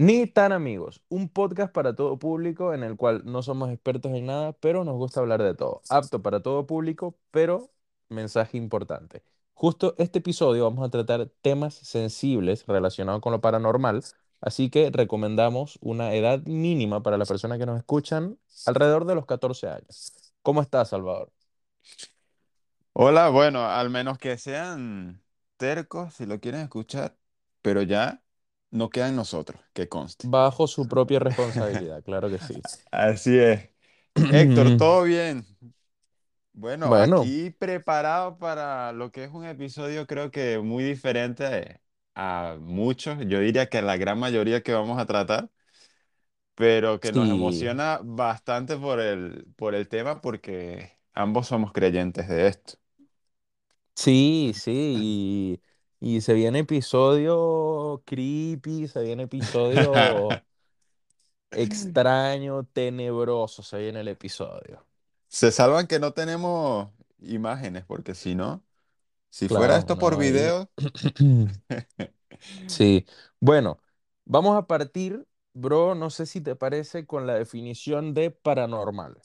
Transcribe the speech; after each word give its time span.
Ni 0.00 0.26
tan 0.26 0.52
amigos, 0.52 1.02
un 1.10 1.28
podcast 1.28 1.74
para 1.74 1.94
todo 1.94 2.18
público 2.18 2.72
en 2.72 2.82
el 2.84 2.96
cual 2.96 3.20
no 3.26 3.42
somos 3.42 3.68
expertos 3.70 4.12
en 4.12 4.24
nada, 4.24 4.54
pero 4.54 4.82
nos 4.82 4.96
gusta 4.96 5.20
hablar 5.20 5.42
de 5.42 5.54
todo. 5.54 5.82
Apto 5.90 6.22
para 6.22 6.40
todo 6.40 6.66
público, 6.66 7.18
pero 7.30 7.70
mensaje 8.08 8.56
importante. 8.56 9.22
Justo 9.52 9.94
este 9.98 10.20
episodio 10.20 10.64
vamos 10.64 10.88
a 10.88 10.90
tratar 10.90 11.28
temas 11.42 11.74
sensibles 11.74 12.66
relacionados 12.66 13.20
con 13.20 13.32
lo 13.32 13.42
paranormal, 13.42 14.02
así 14.40 14.70
que 14.70 14.88
recomendamos 14.90 15.78
una 15.82 16.14
edad 16.14 16.42
mínima 16.46 17.02
para 17.02 17.18
las 17.18 17.28
personas 17.28 17.58
que 17.58 17.66
nos 17.66 17.76
escuchan 17.76 18.38
alrededor 18.64 19.04
de 19.04 19.16
los 19.16 19.26
14 19.26 19.68
años. 19.68 20.14
¿Cómo 20.40 20.62
estás, 20.62 20.88
Salvador? 20.88 21.30
Hola, 22.94 23.28
bueno, 23.28 23.66
al 23.66 23.90
menos 23.90 24.16
que 24.16 24.38
sean 24.38 25.20
tercos 25.58 26.14
si 26.14 26.24
lo 26.24 26.40
quieren 26.40 26.62
escuchar, 26.62 27.18
pero 27.60 27.82
ya 27.82 28.22
no 28.70 28.90
queda 28.90 29.08
en 29.08 29.16
nosotros, 29.16 29.60
que 29.72 29.88
conste. 29.88 30.30
Bajo 30.30 30.66
su 30.66 30.88
propia 30.88 31.18
responsabilidad, 31.18 32.02
claro 32.02 32.30
que 32.30 32.38
sí. 32.38 32.64
Así 32.90 33.38
es. 33.38 33.68
Héctor, 34.28 34.72
¿todo 34.72 35.04
bien? 35.04 35.44
Bueno, 36.52 36.90
Bueno, 36.90 37.34
aquí 37.34 37.50
preparado 37.50 38.36
para 38.38 38.92
lo 38.92 39.10
que 39.12 39.24
es 39.24 39.30
un 39.32 39.46
episodio 39.46 40.06
creo 40.06 40.30
que 40.30 40.58
muy 40.58 40.82
diferente 40.84 41.80
a 42.14 42.56
muchos, 42.60 43.18
yo 43.26 43.40
diría 43.40 43.68
que 43.68 43.78
a 43.78 43.82
la 43.82 43.96
gran 43.96 44.18
mayoría 44.18 44.62
que 44.62 44.72
vamos 44.74 44.98
a 44.98 45.06
tratar, 45.06 45.48
pero 46.54 47.00
que 47.00 47.12
nos 47.12 47.30
emociona 47.30 48.00
bastante 48.04 48.76
por 48.76 49.00
el, 49.00 49.46
por 49.56 49.74
el 49.74 49.88
tema 49.88 50.20
porque 50.20 50.98
ambos 51.14 51.46
somos 51.48 51.72
creyentes 51.72 52.28
de 52.28 52.48
esto. 52.48 52.74
Sí, 53.94 54.52
sí, 54.54 54.70
y, 54.72 55.62
y 56.00 56.20
se 56.22 56.34
viene 56.34 56.60
episodio 56.60 58.02
creepy, 58.06 58.88
se 58.88 59.02
viene 59.02 59.24
episodio 59.24 60.42
extraño, 61.52 62.64
tenebroso, 62.64 63.62
se 63.62 63.78
viene 63.78 64.00
el 64.00 64.08
episodio. 64.08 64.84
Se 65.28 65.52
salvan 65.52 65.86
que 65.86 65.98
no 66.00 66.12
tenemos 66.12 66.90
imágenes, 67.20 67.84
porque 67.84 68.14
si 68.14 68.34
no, 68.34 68.64
si 69.30 69.48
fuera 69.48 69.76
Claro, 69.76 69.78
esto 69.78 69.98
por 69.98 70.16
no, 70.16 70.20
ahí. 70.20 70.32
video, 70.32 70.70
Sí, 72.66 73.06
bueno, 73.40 73.78
vamos 74.24 74.56
a 74.56 74.66
partir, 74.66 75.26
bro, 75.52 75.94
no 75.94 76.10
sé 76.10 76.26
si 76.26 76.40
te 76.40 76.56
parece 76.56 77.06
con 77.06 77.26
la 77.26 77.34
definición 77.34 78.14
de 78.14 78.30
paranormal. 78.30 79.18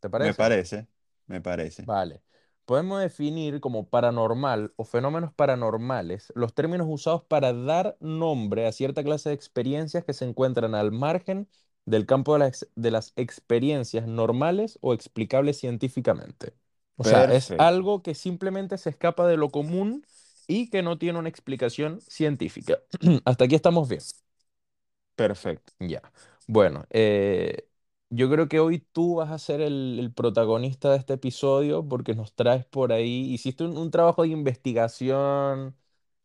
¿Te 0.00 0.10
me 0.16 0.34
parece? 0.34 0.34
parece, 0.34 0.88
me 1.26 1.40
parece. 1.40 1.90
Vale. 1.90 2.22
Podemos 2.64 3.00
definir 3.00 3.60
como 3.60 3.88
paranormal 3.88 4.72
o 4.76 4.84
fenómenos 4.84 5.32
paranormales 5.34 6.32
los 6.36 6.54
términos 6.54 6.86
usados 6.88 7.24
para 7.24 7.52
dar 7.52 7.96
nombre 8.00 8.66
a 8.66 8.72
cierta 8.72 9.02
clase 9.02 9.28
de 9.30 9.34
experiencias 9.34 10.04
que 10.04 10.12
se 10.14 10.24
encuentran 10.24 10.74
al 10.74 10.92
margen 10.92 11.48
del 11.84 12.06
campo 12.06 12.34
de 12.34 12.38
las, 12.40 12.68
de 12.76 12.90
las 12.92 13.12
experiencias 13.16 14.06
normales 14.06 14.78
o 14.82 14.94
explicables 14.94 15.58
científicamente. 15.58 16.54
O 16.96 17.04
sea, 17.04 17.24
es 17.24 17.54
algo 17.56 18.02
que 18.02 18.14
simplemente 18.14 18.78
se 18.78 18.90
escapa 18.90 19.26
de 19.26 19.36
lo 19.36 19.50
común 19.50 20.06
y 20.46 20.70
que 20.70 20.82
no 20.82 20.98
tiene 20.98 21.18
una 21.18 21.28
explicación 21.28 22.00
científica. 22.02 22.78
Hasta 23.24 23.44
aquí 23.44 23.54
estamos 23.56 23.88
bien. 23.88 24.02
perfecto. 25.14 25.72
Ya. 25.80 26.02
Bueno, 26.46 26.86
eh, 26.90 27.68
yo 28.10 28.30
creo 28.30 28.48
que 28.48 28.60
hoy 28.60 28.80
tú 28.92 29.16
vas 29.16 29.30
a 29.30 29.38
ser 29.38 29.60
el, 29.60 29.98
el 30.00 30.12
protagonista 30.12 30.90
de 30.92 30.98
este 30.98 31.14
episodio 31.14 31.86
porque 31.88 32.14
nos 32.14 32.34
traes 32.34 32.64
por 32.66 32.92
ahí, 32.92 33.32
hiciste 33.32 33.64
un, 33.64 33.76
un 33.76 33.90
trabajo 33.90 34.22
de 34.22 34.28
investigación, 34.28 35.76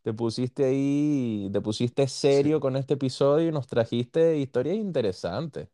te 0.04 0.14
pusiste 0.14 0.66
ahí, 0.66 1.50
te 1.54 1.62
pusiste 1.62 2.08
Sí, 2.28 2.48
serio 2.48 2.60
con 2.60 2.76
este 2.76 2.96
episodio 2.96 3.50
y 3.50 3.52
nos 3.52 3.68
trajiste 3.68 4.38
historias 4.38 4.76
interesantes. 4.78 5.70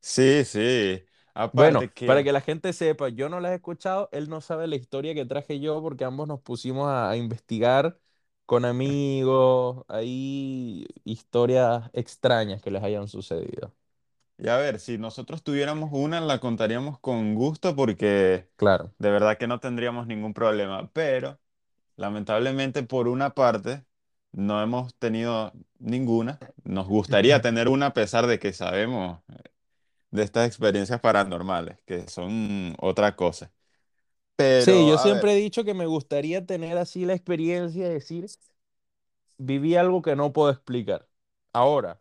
sí, 0.00 0.44
sí. 0.44 1.04
Bueno, 1.50 1.84
Aparte 1.84 1.92
para 2.04 2.22
que, 2.22 2.24
que 2.24 2.32
la 2.32 2.40
gente 2.40 2.72
sepa, 2.72 3.08
yo 3.08 3.28
no 3.28 3.40
la 3.40 3.52
he 3.52 3.54
escuchado, 3.56 4.08
él 4.12 4.28
no 4.28 4.40
sabe 4.40 4.66
la 4.66 4.76
historia 4.76 5.14
que 5.14 5.24
traje 5.24 5.58
yo 5.60 5.80
porque 5.82 6.04
ambos 6.04 6.28
nos 6.28 6.40
pusimos 6.40 6.88
a, 6.88 7.10
a 7.10 7.16
investigar 7.16 7.98
con 8.44 8.64
amigos, 8.64 9.84
ahí 9.88 10.86
historias 11.04 11.88
extrañas 11.94 12.60
que 12.62 12.70
les 12.70 12.82
hayan 12.82 13.08
sucedido. 13.08 13.74
Y 14.38 14.48
a 14.48 14.56
ver, 14.58 14.78
si 14.80 14.98
nosotros 14.98 15.42
tuviéramos 15.42 15.90
una, 15.92 16.20
la 16.20 16.40
contaríamos 16.40 16.98
con 17.00 17.34
gusto 17.34 17.74
porque 17.76 18.48
Claro. 18.56 18.94
de 18.98 19.10
verdad 19.10 19.38
que 19.38 19.46
no 19.46 19.60
tendríamos 19.60 20.06
ningún 20.06 20.34
problema, 20.34 20.90
pero 20.92 21.40
lamentablemente 21.96 22.82
por 22.84 23.08
una 23.08 23.34
parte 23.34 23.84
no 24.32 24.62
hemos 24.62 24.94
tenido 24.96 25.52
ninguna. 25.78 26.38
Nos 26.64 26.88
gustaría 26.88 27.42
tener 27.42 27.68
una 27.68 27.88
a 27.88 27.94
pesar 27.94 28.26
de 28.26 28.38
que 28.40 28.52
sabemos 28.54 29.20
de 30.10 30.22
estas 30.24 30.46
experiencias 30.48 31.00
paranormales, 31.00 31.78
que 31.86 32.08
son 32.08 32.74
otra 32.80 33.16
cosa. 33.16 33.52
Sí, 34.58 34.86
Pero, 34.86 34.86
yo 34.86 34.98
a 34.98 34.98
siempre 34.98 35.32
he 35.32 35.36
dicho 35.36 35.64
que 35.64 35.72
me 35.74 35.86
gustaría 35.86 36.44
tener 36.46 36.76
así 36.78 37.04
la 37.06 37.14
experiencia 37.14 37.84
de 37.88 37.94
decir, 37.94 38.26
viví 39.38 39.76
algo 39.76 40.02
que 40.02 40.14
no 40.16 40.32
puedo 40.34 40.50
explicar. 40.50 41.08
Ahora, 41.52 42.00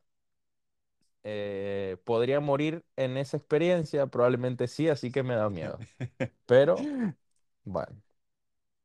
eh, 1.26 1.98
¿podría 2.06 2.40
morir 2.42 2.86
en 2.98 3.18
esa 3.18 3.38
experiencia? 3.38 4.08
Probablemente 4.08 4.68
sí, 4.70 4.90
así 4.90 5.12
que 5.12 5.24
me 5.24 5.36
da 5.36 5.50
miedo. 5.52 5.80
Pero, 6.48 6.92
bueno. 7.66 8.02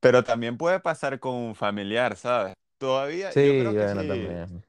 pero 0.00 0.24
también 0.24 0.56
puede 0.56 0.80
pasar 0.80 1.20
con 1.20 1.34
un 1.34 1.54
familiar, 1.54 2.16
¿sabes? 2.16 2.54
Todavía, 2.78 3.34
yo 3.34 3.54
Sí, 3.54 3.56
creo 3.56 3.76
que 3.76 3.86
bueno, 3.86 4.04
sí, 4.04 4.06
también. 4.06 4.64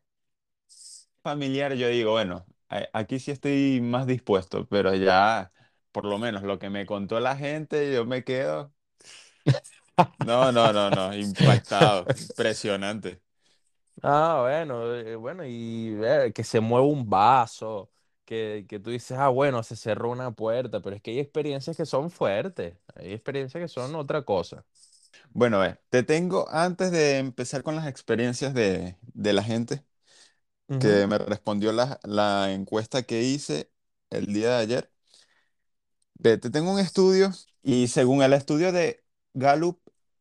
familiar, 1.24 1.74
yo 1.76 1.88
digo, 1.90 2.12
bueno, 2.12 2.46
aquí 2.94 3.20
sí 3.20 3.32
estoy 3.32 3.82
más 3.82 4.08
dispuesto, 4.08 4.68
pero 4.68 4.94
ya, 4.96 5.52
por 5.92 6.06
lo 6.06 6.18
menos 6.18 6.44
lo 6.44 6.60
que 6.60 6.70
me 6.70 6.86
contó 6.86 7.20
la 7.20 7.36
gente, 7.38 7.94
yo 7.94 8.06
me 8.06 8.24
quedo, 8.24 8.74
no, 10.18 10.52
no, 10.52 10.72
no, 10.74 10.92
no, 10.92 11.14
impactado, 11.16 12.12
impresionante. 12.16 13.22
Ah, 14.04 14.40
bueno, 14.42 14.96
eh, 14.96 15.16
bueno, 15.16 15.46
y 15.46 15.96
eh, 16.04 16.32
que 16.34 16.44
se 16.44 16.60
mueve 16.60 16.88
un 16.88 17.08
vaso, 17.10 17.92
que, 18.26 18.66
que 18.68 18.80
tú 18.80 18.90
dices, 18.90 19.18
ah, 19.18 19.30
bueno, 19.30 19.62
se 19.64 19.76
cerró 19.76 20.10
una 20.12 20.32
puerta, 20.32 20.82
pero 20.82 20.96
es 20.96 21.02
que 21.02 21.12
hay 21.12 21.20
experiencias 21.20 21.78
que 21.78 21.86
son 21.86 22.10
fuertes, 22.10 22.78
hay 22.96 23.14
experiencias 23.14 23.62
que 23.62 23.68
son 23.68 23.94
otra 23.96 24.24
cosa. 24.24 24.66
Bueno, 25.34 25.60
ve, 25.60 25.78
te 25.90 26.04
tengo, 26.04 26.50
antes 26.50 26.92
de 26.92 27.18
empezar 27.18 27.64
con 27.64 27.76
las 27.76 27.88
experiencias 27.88 28.54
de, 28.54 28.98
de 29.14 29.34
la 29.34 29.44
gente 29.44 29.86
Ujú. 30.70 30.80
que 30.80 31.08
me 31.08 31.18
respondió 31.20 31.72
la, 31.74 32.00
la 32.04 32.52
encuesta 32.54 33.04
que 33.04 33.24
hice 33.24 33.72
el 34.10 34.28
día 34.34 34.52
de 34.52 34.58
ayer. 34.64 34.92
Ve, 36.16 36.38
te 36.38 36.50
tengo 36.50 36.72
un 36.74 36.80
estudio 36.80 37.32
y 37.64 37.88
según 37.88 38.22
el 38.22 38.34
estudio 38.34 38.72
de 38.72 39.04
Gallup 39.34 39.80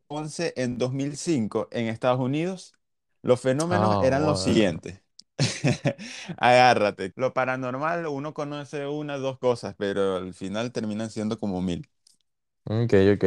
11 0.08 0.52
en 0.56 0.78
2005 0.78 1.68
en 1.72 1.86
Estados 1.88 2.20
Unidos, 2.20 2.74
los 3.22 3.40
fenómenos 3.40 3.96
Ah, 3.96 4.00
eran 4.00 4.26
los 4.26 4.40
siguientes. 4.40 5.02
Agárrate. 6.38 7.12
Lo 7.16 7.32
paranormal, 7.34 8.06
uno 8.06 8.34
conoce 8.34 8.86
una, 8.86 9.16
dos 9.18 9.38
cosas, 9.38 9.74
pero 9.78 10.16
al 10.16 10.34
final 10.34 10.72
terminan 10.72 11.10
siendo 11.10 11.38
como 11.38 11.62
mil. 11.62 11.88
Ok, 12.64 12.92
ok. 13.14 13.24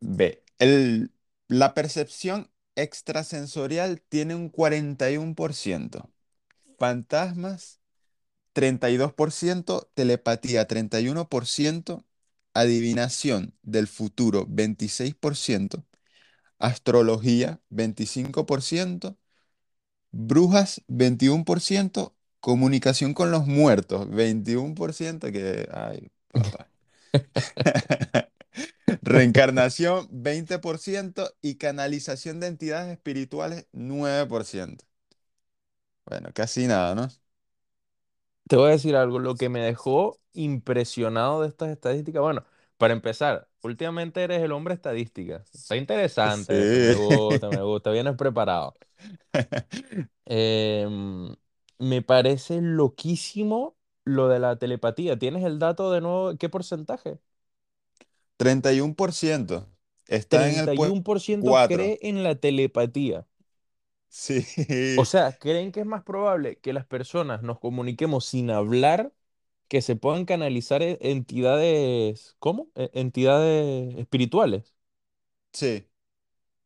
Ve, 0.00 0.42
el, 0.58 1.12
la 1.48 1.74
percepción 1.74 2.50
extrasensorial 2.76 4.00
tiene 4.08 4.34
un 4.34 4.48
41%. 4.48 6.10
Fantasmas 6.78 7.80
32%, 8.52 9.90
telepatía 9.94 10.66
31%, 10.68 12.04
adivinación 12.54 13.54
del 13.62 13.88
futuro 13.88 14.46
26%, 14.48 15.84
astrología 16.62 17.60
25%, 17.70 19.16
brujas 20.12 20.82
21%, 20.88 22.14
comunicación 22.40 23.14
con 23.14 23.30
los 23.32 23.46
muertos 23.46 24.08
21%, 24.10 25.32
que, 25.32 25.68
ay, 25.72 26.10
papá. 26.32 26.68
Reencarnación 29.02 30.08
20% 30.10 31.34
y 31.42 31.56
canalización 31.56 32.40
de 32.40 32.48
entidades 32.48 32.92
espirituales 32.92 33.66
9%. 33.72 34.84
Bueno, 36.04 36.30
casi 36.34 36.66
nada, 36.66 36.94
¿no? 36.94 37.08
Te 38.48 38.56
voy 38.56 38.68
a 38.68 38.72
decir 38.72 38.96
algo, 38.96 39.18
lo 39.18 39.36
que 39.36 39.48
me 39.48 39.60
dejó 39.60 40.20
impresionado 40.32 41.42
de 41.42 41.48
estas 41.48 41.70
estadísticas, 41.70 42.20
bueno, 42.22 42.44
para 42.76 42.92
empezar, 42.92 43.48
últimamente 43.62 44.22
eres 44.22 44.42
el 44.42 44.52
hombre 44.52 44.74
estadística. 44.74 45.44
Está 45.54 45.76
interesante 45.76 46.70
me 46.76 46.94
gusta, 46.94 47.50
me 47.50 47.62
gusta, 47.62 47.90
vienes 47.92 48.16
preparado. 48.16 48.74
Em, 50.26 51.34
me 51.78 52.02
parece 52.02 52.60
loquísimo 52.62 53.76
lo 54.04 54.28
de 54.28 54.38
la 54.40 54.56
telepatía. 54.56 55.18
¿Tienes 55.18 55.44
el 55.44 55.58
dato 55.58 55.90
de 55.92 56.00
nuevo? 56.00 56.36
¿Qué 56.38 56.48
porcentaje? 56.48 57.18
31% 58.36 59.66
está 60.06 60.48
en 60.48 60.58
el 60.58 60.68
Treinta 60.68 60.74
y 60.74 60.84
puesto 60.84 60.88
uno 60.88 61.04
por 61.04 61.20
ciento 61.20 61.62
4. 61.62 61.62
cree 61.64 61.98
en 62.02 62.24
la 62.24 62.34
telepatía. 62.34 63.24
Sí, 64.08 64.44
O 64.94 65.04
sea, 65.04 65.32
¿creen 65.38 65.72
que 65.72 65.80
es 65.80 65.86
más 65.86 66.02
probable 66.04 66.58
que 66.60 66.72
las 66.72 66.86
personas 66.86 67.42
nos 67.42 67.58
comuniquemos 67.58 68.26
sin 68.26 68.50
hablar, 68.50 69.12
que 69.72 69.82
se 69.82 69.96
puedan 69.96 70.26
canalizar 70.26 70.82
e- 70.84 70.98
entidades, 71.02 72.36
¿cómo? 72.40 72.70
E- 72.76 72.90
Entidades 72.94 73.96
espirituales. 73.98 74.74
sí, 75.52 75.88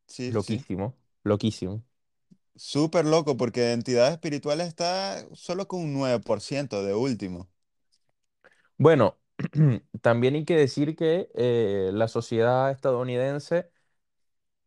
sí, 0.07 0.33
sí. 0.39 0.65
Loquísimo, 0.69 0.97
loquísimo. 1.23 1.83
Súper 2.55 3.05
loco 3.05 3.37
porque 3.37 3.71
entidades 3.73 4.11
espirituales 4.13 4.67
está 4.67 5.25
solo 5.33 5.67
con 5.67 5.79
un 5.81 5.93
9% 5.93 6.83
de 6.83 6.93
último. 6.93 7.49
Bueno, 8.77 9.17
también 10.01 10.35
hay 10.35 10.45
que 10.45 10.55
decir 10.55 10.95
que 10.95 11.29
eh, 11.35 11.89
la 11.93 12.07
sociedad 12.07 12.71
estadounidense 12.71 13.69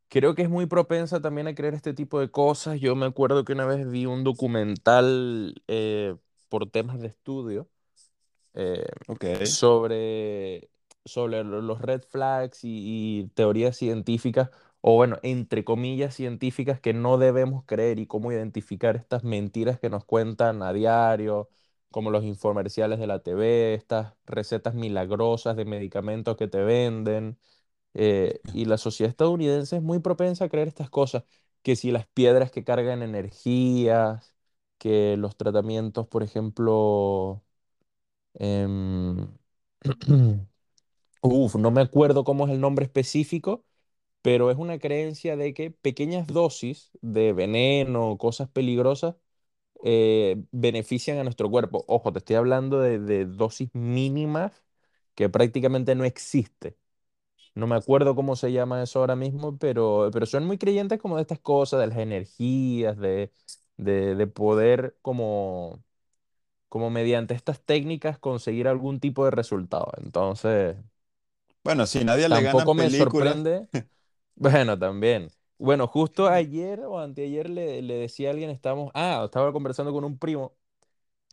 creo 0.09 0.35
que 0.35 0.43
es 0.43 0.51
muy 0.51 0.67
propensa 0.67 1.21
también 1.21 1.47
a 1.49 1.55
creer 1.55 1.75
este 1.75 1.95
tipo 1.95 2.21
de 2.21 2.31
cosas. 2.31 2.81
Yo 2.81 2.97
me 2.97 3.07
acuerdo 3.07 3.45
que 3.45 3.53
una 3.53 3.67
vez 3.67 3.89
vi 3.91 4.07
un 4.07 4.25
documental 4.25 5.63
eh, 5.69 6.17
por 6.49 6.71
temas 6.71 7.01
de 7.01 7.09
estudio 7.09 7.69
eh, 8.55 8.87
sobre, 9.43 10.71
sobre 11.05 11.45
lo- 11.45 11.61
los 11.63 11.81
red 11.81 12.03
flags 12.09 12.65
y, 12.65 13.21
y 13.23 13.29
teorías 13.35 13.77
científicas, 13.77 14.51
o 14.81 14.95
bueno, 14.97 15.19
entre 15.23 15.65
comillas 15.65 16.15
científicas 16.15 16.81
que 16.81 16.95
no 16.95 17.19
debemos 17.19 17.65
creer 17.67 17.99
y 17.99 18.07
cómo 18.07 18.33
identificar 18.33 18.97
estas 18.97 19.25
mentiras 19.25 19.79
que 19.81 19.91
nos 19.91 20.05
cuentan 20.05 20.63
a 20.63 20.73
diario, 20.73 21.49
como 21.91 22.11
los 22.11 22.25
infomerciales 22.25 22.99
de 23.01 23.07
la 23.07 23.21
TV, 23.23 23.75
estas 23.75 24.15
recetas 24.27 24.75
milagrosas 24.75 25.57
de 25.57 25.65
medicamentos 25.65 26.37
que 26.37 26.49
te 26.49 26.59
venden. 26.63 27.39
eh, 27.95 28.41
y 28.55 28.65
la 28.67 28.79
sociedad 28.79 29.11
estadounidense 29.11 29.77
es 29.77 29.83
muy 29.83 29.99
propensa 30.01 30.45
a 30.47 30.49
creer 30.49 30.69
estas 30.69 30.91
cosas, 30.91 31.25
que 31.63 31.77
si 31.77 31.91
las 31.91 32.07
piedras 32.09 32.51
que 32.51 32.65
cargan 32.65 33.03
energías, 33.03 34.35
que 34.79 35.17
los 35.17 35.37
tratamientos, 35.37 36.07
por 36.09 36.23
ejemplo, 36.23 37.43
Em, 38.41 39.29
uf, 41.23 41.57
no 41.57 41.71
me 41.71 41.81
acuerdo 41.83 42.25
cómo 42.25 42.47
es 42.47 42.53
el 42.53 42.61
nombre 42.61 42.85
específico, 42.87 43.65
pero 44.23 44.51
es 44.51 44.59
una 44.59 44.79
creencia 44.79 45.37
de 45.37 45.55
que 45.55 45.71
pequeñas 45.73 46.27
dosis 46.29 46.91
de 47.03 47.33
veneno 47.35 48.11
o 48.11 48.19
cosas 48.19 48.49
peligrosas 48.51 49.17
eh, 49.85 50.43
benefician 50.53 51.19
a 51.19 51.25
nuestro 51.25 51.51
cuerpo. 51.51 51.85
Ojo, 51.89 52.13
te 52.13 52.21
estoy 52.21 52.37
hablando 52.37 52.81
de, 52.81 53.27
dosis 53.27 53.71
mínimas 53.75 54.65
que 55.15 55.29
prácticamente 55.31 55.95
no 55.97 56.05
existe. 56.05 56.79
No 57.55 57.67
me 57.67 57.77
acuerdo 57.77 58.15
cómo 58.17 58.37
se 58.37 58.53
llama 58.53 58.83
eso 58.83 59.01
ahora 59.01 59.17
mismo, 59.17 59.59
pero, 59.59 60.11
pero 60.13 60.27
son 60.27 60.47
muy 60.47 60.59
creyentes 60.59 61.01
como 61.01 61.17
de 61.17 61.23
estas 61.23 61.41
cosas, 61.41 61.81
de 61.81 61.89
las 61.89 61.99
energías, 61.99 62.99
de, 62.99 63.33
de 63.79 64.27
poder 64.29 64.97
como 65.03 65.83
como 66.71 66.91
mediante 66.91 67.35
estas 67.35 67.63
técnicas 67.65 68.19
conseguir 68.21 68.69
algún 68.69 69.01
tipo 69.01 69.27
de 69.27 69.33
resultado. 69.33 69.93
Entonces, 69.99 70.77
Bueno, 71.63 71.87
si 71.87 72.05
nadie 72.05 72.29
le 72.29 72.43
gana 72.43 72.67
tampoco 72.67 72.75
me 72.75 72.91
películas. 72.91 72.91
sorprende. 72.91 73.69
Bueno, 74.37 74.79
también. 74.79 75.29
Bueno, 75.59 75.87
justo 75.87 76.29
ayer 76.29 76.81
o 76.81 76.99
anteayer 76.99 77.51
le, 77.51 77.83
le 77.83 77.95
decía 77.95 78.29
a 78.31 78.33
alguien, 78.33 78.51
estábamos, 78.51 78.91
ah, 78.95 79.23
estaba 79.27 79.53
conversando 79.53 79.93
con 79.93 80.05
un 80.05 80.19
primo 80.19 80.57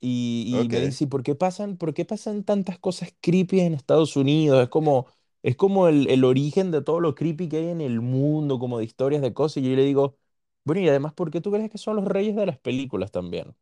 y, 0.02 0.46
y 0.66 0.70
me 0.70 0.82
Ok. 0.82 0.82
dice, 0.82 1.06
¿y 1.06 1.08
por 1.08 1.24
qué 1.24 1.36
pasan, 1.36 1.78
por 1.78 1.94
qué 1.94 2.06
pasan 2.06 2.44
tantas 2.46 2.80
cosas 2.80 3.14
creepy 3.22 3.62
en 3.62 3.74
Estados 3.76 4.16
Unidos? 4.18 4.64
Es 4.64 4.70
como, 4.70 5.08
es 5.44 5.56
como 5.58 5.88
el, 5.90 6.10
el 6.10 6.26
origen 6.26 6.72
de 6.72 6.82
todo 6.84 7.00
lo 7.02 7.16
creepy 7.16 7.50
que 7.50 7.58
hay 7.58 7.68
en 7.70 7.82
el 7.82 8.02
mundo, 8.02 8.60
como 8.60 8.80
de 8.80 8.86
historias 8.86 9.22
de 9.24 9.34
cosas. 9.34 9.64
Y 9.64 9.70
yo 9.72 9.76
le 9.78 9.84
digo, 9.86 10.18
bueno, 10.66 10.82
y 10.82 10.90
además, 10.90 11.14
¿por 11.14 11.32
qué 11.32 11.42
tú 11.42 11.52
crees 11.52 11.72
que 11.72 11.78
son 11.80 11.98
los 11.98 12.06
reyes 12.06 12.36
de 12.36 12.46
las 12.48 12.60
películas 12.60 13.12
también? 13.12 13.56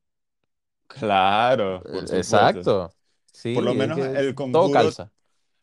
Claro, 0.88 1.88
por 1.90 2.06
Eh. 2.10 2.20
Exacto. 2.20 2.96
Por 3.52 3.64
lo 3.64 3.74
Sí, 3.74 3.82
es 3.82 3.92
menos 3.92 4.10
que 4.12 4.12
el 4.14 4.36
todo 4.52 4.70
Conjuro, 4.70 4.72
calza. 4.72 5.12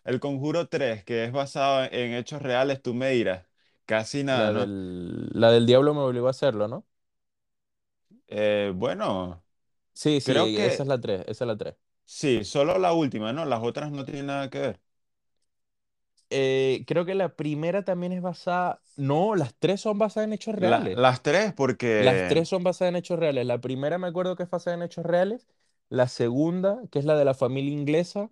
el 0.04 0.20
Conjuro 0.20 0.68
3, 0.68 1.04
que 1.04 1.24
es 1.24 1.32
basado 1.32 1.84
en 1.92 2.14
hechos 2.14 2.42
reales, 2.42 2.82
tú 2.82 2.94
me 2.94 3.10
dirás, 3.10 3.46
casi 3.86 4.24
nada, 4.24 4.50
La 4.50 4.52
¿no? 4.52 4.66
del, 4.66 5.28
la 5.32 5.50
del 5.50 5.64
diablo 5.66 5.94
me 5.94 6.00
obligó 6.00 6.26
a 6.28 6.30
hacerlo, 6.30 6.66
¿no? 6.68 6.86
Eh, 8.28 8.72
bueno, 8.74 9.44
Sí, 9.94 10.20
creo 10.22 10.52
sí, 10.52 10.58
esa 10.60 10.82
es 10.82 10.88
que 10.88 10.88
la 10.88 11.00
tres 11.00 11.24
esa 11.28 11.44
es 11.44 11.48
la 11.48 11.56
tres 11.56 11.76
sí, 12.04 12.44
solo 12.44 12.78
la 12.78 12.92
última, 12.92 13.32
¿no? 13.32 13.44
Las 13.44 13.62
otras 13.62 13.90
no 13.92 14.04
tienen 14.04 14.26
nada 14.26 14.50
que 14.50 14.58
ver. 14.60 14.80
Eh, 16.32 16.84
creo 16.86 17.04
que 17.04 17.14
la 17.14 17.36
primera 17.36 17.84
también 17.84 18.12
es 18.12 18.22
basada... 18.22 18.80
No, 18.96 19.34
las 19.36 19.54
tres 19.54 19.80
son 19.80 19.98
basadas 19.98 20.26
en 20.26 20.32
hechos 20.34 20.54
La- 20.56 20.78
reales. 20.78 20.94
las 20.94 21.22
tres, 21.22 21.52
Las 21.96 22.26
porque, 22.26 22.26
tres 22.26 22.48
son 22.48 22.64
basadas 22.64 22.90
en 22.90 22.96
hechos 22.96 23.18
reales. 23.18 23.46
La 23.46 23.60
primera 23.60 23.98
me 23.98 24.08
acuerdo 24.08 24.36
que 24.36 24.44
es 24.44 24.50
basada 24.50 24.76
en 24.76 24.82
hechos 24.82 25.04
reales. 25.06 25.46
La 25.88 26.08
segunda, 26.08 26.82
que 26.90 26.98
es 26.98 27.04
la 27.04 27.16
de 27.16 27.24
la 27.24 27.34
familia 27.34 27.72
inglesa, 27.72 28.30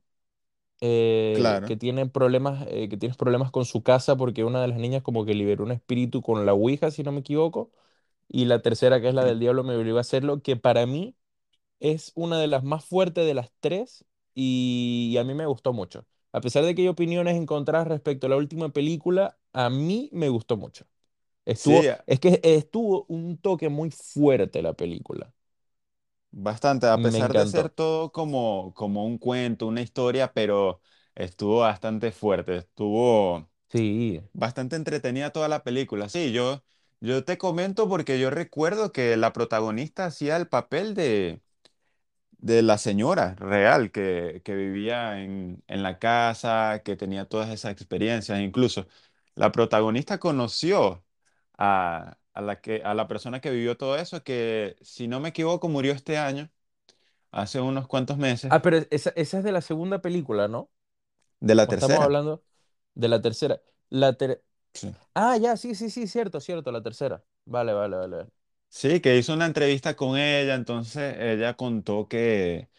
eh, 0.80 1.60
claro. 1.60 1.66
que 1.66 1.76
tiene 1.76 2.06
problemas, 2.08 2.66
eh, 2.70 2.88
que 2.88 2.96
tiene 2.96 3.14
problemas 3.16 3.50
con 3.50 3.64
su 3.66 3.82
casa 3.82 4.16
porque 4.16 4.44
una 4.44 4.62
de 4.62 4.68
las 4.68 4.78
niñas 4.78 5.02
como 5.02 5.24
que 5.26 5.34
liberó 5.34 5.64
un 5.64 5.72
espíritu 5.72 6.22
con 6.22 6.46
la 6.46 6.54
Ouija, 6.54 6.90
si 6.90 7.02
no 7.02 7.12
me 7.12 7.20
equivoco. 7.20 7.70
Y 8.28 8.46
la 8.46 8.62
tercera, 8.62 9.00
que 9.00 9.08
es 9.08 9.14
la 9.14 9.24
del 9.24 9.40
diablo, 9.40 9.64
me 9.64 9.76
obligó 9.76 9.98
a 9.98 10.02
hacerlo, 10.02 10.42
que 10.42 10.56
para 10.56 10.86
mí 10.86 11.16
es 11.80 12.12
una 12.14 12.38
de 12.40 12.46
las 12.48 12.64
más 12.64 12.84
fuertes 12.84 13.26
de 13.26 13.34
las 13.34 13.52
tres 13.60 14.04
y, 14.34 15.16
a 15.18 15.24
mí 15.24 15.34
me 15.34 15.46
gustó 15.46 15.72
mucho. 15.72 16.06
A 16.32 16.40
pesar 16.40 16.64
de 16.64 16.74
que 16.74 16.82
hay 16.82 16.88
opiniones 16.88 17.36
encontradas 17.36 17.88
respecto 17.88 18.26
a 18.26 18.30
la 18.30 18.36
última 18.36 18.70
película, 18.72 19.38
a 19.52 19.70
mí 19.70 20.08
me 20.12 20.28
gustó 20.28 20.56
mucho. 20.56 20.86
Sí, 21.52 21.86
Estuvo, 21.86 21.96
es 22.06 22.20
que 22.20 22.40
estuvo 22.44 23.06
un 23.08 23.38
toque 23.38 23.68
muy 23.70 23.90
fuerte 23.92 24.62
la 24.62 24.74
película. 24.74 25.32
bastante, 26.30 26.86
a 26.86 27.00
pesar 27.00 27.34
de 27.34 27.46
ser 27.46 27.70
todo 27.70 28.12
como, 28.12 28.72
como 28.74 29.04
un 29.06 29.18
cuento, 29.18 29.66
una 29.66 29.82
historia, 29.82 30.32
pero 30.32 30.80
estuvo 31.14 31.60
bastante 31.60 32.12
fuerte, 32.12 32.56
estuvo 32.58 33.48
Sí. 33.72 34.20
bastante 34.32 34.76
entretenida 34.76 35.32
toda 35.32 35.48
la 35.48 35.64
película. 35.64 36.08
Sí, 36.08 36.32
yo, 36.32 36.64
yo 37.00 37.24
te 37.24 37.38
comento 37.38 37.88
porque 37.88 38.20
yo 38.20 38.30
recuerdo 38.30 38.92
que 38.92 39.16
la 39.16 39.32
protagonista 39.32 40.06
hacía 40.06 40.36
el 40.36 40.48
papel 40.48 40.94
de, 40.94 41.42
de 42.40 42.62
la 42.62 42.78
señora 42.78 43.34
real 43.36 43.90
que, 43.92 44.42
que 44.44 44.54
vivía 44.54 45.20
en, 45.22 45.62
en 45.68 45.82
la 45.82 45.98
casa, 45.98 46.82
que 46.84 46.96
tenía 46.96 47.26
todas 47.26 47.50
esas 47.50 47.72
experiencias. 47.72 48.40
Incluso 48.40 48.86
la 49.34 49.52
protagonista 49.52 50.18
conoció 50.18 51.04
a, 51.58 52.18
a 52.34 52.40
la 52.42 52.60
que, 52.60 52.82
a 52.84 52.94
la 52.94 53.08
persona 53.08 53.40
que 53.40 53.50
vivió 53.50 53.76
todo 53.76 53.96
eso, 53.96 54.22
que 54.24 54.76
si 54.82 55.08
no 55.08 55.20
me 55.20 55.30
equivoco 55.30 55.68
murió 55.68 55.92
este 55.92 56.18
año, 56.18 56.50
hace 57.32 57.60
unos 57.60 57.88
cuantos 57.88 58.18
meses, 58.18 58.54
Ah, 58.54 58.62
pero 58.62 58.78
esa, 58.90 59.10
esa 59.10 59.38
es 59.38 59.44
de 59.44 59.52
la 59.52 59.60
segunda 59.60 60.02
película, 60.02 60.48
¿no? 60.48 60.70
de 61.40 61.54
la 61.54 61.66
¿O 61.66 61.72
estamos 61.72 62.02
tercera. 62.02 62.04
hablando 62.04 62.44
de 62.94 63.08
la 63.08 63.22
tercera? 63.22 63.62
La 63.90 64.14
ter- 64.14 64.44
Sí. 64.74 64.94
Ah, 65.14 65.36
ya, 65.38 65.56
sí, 65.56 65.74
sí, 65.74 65.90
sí, 65.90 66.06
cierto, 66.08 66.40
cierto, 66.40 66.72
la 66.72 66.82
tercera. 66.82 67.24
Vale, 67.46 67.72
vale, 67.74 67.96
vale. 67.98 68.28
Sí, 68.72 69.00
que 69.00 69.16
hizo 69.18 69.34
una 69.34 69.46
entrevista 69.46 69.96
con 69.96 70.16
ella, 70.18 70.54
entonces 70.54 71.16
ella 71.18 71.54
contó 71.56 72.08
que 72.08 72.70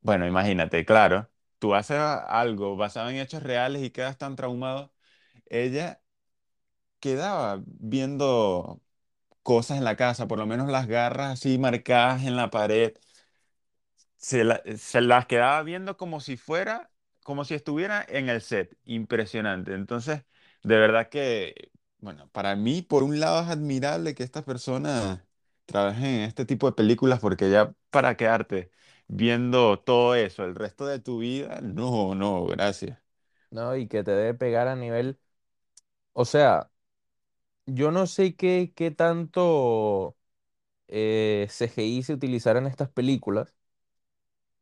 Bueno, 0.00 0.26
imagínate, 0.26 0.84
claro, 0.84 1.28
tú 1.58 1.74
haces 1.74 1.96
algo 1.98 2.76
basado 2.76 3.10
en 3.10 3.16
hechos 3.16 3.42
reales 3.42 3.82
y 3.82 3.90
quedas 3.90 4.16
tan 4.18 4.36
traumado. 4.36 4.92
Ella 5.46 6.02
quedaba 7.00 7.62
viendo 7.66 8.82
cosas 9.42 9.78
en 9.78 9.84
la 9.84 9.96
casa, 9.96 10.28
por 10.28 10.38
lo 10.38 10.46
menos 10.46 10.68
las 10.70 10.86
garras 10.88 11.34
así 11.34 11.58
marcadas 11.58 12.24
en 12.24 12.36
la 12.36 12.50
pared 12.50 12.94
se, 14.16 14.44
se 14.78 15.00
las 15.00 15.26
quedaba 15.26 15.62
viendo 15.62 15.96
como 15.96 16.20
si 16.20 16.36
fuera, 16.36 16.90
como 17.24 17.44
si 17.44 17.54
estuviera 17.54 18.04
en 18.08 18.28
el 18.28 18.40
set. 18.42 18.76
Impresionante. 18.84 19.74
Entonces, 19.74 20.24
de 20.62 20.76
verdad 20.78 21.08
que, 21.08 21.70
bueno, 21.98 22.28
para 22.32 22.54
mí, 22.56 22.82
por 22.82 23.02
un 23.02 23.20
lado 23.20 23.42
es 23.42 23.48
admirable 23.48 24.14
que 24.14 24.22
estas 24.22 24.44
personas 24.44 25.22
trabajen 25.64 26.04
en 26.06 26.20
este 26.22 26.44
tipo 26.44 26.66
de 26.66 26.72
películas 26.74 27.20
porque 27.20 27.50
ya 27.50 27.74
para 27.90 28.16
quedarte 28.16 28.70
viendo 29.08 29.78
todo 29.80 30.14
eso 30.14 30.44
el 30.44 30.54
resto 30.54 30.86
de 30.86 31.00
tu 31.00 31.18
vida, 31.18 31.60
no, 31.62 32.14
no, 32.14 32.44
gracias. 32.46 32.98
¿No? 33.50 33.76
Y 33.76 33.88
que 33.88 34.02
te 34.04 34.10
debe 34.12 34.34
pegar 34.34 34.68
a 34.68 34.76
nivel... 34.76 35.18
O 36.14 36.24
sea, 36.26 36.70
yo 37.66 37.90
no 37.92 38.06
sé 38.06 38.36
qué, 38.36 38.72
qué 38.76 38.90
tanto 38.92 40.16
eh, 40.88 41.46
CGI 41.50 42.02
se 42.04 42.14
utilizará 42.14 42.60
en 42.60 42.66
estas 42.68 42.90
películas, 42.90 43.54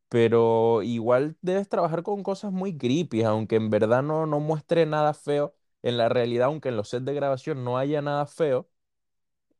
pero 0.08 0.82
igual 0.82 1.36
debes 1.42 1.68
trabajar 1.68 2.02
con 2.02 2.22
cosas 2.22 2.52
muy 2.52 2.76
creepy, 2.78 3.22
aunque 3.24 3.56
en 3.56 3.70
verdad 3.70 4.02
no, 4.02 4.26
no 4.26 4.40
muestre 4.40 4.86
nada 4.86 5.14
feo. 5.14 5.54
En 5.84 5.98
la 5.98 6.10
realidad, 6.10 6.48
aunque 6.48 6.70
en 6.70 6.78
los 6.78 6.90
sets 6.90 7.06
de 7.06 7.14
grabación 7.14 7.64
no 7.64 7.78
haya 7.78 8.02
nada 8.02 8.26
feo, 8.26 8.68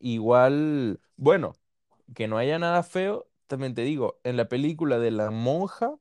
igual, 0.01 1.01
bueno, 1.17 1.55
que 2.15 2.29
no 2.29 2.39
haya 2.39 2.59
nada 2.59 2.83
feo, 2.85 3.29
también 3.49 3.75
te 3.75 3.83
digo, 3.83 4.21
en 4.25 4.37
la 4.39 4.49
película 4.49 4.99
de 5.01 5.11
la 5.13 5.31
monja, 5.33 5.97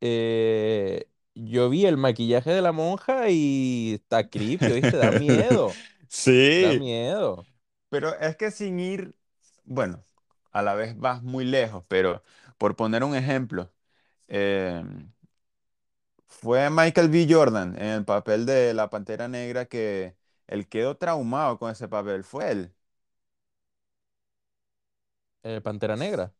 eh, 0.00 1.08
yo 1.34 1.68
vi 1.70 1.86
el 1.86 1.96
maquillaje 1.96 2.50
de 2.50 2.62
la 2.62 2.72
monja 2.72 3.28
y 3.30 3.94
está 3.94 4.28
creepy, 4.28 4.72
¿viste? 4.72 4.96
Da 4.96 5.12
miedo, 5.12 5.82
da 6.56 6.74
Sí, 6.74 6.74
miedo. 6.74 7.48
Pero 7.88 8.14
es 8.20 8.36
que 8.36 8.50
sin 8.50 8.80
ir, 8.80 9.14
bueno, 9.64 10.04
a 10.52 10.62
la 10.62 10.74
vez 10.74 10.96
vas 10.98 11.22
muy 11.22 11.44
lejos, 11.44 11.84
pero 11.88 12.22
por 12.58 12.76
poner 12.76 13.04
un 13.04 13.14
ejemplo, 13.14 13.72
eh, 14.28 14.84
fue 16.28 16.70
Michael 16.70 17.08
B. 17.10 17.26
Jordan 17.30 17.74
en 17.78 17.86
el 17.88 18.04
papel 18.04 18.46
de 18.46 18.74
la 18.74 18.90
Pantera 18.90 19.28
Negra 19.28 19.66
que 19.66 20.16
él 20.46 20.68
quedó 20.68 20.96
traumado 20.96 21.58
con 21.58 21.70
ese 21.72 21.88
papel, 21.88 22.24
fue 22.24 22.50
él. 22.52 22.74
Eh, 25.42 25.60
Pantera 25.60 25.96
Negra. 25.96 26.32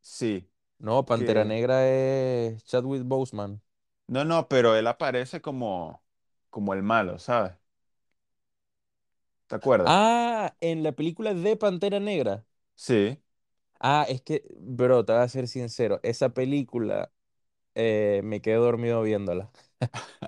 Sí, 0.00 0.48
No, 0.78 1.04
Pantera 1.06 1.44
que... 1.44 1.46
Negra 1.46 1.88
es 1.88 2.62
Chadwick 2.64 3.04
Boseman. 3.04 3.62
No, 4.06 4.24
no, 4.24 4.48
pero 4.48 4.76
él 4.76 4.86
aparece 4.86 5.40
como, 5.40 6.04
como 6.50 6.74
el 6.74 6.82
malo, 6.82 7.18
¿sabes? 7.18 7.52
¿Te 9.46 9.54
acuerdas? 9.56 9.96
Ah, 9.96 10.56
en 10.60 10.82
la 10.82 10.92
película 10.92 11.34
de 11.34 11.56
Pantera 11.56 12.00
Negra. 12.00 12.44
Sí. 12.74 13.18
Ah, 13.80 14.06
es 14.08 14.22
que, 14.22 14.44
bro, 14.58 15.04
te 15.04 15.12
voy 15.12 15.22
a 15.22 15.28
ser 15.28 15.48
sincero, 15.48 15.98
esa 16.02 16.28
película 16.32 17.10
eh, 17.74 18.20
me 18.24 18.40
quedé 18.42 18.56
dormido 18.56 19.02
viéndola. 19.02 19.50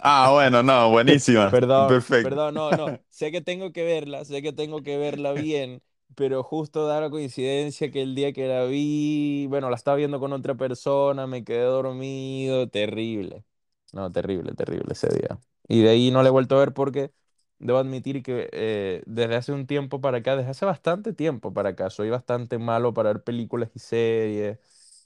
Ah, 0.01 0.31
bueno, 0.33 0.63
no, 0.63 0.91
buenísima. 0.91 1.51
Perdón, 1.51 1.97
Perfecto. 1.97 2.19
perdón, 2.21 2.55
no, 2.55 2.75
no. 2.75 2.95
Sé 3.11 3.31
que 3.33 3.41
tengo 3.41 3.73
que 3.73 3.85
verla, 3.85 4.25
sé 4.25 4.43
que 4.43 4.53
tengo 4.53 4.83
que 4.83 4.97
verla 4.99 5.33
bien, 5.33 5.83
pero 6.17 6.43
justo 6.43 6.87
da 6.87 7.01
la 7.01 7.11
coincidencia 7.11 7.91
que 7.91 8.03
el 8.03 8.15
día 8.15 8.33
que 8.33 8.47
la 8.49 8.65
vi, 8.65 9.47
bueno, 9.49 9.71
la 9.71 9.77
estaba 9.77 9.97
viendo 9.97 10.19
con 10.21 10.33
otra 10.33 10.55
persona, 10.55 11.27
me 11.27 11.45
quedé 11.45 11.63
dormido, 11.65 12.69
terrible. 12.69 13.45
No, 13.93 14.11
terrible, 14.11 14.55
terrible 14.55 14.93
ese 14.93 15.09
día. 15.09 15.39
Y 15.69 15.83
de 15.83 15.91
ahí 15.91 16.11
no 16.11 16.23
la 16.23 16.29
he 16.29 16.33
vuelto 16.33 16.57
a 16.57 16.61
ver 16.61 16.75
porque 16.75 17.13
debo 17.59 17.79
admitir 17.79 18.23
que 18.23 18.49
eh, 18.53 19.03
desde 19.07 19.37
hace 19.37 19.53
un 19.53 19.67
tiempo 19.67 20.01
para 20.01 20.19
acá, 20.19 20.37
desde 20.37 20.51
hace 20.51 20.65
bastante 20.67 21.13
tiempo 21.13 21.53
para 21.55 21.71
acá, 21.71 21.91
soy 21.91 22.11
bastante 22.11 22.59
malo 22.59 22.93
para 22.95 23.13
ver 23.13 23.23
películas 23.23 23.71
y 23.75 23.79
series. 23.79 24.59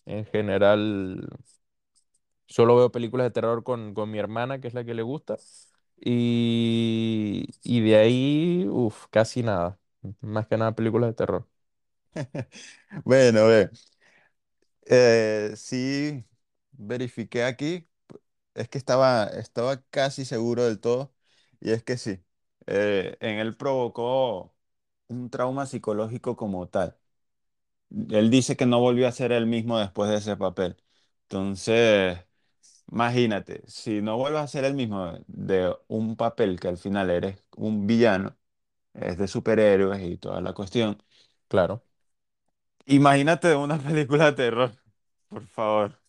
En 0.07 0.25
general, 0.25 1.29
Solo 2.49 2.77
veo 2.77 2.93
películas 2.93 3.27
de 3.27 3.33
terror 3.33 3.65
con, 3.65 3.95
con 3.95 4.11
mi 4.11 4.19
hermana, 4.19 4.61
que 4.61 4.69
es 4.69 4.75
la 4.75 4.85
que 4.85 4.95
le 4.95 5.03
gusta. 5.03 5.39
Y, 6.01 7.49
y 7.63 7.81
de 7.83 7.97
ahí, 7.97 8.67
uff, 8.71 9.07
casi 9.11 9.43
nada. 9.45 9.79
Más 10.23 10.47
que 10.49 10.57
nada 10.59 10.75
películas 10.75 11.11
de 11.11 11.15
terror. 11.15 11.49
Bueno, 13.05 13.47
ve. 13.49 13.71
Eh, 14.87 15.53
sí, 15.57 16.25
verifiqué 16.73 17.45
aquí. 17.45 17.89
Es 18.55 18.69
que 18.69 18.79
estaba, 18.79 19.27
estaba 19.27 19.83
casi 19.91 20.25
seguro 20.25 20.65
del 20.67 20.81
todo. 20.81 21.15
Y 21.61 21.73
es 21.73 21.85
que 21.85 21.97
sí. 21.99 22.21
eh, 22.67 23.17
en 23.21 23.39
él 23.39 23.57
provocó 23.57 24.55
un 25.09 25.31
trauma 25.31 25.67
psicológico 25.67 26.37
como 26.37 26.69
tal. 26.69 26.99
Él 28.11 28.31
dice 28.31 28.57
que 28.57 28.67
no 28.67 28.81
volvió 28.81 29.09
a 29.09 29.13
ser 29.13 29.33
el 29.33 29.47
mismo 29.47 29.79
después 29.79 30.11
de 30.11 30.17
ese 30.19 30.37
papel. 30.37 30.77
Entonces, 31.23 32.19
imagínate, 32.91 33.63
si 33.67 34.01
no 34.03 34.17
vuelves 34.17 34.43
a 34.43 34.47
ser 34.49 34.65
el 34.65 34.75
mismo 34.75 35.13
de 35.27 35.75
un 35.89 36.17
papel 36.17 36.59
que 36.61 36.69
al 36.69 36.79
final 36.79 37.11
eres 37.11 37.43
un 37.57 37.87
villano, 37.87 38.37
es 38.95 39.19
de 39.19 39.29
superhéroes 39.29 40.03
y 40.03 40.19
toda 40.19 40.41
la 40.43 40.55
cuestión. 40.55 41.03
Claro. 41.49 41.85
Imagínate 42.87 43.55
una 43.55 43.79
película 43.87 44.27
de 44.27 44.33
terror, 44.33 44.73
por 45.29 45.47
favor. 45.47 46.01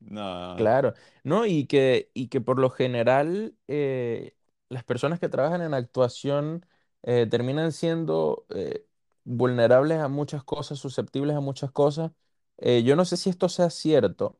No. 0.00 0.56
Claro, 0.56 0.94
¿no? 1.24 1.46
Y 1.46 1.66
que, 1.66 2.10
y 2.14 2.28
que 2.28 2.40
por 2.40 2.60
lo 2.60 2.70
general 2.70 3.56
eh, 3.66 4.36
las 4.68 4.84
personas 4.84 5.18
que 5.18 5.28
trabajan 5.28 5.62
en 5.62 5.74
actuación 5.74 6.64
eh, 7.02 7.26
terminan 7.28 7.72
siendo 7.72 8.46
eh, 8.50 8.86
vulnerables 9.24 9.98
a 9.98 10.06
muchas 10.08 10.44
cosas, 10.44 10.78
susceptibles 10.78 11.34
a 11.36 11.40
muchas 11.40 11.72
cosas. 11.72 12.12
Eh, 12.58 12.84
yo 12.84 12.94
no 12.94 13.04
sé 13.04 13.16
si 13.16 13.30
esto 13.30 13.48
sea 13.48 13.68
cierto, 13.68 14.38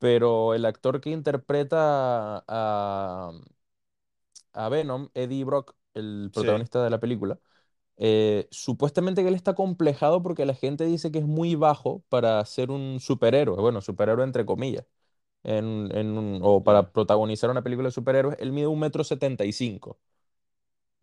pero 0.00 0.54
el 0.54 0.66
actor 0.66 1.00
que 1.02 1.10
interpreta 1.12 2.44
a, 2.48 3.32
a 4.52 4.68
Venom, 4.68 5.08
Eddie 5.14 5.44
Brock, 5.44 5.74
el 5.94 6.30
Sí. 6.32 6.34
protagonista 6.34 6.82
de 6.84 6.90
la 6.90 7.00
película, 7.00 7.38
eh, 7.98 8.48
supuestamente 8.50 9.22
que 9.22 9.28
él 9.28 9.34
está 9.34 9.54
complejado 9.54 10.22
porque 10.22 10.46
la 10.46 10.54
gente 10.54 10.84
dice 10.86 11.12
que 11.12 11.18
es 11.20 11.26
muy 11.26 11.54
bajo 11.56 12.04
para 12.08 12.44
ser 12.46 12.70
un 12.70 13.00
superhéroe, 13.00 13.60
bueno, 13.60 13.80
superhéroe 13.82 14.24
entre 14.24 14.46
comillas 14.46 14.86
en, 15.44 15.90
en 15.96 16.18
un- 16.18 16.40
o 16.42 16.64
para 16.64 16.82
Ya. 16.82 16.90
protagonizar 16.92 17.50
una 17.50 17.62
película 17.64 17.88
de 17.88 17.92
superhéroes, 17.92 18.36
él 18.40 18.52
mide 18.52 18.66
un 18.68 18.80
metro 18.80 19.04
setenta 19.04 19.44
y 19.44 19.52
cinco, 19.52 20.00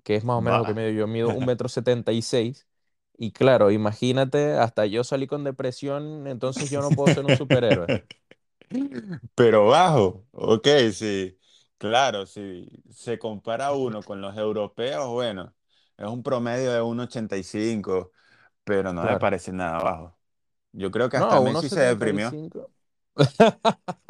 que 0.03 0.15
es 0.15 0.23
más 0.23 0.37
o 0.37 0.41
menos 0.41 0.59
lo 0.59 0.65
que 0.65 0.73
Va. 0.73 0.75
mido 0.75 0.89
yo, 0.89 1.07
mido 1.07 1.31
un 1.31 1.45
metro 1.45 1.69
setenta 1.69 2.11
y 2.11 2.21
seis. 2.21 2.67
Y 3.17 3.31
claro, 3.31 3.71
imagínate, 3.71 4.53
hasta 4.53 4.85
yo 4.85 5.03
salí 5.03 5.25
con 5.27 5.43
depresión, 5.43 6.27
entonces 6.27 6.69
yo 6.69 6.81
no 6.81 6.93
puedo 6.95 7.09
ser 7.09 7.25
un 7.25 7.33
superhéroe. 7.33 7.91
Pero 9.35 9.67
bajo, 9.67 10.27
ok, 10.31 10.67
sí. 10.93 11.37
Claro, 11.77 12.25
si 12.25 12.67
se 12.91 13.19
compara 13.19 13.71
uno 13.73 14.03
con 14.03 14.19
los 14.21 14.35
europeos, 14.37 15.07
bueno, 15.09 15.53
es 15.97 16.07
un 16.07 16.23
promedio 16.23 16.71
de 16.71 16.81
1,85, 16.81 18.11
pero 18.63 18.93
no 18.93 19.05
me 19.05 19.17
Claro. 19.17 19.19
parece 19.19 19.51
nada 19.53 19.79
bajo. 19.83 20.19
Yo 20.73 20.91
creo 20.91 21.09
que 21.09 21.17
hasta 21.17 21.39
No, 21.39 21.41
uno 21.41 21.61
Messi 21.61 21.69
se 21.69 21.81
deprimió. 21.81 22.39
cinco. 22.39 22.71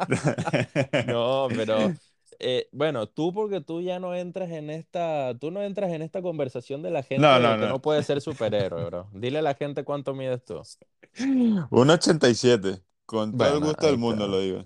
No, 1.00 1.52
pero 1.54 1.94
eh, 2.38 2.68
bueno, 2.72 3.08
tú 3.08 3.32
porque 3.32 3.60
tú 3.60 3.80
ya 3.80 3.98
no 4.00 4.14
entras 4.14 4.50
en 4.50 4.70
esta, 4.70 5.36
tú 5.40 5.50
no 5.50 5.62
entras 5.62 5.92
en 5.92 6.02
esta 6.02 6.22
conversación 6.22 6.82
de 6.82 6.90
la 6.90 7.02
gente 7.02 7.24
No, 7.24 7.40
no, 7.40 7.50
de 7.50 7.56
que 7.56 7.66
no. 7.66 7.68
no 7.68 7.80
puede 7.80 8.02
ser 8.02 8.20
superhéroe, 8.20 8.84
bro. 8.86 9.08
Dile 9.12 9.38
a 9.38 9.42
la 9.42 9.54
gente 9.54 9.84
cuánto 9.84 10.14
mides 10.14 10.44
tú. 10.44 10.66
1,87, 11.70 12.82
con 13.08 13.36
todo 13.36 13.54
el 13.54 13.60
gusto 13.60 13.86
del 13.86 13.98
mundo 13.98 14.26
está. 14.26 14.28
lo 14.28 14.40
digo. 14.40 14.64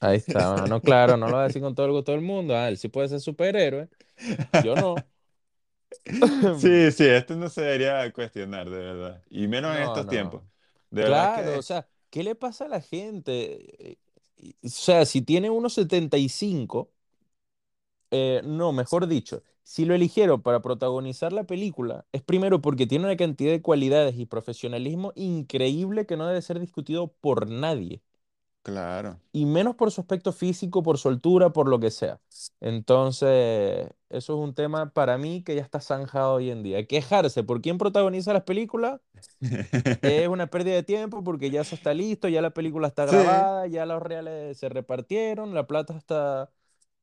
Ahí 0.00 0.18
está. 0.18 0.50
Bueno, 0.52 0.68
no, 0.68 0.82
claro, 0.82 1.16
no 1.16 1.28
lo 1.28 1.36
va 1.36 1.42
a 1.42 1.44
decir 1.46 1.62
con 1.62 1.74
todo 1.74 1.86
el 1.86 1.92
gusto 1.92 2.12
del 2.12 2.20
mundo. 2.22 2.56
Ah, 2.56 2.68
él 2.68 2.78
sí 2.78 2.88
puede 2.88 3.08
ser 3.08 3.20
superhéroe. 3.20 3.90
Yo 4.52 4.76
no. 4.76 5.08
Sí, 6.52 6.90
sí, 6.92 7.04
esto 7.06 7.36
no 7.36 7.48
se 7.48 7.62
debería 7.62 8.12
cuestionar, 8.12 8.68
de 8.70 8.78
verdad. 8.78 9.24
Y 9.30 9.46
menos 9.48 9.76
en 9.76 9.82
No, 9.82 9.82
estos 9.82 10.06
tiempos. 10.08 10.42
De 10.90 11.04
Claro, 11.04 11.58
o 11.58 11.62
sea, 11.62 11.88
¿qué 12.10 12.22
le 12.24 12.34
pasa 12.36 12.66
a 12.66 12.68
la 12.68 12.80
gente? 12.80 13.92
Eh, 13.92 13.98
O 14.64 14.68
sea, 14.68 15.06
si 15.06 15.22
tiene 15.22 15.50
unos 15.50 15.74
75, 15.74 16.92
eh, 18.10 18.42
no, 18.44 18.72
mejor 18.72 19.06
dicho, 19.06 19.42
si 19.68 19.84
lo 19.84 19.94
eligieron 19.94 20.42
para 20.42 20.62
protagonizar 20.62 21.32
la 21.32 21.44
película, 21.44 22.06
es 22.12 22.22
primero 22.22 22.60
porque 22.62 22.86
tiene 22.86 23.04
una 23.06 23.16
cantidad 23.16 23.52
de 23.52 23.62
cualidades 23.62 24.16
y 24.18 24.26
profesionalismo 24.26 25.12
increíble 25.16 26.06
que 26.06 26.16
no 26.16 26.26
debe 26.26 26.42
ser 26.42 26.58
discutido 26.60 27.12
por 27.20 27.48
nadie. 27.50 28.02
claro. 28.62 29.20
y 29.32 29.46
menos 29.46 29.76
por 29.76 29.90
su 29.90 30.00
aspecto 30.00 30.32
físico, 30.32 30.82
por 30.82 30.98
su 30.98 31.08
altura, 31.08 31.52
por 31.52 31.68
lo 31.68 31.78
que 31.80 31.90
sea. 31.90 32.20
Entonces, 32.60 33.88
eso 34.08 34.34
es 34.34 34.38
un 34.48 34.54
tema 34.54 34.90
para 34.92 35.18
mí 35.18 35.42
que 35.44 35.54
ya 35.54 35.62
está 35.62 35.80
zanjado 35.80 36.34
hoy 36.34 36.50
en 36.50 36.62
día. 36.62 36.86
Quejarse 36.86 37.44
por 37.44 37.60
quién 37.60 37.78
protagoniza 37.78 38.32
las 38.32 38.44
películas 38.44 39.00
es 40.00 40.28
una 40.28 40.46
pérdida 40.48 40.74
de 40.76 40.82
tiempo 40.82 41.22
porque 41.24 41.50
ya 41.50 41.62
eso 41.62 41.74
está 41.74 41.94
listo, 41.94 42.28
ya 42.28 42.40
la 42.42 42.50
película 42.50 42.88
está 42.88 43.04
Sí. 43.04 43.16
grabada, 43.16 43.66
ya 43.66 43.86
los 43.86 44.02
reales 44.02 44.58
se 44.58 44.68
repartieron, 44.68 45.54
la 45.54 45.66
plata 45.66 45.96
está, 45.96 46.50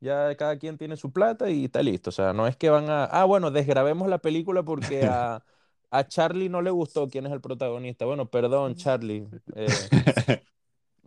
ya 0.05 0.35
cada 0.37 0.57
quien 0.59 0.77
tiene 0.77 0.97
su 0.97 1.11
plata 1.11 1.49
y 1.49 1.65
está 1.65 1.83
listo. 1.83 2.09
O 2.11 2.13
sea, 2.13 2.33
no 2.33 2.47
es 2.47 2.55
que 2.57 2.69
van 2.69 2.89
a, 2.89 3.05
ah, 3.05 3.25
bueno, 3.25 3.51
desgrabemos 3.51 4.07
la 4.09 4.19
película 4.19 4.63
porque 4.63 5.05
a, 5.07 5.43
a 5.91 6.07
Charlie 6.07 6.49
no 6.49 6.61
le 6.61 6.71
gustó 6.71 7.09
quién 7.09 7.25
es 7.27 7.33
el 7.33 7.41
protagonista. 7.41 8.05
Bueno, 8.05 8.29
perdón, 8.29 8.75
Charlie. 8.75 9.27
eh, 9.55 9.91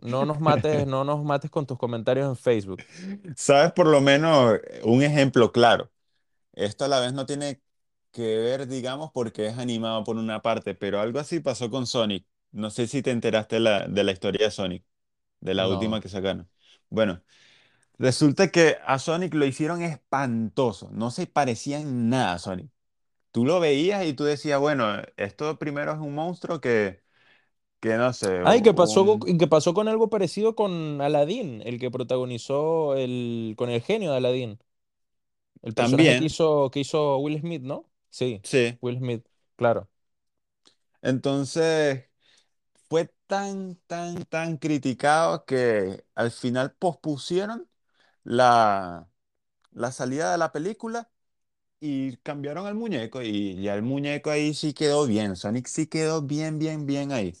no 0.01 0.25
nos 0.25 0.39
mates, 0.39 0.85
no 0.87 1.03
nos 1.03 1.23
mates 1.23 1.49
con 1.51 1.65
tus 1.65 1.77
comentarios 1.77 2.27
en 2.29 2.35
Facebook. 2.35 2.85
¿Sabes 3.35 3.71
por 3.73 3.87
lo 3.87 4.01
menos 4.01 4.59
un 4.83 5.03
ejemplo 5.03 5.51
claro? 5.51 5.91
Esto 6.53 6.85
a 6.85 6.87
la 6.89 6.99
vez 7.01 7.13
no 7.13 7.25
tiene 7.25 7.61
que 8.11 8.37
ver, 8.39 8.67
digamos, 8.67 9.11
porque 9.13 9.47
es 9.47 9.57
animado 9.57 10.03
por 10.03 10.17
una 10.17 10.41
parte, 10.41 10.75
pero 10.75 11.01
algo 11.01 11.19
así 11.19 11.39
pasó 11.41 11.69
con 11.69 11.87
Sonic. 11.87 12.27
No 12.51 12.69
sé 12.71 12.87
si 12.87 13.01
te 13.03 13.11
enteraste 13.11 13.57
de 13.57 13.61
la, 13.61 13.87
de 13.87 14.03
la 14.03 14.11
historia 14.13 14.45
de 14.47 14.51
Sonic, 14.51 14.85
de 15.41 15.53
la 15.55 15.69
última 15.69 15.99
No. 15.99 16.01
que 16.01 16.09
sacaron. 16.09 16.49
Bueno, 16.89 17.23
resulta 17.99 18.49
que 18.51 18.77
a 18.85 18.99
Sonic 18.99 19.33
lo 19.35 19.45
hicieron 19.45 19.81
espantoso, 19.83 20.89
no 20.91 21.11
se 21.11 21.27
parecía 21.27 21.79
en 21.79 22.09
nada 22.09 22.33
a 22.35 22.39
Sonic. 22.39 22.71
Tú 23.31 23.45
lo 23.45 23.59
veías 23.59 24.05
y 24.05 24.13
tú 24.13 24.25
decías, 24.25 24.59
bueno, 24.59 24.85
esto 25.17 25.59
primero 25.59 25.93
es 25.93 25.99
un 25.99 26.15
monstruo 26.15 26.61
que, 26.61 27.03
que 27.81 27.95
no 27.97 28.13
sé, 28.13 28.41
Ay, 28.41 28.61
¿qué 28.61 28.73
pasó, 28.73 29.05
co- 29.19 29.19
un... 29.19 29.27
y 29.27 29.37
qué 29.37 29.47
pasó 29.47 29.73
con 29.73 29.87
algo 29.89 30.09
parecido 30.09 30.55
con 30.55 31.01
Aladdin, 31.01 31.61
el 31.65 31.77
que 31.79 31.91
protagonizó 31.91 32.95
el, 32.95 33.53
con 33.57 33.69
el 33.69 33.81
genio 33.81 34.11
de 34.11 34.17
Aladdin? 34.17 34.59
El 35.61 35.73
personaje 35.73 36.15
que 36.17 36.23
También, 36.23 36.25
hizo, 36.25 36.69
que 36.71 36.79
hizo 36.81 37.17
Will 37.19 37.39
Smith, 37.39 37.61
¿no? 37.63 37.89
Sí, 38.09 38.43
sí. 38.43 38.79
Will 38.81 38.97
Smith, 38.97 39.25
claro. 39.55 39.89
Entonces... 41.01 42.05
fue 42.89 43.13
tan, 43.27 43.77
tan, 43.87 44.25
tan 44.27 44.57
criticado 44.57 45.45
que 45.45 46.05
al 46.15 46.31
final 46.31 46.73
pospusieron 46.75 47.68
la, 48.23 49.09
la 49.71 49.91
salida 49.91 50.31
de 50.33 50.37
la 50.39 50.51
película 50.51 51.09
y 51.79 52.17
cambiaron 52.17 52.67
al 52.67 52.75
muñeco 52.75 53.21
y 53.21 53.61
ya 53.61 53.75
el 53.75 53.83
muñeco 53.83 54.29
ahí 54.31 54.53
sí 54.53 54.73
quedó 54.73 55.05
bien. 55.07 55.35
Sonic 55.35 55.67
sí 55.67 55.87
quedó 55.87 56.21
bien, 56.21 56.59
bien, 56.59 56.85
bien 56.85 57.11
ahí. 57.11 57.35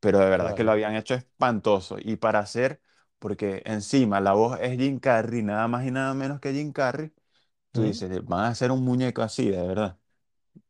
Pero 0.00 0.18
de 0.20 0.30
verdad 0.30 0.54
que 0.54 0.64
lo 0.64 0.72
habían 0.72 0.96
hecho 0.96 1.14
espantoso. 1.14 1.98
Y 2.00 2.16
para 2.16 2.40
hacer, 2.40 2.80
porque 3.18 3.62
encima 3.66 4.20
la 4.20 4.32
voz 4.34 4.58
es 4.60 4.78
Jim 4.78 5.00
Carrey, 5.00 5.42
nada 5.42 5.68
más 5.68 5.86
y 5.86 5.90
nada 5.90 6.14
menos 6.14 6.40
que 6.40 6.52
Jim 6.54 6.72
Carrey, 6.72 7.12
tú 7.72 7.82
dices, 7.82 8.24
van 8.26 8.42
a 8.46 8.48
hacer 8.48 8.70
un 8.72 8.84
muñeco 8.84 9.22
así, 9.22 9.50
de 9.50 9.66
verdad. 9.66 9.98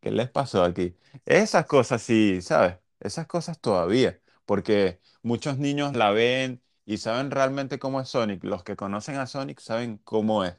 ¿Qué 0.01 0.11
les 0.11 0.31
pasó 0.31 0.65
aquí? 0.65 0.97
Esas 1.25 1.67
cosas 1.67 2.03
sí, 2.03 2.41
¿sabes? 2.43 2.77
Esas 3.01 3.27
cosas 3.27 3.61
todavía, 3.61 4.21
porque 4.47 5.01
muchos 5.23 5.59
niños 5.59 5.97
la 5.97 6.11
ven 6.11 6.63
y 6.89 6.99
saben 6.99 7.31
realmente 7.33 7.79
cómo 7.81 8.01
es 8.03 8.11
Sonic. 8.11 8.45
Los 8.45 8.65
que 8.65 8.77
conocen 8.77 9.17
a 9.19 9.29
Sonic 9.29 9.61
saben 9.61 9.99
cómo 9.99 10.45
es. 10.45 10.57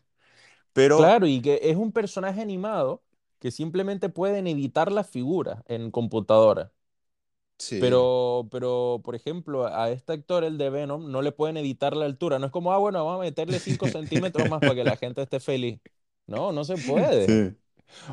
Pero 0.74 1.12
Claro, 1.12 1.26
y 1.28 1.42
que 1.42 1.60
es 1.64 1.78
un 1.78 1.92
personaje 1.92 2.42
animado 2.42 3.02
que 3.40 3.50
simplemente 3.52 4.10
pueden 4.10 4.46
editar 4.48 4.92
las 4.92 5.10
figuras 5.10 5.64
en 5.68 5.90
computadora. 5.92 6.72
sí, 7.58 7.76
Pero, 7.78 8.50
pero, 8.52 9.02
por 9.06 9.16
ejemplo, 9.16 9.66
a 9.68 9.90
este 9.92 10.12
actor, 10.14 10.44
el 10.44 10.58
de 10.58 10.70
Venom, 10.70 11.10
no 11.12 11.22
le 11.22 11.32
pueden 11.32 11.56
editar 11.58 11.96
la 11.96 12.06
altura. 12.06 12.38
No 12.38 12.48
es 12.48 12.52
como, 12.52 12.74
ah, 12.74 12.78
bueno, 12.78 13.06
vamos 13.06 13.22
a 13.22 13.24
meterle 13.24 13.60
5 13.60 13.88
centímetros 13.88 14.48
más 14.48 14.62
para 14.64 14.76
que 14.76 14.84
la 14.84 14.98
gente 14.98 15.22
esté 15.22 15.40
feliz. 15.40 15.80
No, 16.28 16.52
no 16.52 16.66
se 16.66 16.78
puede. 16.78 17.38
sí. 17.38 17.56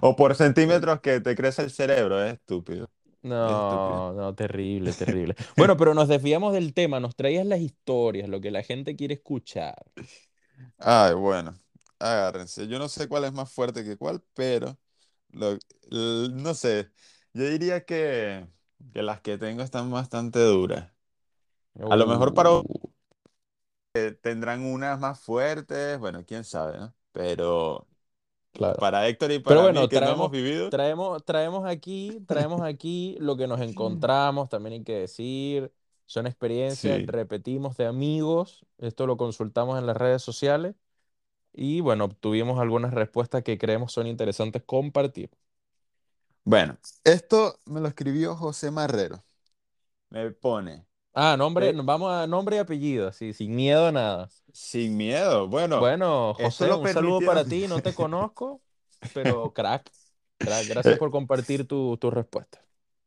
O 0.03 0.17
por 0.17 0.35
centímetros 0.37 1.01
que 1.01 1.21
te 1.21 1.37
crece 1.37 1.63
el 1.65 1.71
cerebro, 1.71 2.23
es 2.25 2.35
estúpido. 2.35 2.91
No, 3.27 4.13
no, 4.15 4.35
terrible, 4.35 4.95
terrible. 4.95 5.35
Bueno, 5.57 5.77
pero 5.77 5.95
nos 5.95 6.07
desviamos 6.09 6.53
del 6.53 6.75
tema, 6.75 7.01
nos 7.01 7.17
traías 7.17 7.45
las 7.47 7.61
historias, 7.61 8.29
lo 8.29 8.41
que 8.41 8.51
la 8.53 8.63
gente 8.63 8.95
quiere 8.97 9.15
escuchar. 9.15 9.75
Ay, 10.79 11.15
bueno, 11.15 11.59
agárrense. 11.99 12.67
Yo 12.69 12.79
no 12.79 12.89
sé 12.89 13.09
cuál 13.09 13.25
es 13.25 13.33
más 13.33 13.51
fuerte 13.53 13.85
que 13.85 13.97
cuál, 13.97 14.23
pero 14.35 14.79
lo- 15.31 15.53
l- 15.91 16.31
no 16.33 16.55
sé. 16.55 16.91
Yo 17.35 17.45
diría 17.49 17.85
que, 17.85 18.47
que 18.93 19.03
las 19.03 19.21
que 19.21 19.39
tengo 19.39 19.63
están 19.63 19.91
bastante 19.91 20.41
duras. 20.41 20.93
A 21.89 21.97
lo 21.97 22.07
mejor 22.07 22.35
para 22.35 22.51
Uh, 22.51 22.63
tendrán 24.23 24.63
unas 24.65 24.99
más 25.01 25.21
fuertes, 25.21 25.99
bueno, 25.99 26.25
quién 26.27 26.45
sabe, 26.45 26.79
¿no? 26.79 26.95
Pero 27.13 27.87
claro. 28.57 28.79
para 28.79 29.07
Héctor 29.09 29.33
y 29.33 29.39
Pero 29.47 29.63
para 29.63 29.69
mí 29.69 29.75
bueno, 29.75 29.89
que 29.89 30.01
no 30.01 30.11
hemos 30.11 30.31
traemos, 30.31 30.31
vivido, 30.31 30.71
traemos, 30.71 31.25
traemos 31.25 31.67
aquí, 31.67 32.23
traemos 32.27 32.63
aquí 32.63 33.17
lo 33.21 33.37
que 33.37 33.47
nos 33.47 33.61
encontramos, 33.63 34.49
también 34.49 34.75
hay 34.75 34.85
que 34.85 34.95
decir, 35.01 35.73
son 36.07 36.27
experiencias, 36.27 37.03
sí. 37.03 37.07
repetimos, 37.07 37.77
de 37.77 37.87
amigos, 37.87 38.67
esto 38.79 39.07
lo 39.07 39.17
consultamos 39.17 39.79
en 39.79 39.87
las 39.87 39.97
redes 39.97 40.23
sociales 40.23 40.75
y 41.55 41.81
bueno, 41.81 42.05
obtuvimos 42.07 42.61
algunas 42.61 42.95
respuestas 42.95 43.43
que 43.45 43.59
creemos 43.59 43.93
son 43.93 44.07
interesantes 44.09 44.63
compartir. 44.65 45.31
Bueno, 46.45 46.79
esto 47.05 47.61
me 47.67 47.81
lo 47.81 47.89
escribió 47.89 48.37
José 48.37 48.71
Marrero. 48.71 49.23
Me 50.11 50.31
pone, 50.33 50.85
Ah, 51.19 51.37
nombre, 51.37 51.73
"Te- 51.73 51.75
vamos 51.75 52.13
a 52.13 52.27
nombre 52.27 52.57
y 52.57 52.59
apellido, 52.59 53.09
así, 53.09 53.33
sin 53.33 53.55
miedo 53.57 53.87
a 53.87 53.93
nada. 53.93 54.29
sin 54.53 54.97
miedo. 54.97 55.49
Bueno, 55.49 55.95
Bueno, 55.95 56.33
José, 56.35 56.73
un 56.73 56.89
saludo 56.89 57.23
para 57.23 57.47
ti, 57.47 57.69
no 57.69 57.83
te 57.83 57.93
conozco, 57.95 58.63
pero 59.13 59.53
crack, 59.55 59.91
crack, 60.41 60.67
gracias 60.69 60.97
Eh, 60.97 60.99
por 60.99 61.11
compartir 61.11 61.67
tu, 61.69 61.97
tu 61.99 62.11
respuesta. 62.11 62.61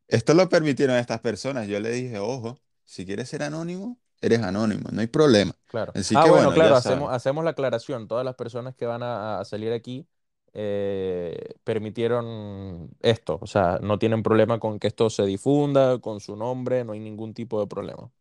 Esto 0.08 0.34
lo 0.34 0.50
permitieron 0.50 0.96
estas 0.98 1.20
personas. 1.22 1.68
Yo 1.68 1.80
le 1.80 1.92
dije, 1.92 2.18
ojo, 2.20 2.60
si 2.86 3.06
quieres 3.06 3.30
ser 3.30 3.44
anónimo, 3.44 4.00
eres 4.22 4.42
anónimo, 4.42 4.90
no 4.92 5.02
hay 5.02 5.08
problema. 5.08 5.56
Claro. 5.68 5.94
Así 5.94 6.16
Ah, 6.16 6.26
que 6.26 6.30
bueno, 6.30 6.52
bueno, 6.52 6.52
claro, 6.52 6.76
hacemos, 6.76 7.12
hacemos 7.14 7.44
la 7.44 7.52
aclaración. 7.52 8.08
Todas 8.08 8.26
las 8.26 8.36
personas 8.36 8.76
que 8.76 8.86
van 8.88 9.04
a, 9.04 9.40
a 9.40 9.46
salir 9.46 9.72
aquí 9.72 10.08
eh, 10.54 11.56
permitieron 11.64 12.90
esto. 13.02 13.40
O 13.42 13.48
sea, 13.48 13.80
no 13.82 14.00
tienen 14.00 14.24
problema 14.24 14.60
con 14.60 14.80
que 14.80 14.88
esto 14.88 15.10
se 15.10 15.26
difunda, 15.26 16.00
con 16.00 16.20
su 16.20 16.36
nombre, 16.36 16.84
no 16.86 16.94
hay 16.94 17.00
ningún 17.00 17.34
tipo 17.34 17.60
de 17.60 17.68
problema. 17.68 18.12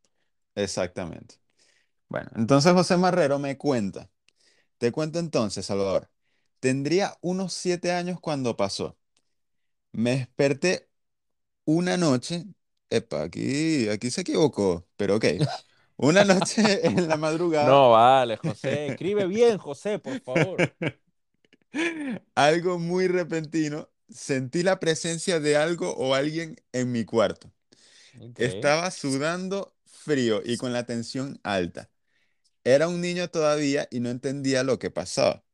Exactamente. 0.55 1.37
Bueno, 2.09 2.31
entonces 2.37 2.73
José 2.73 2.97
Marrero 2.97 3.38
me 3.38 3.59
cuenta. 3.59 4.11
Te 4.79 4.93
cuento 4.93 5.19
entonces, 5.19 5.67
Salvador. 5.67 6.11
Tendría 6.61 7.17
unos 7.23 7.53
siete 7.55 7.93
años 7.93 8.21
cuando 8.21 8.57
pasó. 8.57 8.99
Me 9.93 10.12
desperté 10.19 10.88
una 11.64 11.97
noche. 11.97 12.45
Epa, 12.91 13.23
aquí, 13.25 13.88
aquí 13.88 14.11
se 14.11 14.23
equivocó, 14.23 14.87
pero 14.97 15.17
ok. 15.17 15.27
Una 15.97 16.25
noche 16.25 16.87
en 16.87 17.09
la 17.09 17.17
madrugada. 17.19 17.69
No, 17.71 17.91
vale, 17.93 18.37
José. 18.37 18.88
Escribe 18.88 19.27
bien, 19.27 19.59
José, 19.59 19.99
por 19.99 20.21
favor. 20.21 20.67
Algo 22.35 22.79
muy 22.79 23.09
repentino. 23.09 23.91
Sentí 24.09 24.63
la 24.63 24.81
presencia 24.81 25.39
de 25.39 25.57
algo 25.57 25.95
o 25.95 26.15
alguien 26.15 26.57
en 26.73 26.93
mi 26.93 27.05
cuarto. 27.05 27.53
Estaba 28.37 28.91
sudando 28.91 29.75
frío 29.85 30.41
y 30.45 30.57
con 30.57 30.73
la 30.73 30.87
tensión 30.87 31.41
alta. 31.43 31.91
Era 32.65 32.89
un 32.89 33.01
niño 33.01 33.31
todavía 33.31 33.89
y 33.91 34.01
no 34.01 34.11
entendía 34.11 34.65
lo 34.65 34.79
que 34.79 34.91
pasaba, 34.91 35.45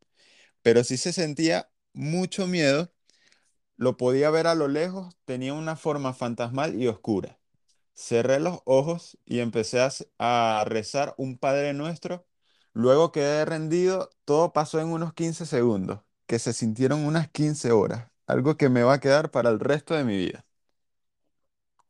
pero 0.63 0.85
sí 0.85 0.97
se 0.97 1.13
sentía 1.13 1.71
mucho 1.93 2.47
miedo. 2.47 2.93
Lo 3.77 3.97
podía 3.97 4.31
ver 4.31 4.47
a 4.47 4.55
lo 4.55 4.69
lejos, 4.69 5.17
tenía 5.25 5.55
una 5.55 5.77
forma 5.77 6.15
fantasmal 6.15 6.81
y 6.81 6.89
oscura. 6.89 7.39
Cerré 7.95 8.41
los 8.41 8.61
ojos 8.67 9.19
y 9.27 9.41
empecé 9.41 9.81
a 10.19 10.65
rezar 10.67 11.15
un 11.19 11.39
Padre 11.39 11.75
Nuestro. 11.75 12.27
Luego 12.75 13.13
quedé 13.13 13.45
rendido. 13.47 14.11
Todo 14.25 14.53
pasó 14.53 14.81
en 14.81 14.89
unos 14.89 15.15
15 15.15 15.47
segundos, 15.47 16.01
que 16.27 16.39
se 16.39 16.53
sintieron 16.53 17.05
unas 17.07 17.29
15 17.31 17.73
horas, 17.73 18.11
algo 18.27 18.57
que 18.57 18.69
me 18.69 18.83
va 18.83 18.95
a 18.95 19.01
quedar 19.01 19.31
para 19.31 19.51
el 19.51 19.61
resto 19.61 19.95
de 19.95 20.05
mi 20.05 20.17
vida. 20.17 20.47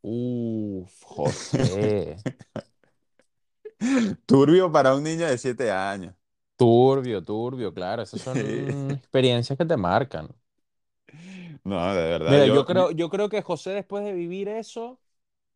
Uf, 0.05 1.03
José. 1.05 2.25
Turbio 4.27 4.70
para 4.73 4.94
un 4.94 5.03
niño 5.05 5.27
de 5.27 5.38
7 5.38 5.70
años. 5.70 6.14
Turbio, 6.57 7.23
turbio, 7.23 7.73
claro. 7.75 8.03
Esas 8.03 8.20
son 8.23 8.40
experiencias 9.01 9.59
que 9.59 9.64
te 9.66 9.77
marcan. 9.77 10.29
No, 11.64 11.94
de 11.94 12.03
verdad, 12.09 12.37
Mira, 12.37 12.47
yo 12.49 12.64
yo, 12.64 12.66
yo- 12.68 12.85
creo, 12.85 12.90
yo 12.90 13.11
creo 13.11 13.29
que 13.29 13.42
José, 13.42 13.70
después 13.70 14.05
de 14.05 14.12
vivir 14.14 14.49
eso. 14.49 15.01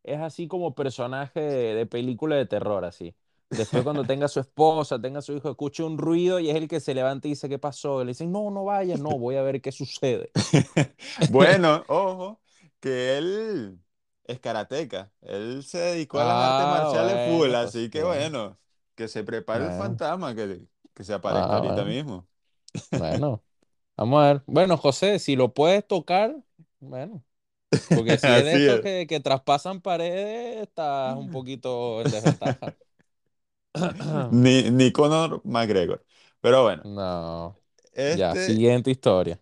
es 0.03 0.19
así 0.21 0.47
como 0.49 0.75
personaje 0.75 1.39
de, 1.41 1.75
de 1.75 1.85
película 1.87 2.35
de 2.37 2.45
terror, 2.47 2.85
así. 2.85 3.15
Después 3.51 3.83
cuando 3.83 4.05
tenga 4.05 4.27
su 4.27 4.39
esposa, 4.39 5.01
tenga 5.01 5.21
su 5.21 5.33
hijo, 5.35 5.49
escuche 5.49 5.83
un 5.83 5.97
ruido 5.97 6.39
y 6.39 6.49
es 6.49 6.55
el 6.55 6.67
que 6.67 6.79
se 6.79 6.93
levanta 6.93 7.27
y 7.27 7.31
dice, 7.31 7.49
¿qué 7.49 7.59
pasó? 7.59 8.03
Le 8.03 8.09
dicen, 8.11 8.31
no, 8.31 8.51
no 8.51 8.65
vayas, 8.65 8.99
no, 8.99 9.17
voy 9.19 9.35
a 9.37 9.41
ver 9.43 9.61
qué 9.61 9.71
sucede. 9.71 10.31
Bueno, 11.25 11.85
ojo, 11.87 12.41
que 12.79 13.17
él 13.17 13.79
es 14.25 14.39
karateca. 14.39 15.11
Él 15.21 15.63
se 15.63 15.77
dedicó 15.79 16.19
a 16.19 16.25
las 16.25 16.37
artes 16.39 16.67
Ah, 16.67 16.67
marciales 16.67 17.19
full, 17.21 17.53
bueno, 17.53 17.55
así 17.55 17.89
que 17.89 18.03
José. 18.03 18.03
bueno, 18.03 18.59
que 18.95 19.07
se 19.07 19.23
prepare 19.23 19.65
el 19.65 19.71
fantasma 19.71 20.35
que, 20.35 20.67
que 20.93 21.03
se 21.03 21.13
aparezca 21.13 21.55
ah, 21.55 21.57
ahorita 21.57 21.85
bueno, 21.85 21.85
mismo. 21.85 22.27
bueno. 22.91 23.43
Vamos 23.97 24.23
a 24.23 24.27
ver. 24.33 24.43
Bueno, 24.47 24.77
José, 24.77 25.19
si 25.19 25.35
lo 25.35 25.53
puedes 25.53 25.87
tocar, 25.87 26.35
bueno, 26.79 27.23
porque 27.91 28.17
si 28.19 28.33
es 28.35 28.45
de 28.45 28.55
estos 28.57 28.81
es. 28.81 28.81
que, 28.81 29.07
que 29.07 29.19
traspasan 29.21 29.81
paredes, 29.81 30.63
estás 30.67 31.17
un 31.17 31.29
poquito 31.31 32.01
en 32.03 32.11
desventaja. 32.11 32.75
Ni, 34.31 34.69
ni 34.71 34.91
Conor 34.91 35.41
McGregor. 35.45 36.03
Pero 36.41 36.63
bueno, 36.63 36.83
No, 36.83 37.59
ya, 38.05 38.35
este, 38.35 38.35
siguiente 38.35 38.91
historia. 38.91 39.41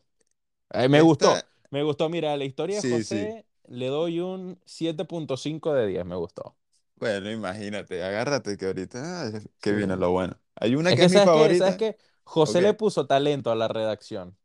Eh, 0.71 0.89
me 0.89 1.01
gustó, 1.01 1.37
esta, 1.37 1.49
me 1.71 1.83
gustó. 1.83 2.09
Mira, 2.09 2.37
la 2.37 2.45
historia 2.45 2.77
de 2.77 2.81
sí, 2.81 3.03
sí. 3.03 3.33
José 3.33 3.47
le 3.67 3.87
doy 3.87 4.19
un 4.21 4.61
siete 4.65 5.05
punto 5.05 5.37
cinco 5.37 5.73
de 5.73 5.87
diez 5.87 6.05
me 6.05 6.15
gustó. 6.15 6.57
Bueno, 6.95 7.29
imagínate, 7.31 8.03
agárrate 8.03 8.57
que 8.57 8.65
ahorita, 8.65 9.27
ah, 9.27 9.31
que 9.61 9.71
viene 9.73 9.95
Sí. 9.95 9.97
lo 9.97 10.11
bueno. 10.11 10.39
Hay 10.55 10.75
una 10.75 10.93
Es 10.93 10.99
que 10.99 11.01
que, 11.01 11.07
es 11.07 11.11
mi 11.11 11.19
¿sabes 11.19 11.31
qué? 11.31 11.55
¿Sabes 11.55 11.75
favorita. 11.75 11.77
qué? 11.77 11.97
José 12.23 12.61
le 12.61 12.73
puso 12.73 13.07
talento 13.07 13.51
a 13.51 13.55
la 13.55 13.67
redacción. 13.67 14.37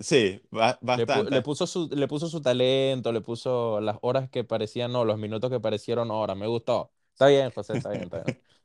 Sí, 0.00 0.40
ba- 0.50 0.78
Le, 0.90 1.06
pu- 1.06 1.24
le 1.30 1.40
bastante. 1.40 1.42
puso 1.42 1.66
su, 1.66 1.88
le 1.92 2.08
puso 2.08 2.28
su 2.28 2.40
talento, 2.40 3.12
le 3.12 3.20
puso 3.20 3.80
las 3.80 3.98
horas 4.02 4.30
que 4.30 4.42
parecían, 4.44 4.90
no, 4.92 5.04
los 5.04 5.18
minutos 5.18 5.50
que 5.50 5.60
parecieron 5.60 6.10
horas. 6.10 6.36
Me 6.36 6.46
gustó. 6.46 6.92
Está 7.12 7.26
bien, 7.28 7.50
José, 7.50 7.74
está 7.74 7.90
bien, 7.90 8.04
está 8.04 8.18
bien. 8.22 8.34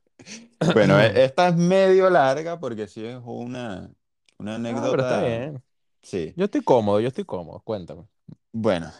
e- 0.61 1.23
esta 1.25 1.49
es 1.49 1.55
medio 1.55 2.09
larga 2.09 2.59
porque 2.59 2.87
sí 2.87 3.05
es 3.05 3.19
una, 3.23 3.91
una 4.37 4.55
Ah, 4.67 4.87
pero 4.89 5.01
está 5.03 5.19
anécdota. 5.19 5.21
bien. 5.21 5.63
Sí. 6.01 6.35
Yo 6.35 6.45
estoy 6.45 6.63
cómodo, 6.63 6.99
yo 7.01 7.07
estoy 7.09 7.25
cómodo. 7.25 7.61
Cuéntame. 7.63 8.07
Bueno, 8.53 8.91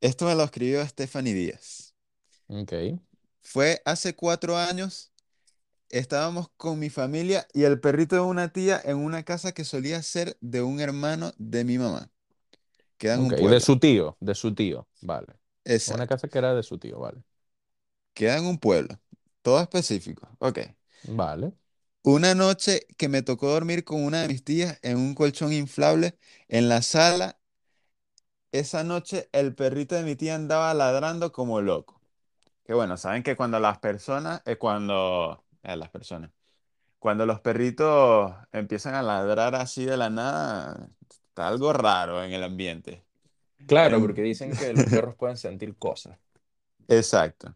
esto 0.00 0.26
me 0.26 0.34
lo 0.36 0.44
escribió 0.44 0.86
Stephanie 0.86 1.34
Díaz. 1.34 1.94
Ok, 2.48 2.72
Fue 3.42 3.80
hace 3.84 4.14
cuatro 4.14 4.56
años, 4.58 5.10
estábamos 5.90 6.50
con 6.56 6.78
mi 6.80 6.90
familia 6.90 7.46
y 7.54 7.64
el 7.64 7.80
perrito 7.80 8.16
de 8.16 8.22
una 8.22 8.52
tía 8.52 8.80
en 8.84 8.98
una 8.98 9.24
casa 9.24 9.52
que 9.52 9.64
solía 9.64 10.02
ser 10.02 10.38
de 10.40 10.62
un 10.62 10.80
hermano 10.80 11.32
de 11.38 11.64
mi 11.64 11.78
mamá. 11.78 12.10
Queda 12.98 13.14
en 13.16 13.22
ok. 13.22 13.32
un 13.32 13.34
De 13.48 13.60
pueblo. 13.60 13.60
su 13.60 13.78
tío, 13.78 14.16
de 14.20 14.34
su 14.34 14.54
tío. 14.54 14.88
Vale. 15.00 15.26
Una 15.86 16.06
Exacto. 16.06 16.08
casa 16.08 16.28
que 16.28 16.38
era 16.38 16.54
de 16.54 16.62
su 16.62 16.78
tío, 16.78 16.98
vale. 17.00 17.22
Queda 18.14 18.38
en 18.38 18.46
un 18.46 18.58
pueblo. 18.58 18.98
Todo 19.46 19.60
específico. 19.60 20.28
Ok. 20.40 20.58
Vale. 21.08 21.52
Una 22.04 22.34
noche 22.34 22.86
que 22.96 23.08
me 23.08 23.20
tocó 23.22 23.50
dormir 23.50 23.84
con 23.84 24.02
una 24.02 24.22
de 24.22 24.28
mis 24.28 24.42
tías 24.44 24.78
en 24.82 24.96
un 24.96 25.14
colchón 25.14 25.52
inflable 25.52 26.16
en 26.48 26.68
la 26.70 26.80
sala, 26.80 27.38
esa 28.52 28.84
noche 28.84 29.28
el 29.32 29.54
perrito 29.54 29.94
de 29.94 30.02
mi 30.02 30.16
tía 30.16 30.34
andaba 30.34 30.72
ladrando 30.74 31.32
como 31.32 31.60
loco. 31.60 32.00
Que 32.64 32.74
bueno, 32.74 32.96
saben 32.96 33.22
que 33.22 33.36
cuando 33.36 33.60
las 33.60 33.78
personas, 33.78 34.42
eh, 34.46 34.56
cuando, 34.56 35.44
eh, 35.62 35.76
las 35.76 35.90
personas, 35.90 36.30
cuando 36.98 37.26
los 37.26 37.40
perritos 37.40 38.34
empiezan 38.52 38.94
a 38.94 39.02
ladrar 39.02 39.54
así 39.56 39.84
de 39.84 39.96
la 39.96 40.10
nada, 40.10 40.90
está 41.28 41.48
algo 41.48 41.72
raro 41.72 42.24
en 42.24 42.32
el 42.32 42.44
ambiente. 42.44 43.04
Claro, 43.66 43.98
En- 43.98 44.06
porque 44.06 44.22
dicen 44.22 44.56
que 44.56 44.72
los 44.74 44.88
perros 44.88 45.16
pueden 45.16 45.36
sentir 45.36 45.76
cosas. 45.76 46.18
Exacto. 46.88 47.54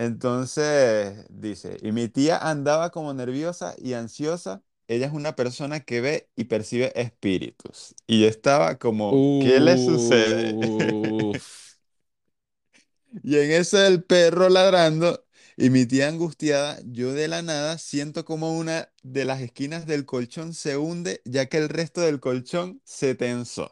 Entonces, 0.00 1.26
dice, 1.28 1.76
y 1.82 1.92
mi 1.92 2.08
tía 2.08 2.38
andaba 2.38 2.88
como 2.90 3.12
nerviosa 3.12 3.74
y 3.76 3.92
ansiosa. 3.92 4.62
Ella 4.88 5.06
es 5.06 5.12
una 5.12 5.36
persona 5.36 5.80
que 5.80 6.00
ve 6.00 6.30
y 6.36 6.44
percibe 6.44 6.90
espíritus. 6.98 7.94
Y 8.06 8.22
yo 8.22 8.26
estaba 8.28 8.78
como, 8.78 9.26
¿qué 9.38 9.60
le 9.60 9.76
sucede? 9.76 10.56
Uf. 10.58 11.76
Y 13.22 13.36
en 13.38 13.50
eso 13.50 13.84
el 13.84 14.04
perro 14.04 14.48
ladrando 14.48 15.24
y 15.56 15.70
mi 15.70 15.84
tía 15.84 16.08
angustiada, 16.08 16.78
yo 16.84 17.12
de 17.12 17.28
la 17.28 17.42
nada 17.42 17.76
siento 17.78 18.24
como 18.24 18.56
una 18.56 18.92
de 19.02 19.24
las 19.24 19.40
esquinas 19.40 19.86
del 19.86 20.06
colchón 20.06 20.54
se 20.54 20.76
hunde, 20.76 21.20
ya 21.24 21.46
que 21.46 21.58
el 21.58 21.68
resto 21.68 22.00
del 22.00 22.20
colchón 22.20 22.80
se 22.84 23.14
tensó. 23.14 23.70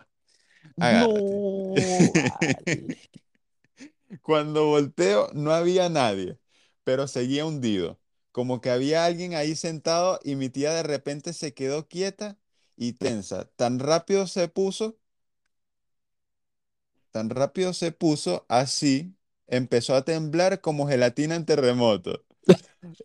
Agárrate. 0.78 1.42
No, 1.74 2.12
vale. 2.16 2.98
Cuando 4.22 4.66
volteo 4.66 5.30
no 5.34 5.52
había 5.52 5.88
nadie, 5.88 6.38
pero 6.84 7.06
seguía 7.08 7.44
hundido, 7.46 8.00
como 8.32 8.60
que 8.60 8.70
había 8.70 9.04
alguien 9.04 9.34
ahí 9.34 9.54
sentado 9.56 10.20
y 10.24 10.36
mi 10.36 10.48
tía 10.50 10.72
de 10.72 10.82
repente 10.82 11.32
se 11.32 11.54
quedó 11.54 11.88
quieta 11.88 12.38
y 12.76 12.94
tensa. 12.94 13.46
Tan 13.56 13.78
rápido 13.78 14.26
se 14.26 14.48
puso, 14.48 14.98
tan 17.10 17.30
rápido 17.30 17.72
se 17.74 17.92
puso, 17.92 18.46
así 18.48 19.14
empezó 19.46 19.94
a 19.94 20.04
temblar 20.04 20.60
como 20.60 20.88
gelatina 20.88 21.34
en 21.36 21.46
terremoto. 21.46 22.24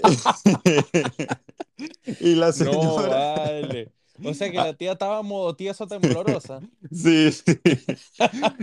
Y 2.20 2.36
la 2.36 2.52
No, 2.54 2.72
señora, 2.72 3.28
vale. 3.42 3.92
O 4.22 4.34
sea 4.34 4.52
que 4.52 4.62
la 4.62 4.74
tía 4.76 4.94
estaba 4.94 5.22
modo 5.24 5.56
tieso 5.56 5.88
temblorosa. 5.88 6.64
sí, 6.92 7.32
sí, 7.32 7.60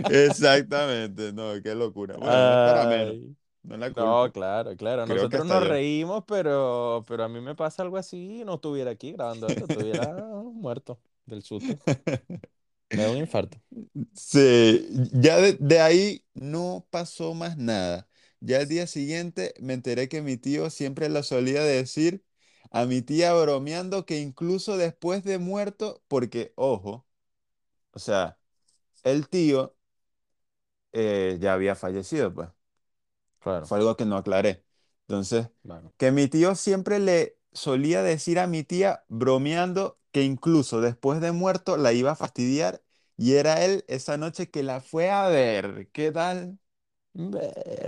exactamente, 0.07 1.33
no, 1.33 1.61
qué 1.63 1.75
locura. 1.75 2.17
Bueno, 2.17 2.57
no 2.63 3.13
Ay. 3.13 3.35
no 3.63 3.77
la 3.77 3.93
No, 3.95 4.31
culpo, 4.31 4.33
claro, 4.33 4.75
claro. 4.77 5.05
creo 5.05 5.29
Nosotros 5.29 5.45
nos 5.45 5.63
reímos, 5.63 6.23
pero, 6.27 7.03
pero 7.07 7.23
a 7.25 7.29
mí 7.29 7.41
me 7.41 7.55
pasa 7.55 7.83
algo 7.83 7.97
así 7.97 8.41
y 8.41 8.45
no 8.45 8.55
estuviera 8.55 8.91
aquí 8.91 9.13
grabando 9.13 9.49
esto, 9.51 9.65
estuviera 9.65 10.13
muerto 10.53 10.99
del 11.25 11.43
susto. 11.43 11.79
Me 12.91 13.03
da 13.03 13.11
un 13.11 13.17
infarto. 13.17 13.57
Sí, 14.15 14.87
ya 15.13 15.37
de, 15.37 15.53
de 15.59 15.79
ahí 15.81 16.25
no 16.33 16.87
pasó 16.89 17.33
más 17.33 17.57
nada. 17.57 18.07
Ya 18.39 18.61
el 18.61 18.67
día 18.69 18.87
siguiente 18.87 19.53
me 19.59 19.73
enteré 19.73 20.07
que 20.07 20.21
mi 20.21 20.37
tío 20.37 20.69
siempre 20.69 21.09
lo 21.09 21.23
solía 21.23 21.61
decir 21.63 22.23
a 22.71 22.85
mi 22.87 23.01
tía 23.03 23.33
bromeando 23.33 24.05
que 24.07 24.19
incluso 24.21 24.77
después 24.77 25.23
de 25.25 25.39
muerto, 25.39 26.03
porque, 26.09 26.53
ojo, 26.57 27.07
o 27.93 27.99
sea, 27.99 28.39
el 29.03 29.29
tío 29.29 29.75
eh, 30.91 31.37
ya 31.41 31.53
había 31.53 31.75
fallecido, 31.75 32.33
pues. 32.33 32.49
Claro, 33.39 33.65
Fue 33.67 33.79
algo 33.79 33.97
que 33.97 34.05
no 34.05 34.17
aclaré. 34.17 34.65
Entonces, 35.07 35.49
que 35.97 36.11
mi 36.13 36.29
tío 36.29 36.55
siempre 36.55 36.99
le 36.99 37.37
solía 37.53 38.03
decir 38.03 38.39
a 38.39 38.47
mi 38.47 38.63
tía, 38.63 39.05
bromeando, 39.09 39.99
que 40.13 40.23
incluso 40.23 40.81
después 40.81 41.21
de 41.21 41.33
muerto 41.33 41.77
la 41.77 41.93
iba 41.93 42.13
a 42.13 42.15
fastidiar 42.17 42.83
y 43.17 43.33
era 43.35 43.65
él 43.65 43.85
esa 43.89 44.17
noche 44.17 44.51
que 44.51 44.63
la 44.63 44.81
fue 44.81 45.11
a 45.11 45.29
ver. 45.29 45.89
¿Qué 45.93 46.11
tal? 46.13 46.59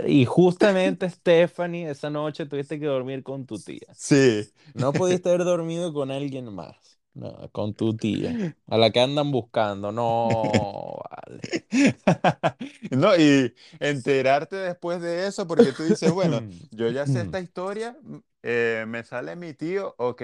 Y 0.06 0.24
justamente, 0.26 1.08
Stephanie, 1.08 1.90
esa 1.90 2.10
noche 2.10 2.46
tuviste 2.46 2.78
que 2.78 2.86
dormir 2.86 3.22
con 3.22 3.46
tu 3.46 3.58
tía. 3.58 3.86
Sí. 3.92 4.52
No 4.74 4.92
pudiste 4.94 5.28
haber 5.30 5.44
dormido 5.44 5.92
con 5.92 6.10
alguien 6.10 6.52
más. 6.52 6.98
No, 7.14 7.48
con 7.52 7.74
tu 7.74 7.96
tía. 7.96 8.36
A 8.66 8.76
la 8.76 8.90
que 8.90 9.00
andan 9.00 9.30
buscando. 9.30 9.92
No, 9.92 10.98
vale. 11.10 11.40
No, 12.90 13.16
y 13.16 13.54
enterarte 13.80 14.56
después 14.56 15.00
de 15.00 15.26
eso, 15.26 15.46
porque 15.46 15.72
tú 15.72 15.84
dices, 15.84 16.10
bueno, 16.12 16.44
yo 16.70 16.88
ya 16.90 17.06
sé 17.06 17.20
esta 17.22 17.40
historia, 17.40 17.96
mm, 18.02 18.16
eh, 18.42 18.84
me 18.86 19.02
sale 19.04 19.36
mi 19.36 19.54
tío, 19.54 19.94
ok, 19.98 20.22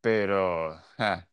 pero 0.00 0.76
ja, 0.98 1.28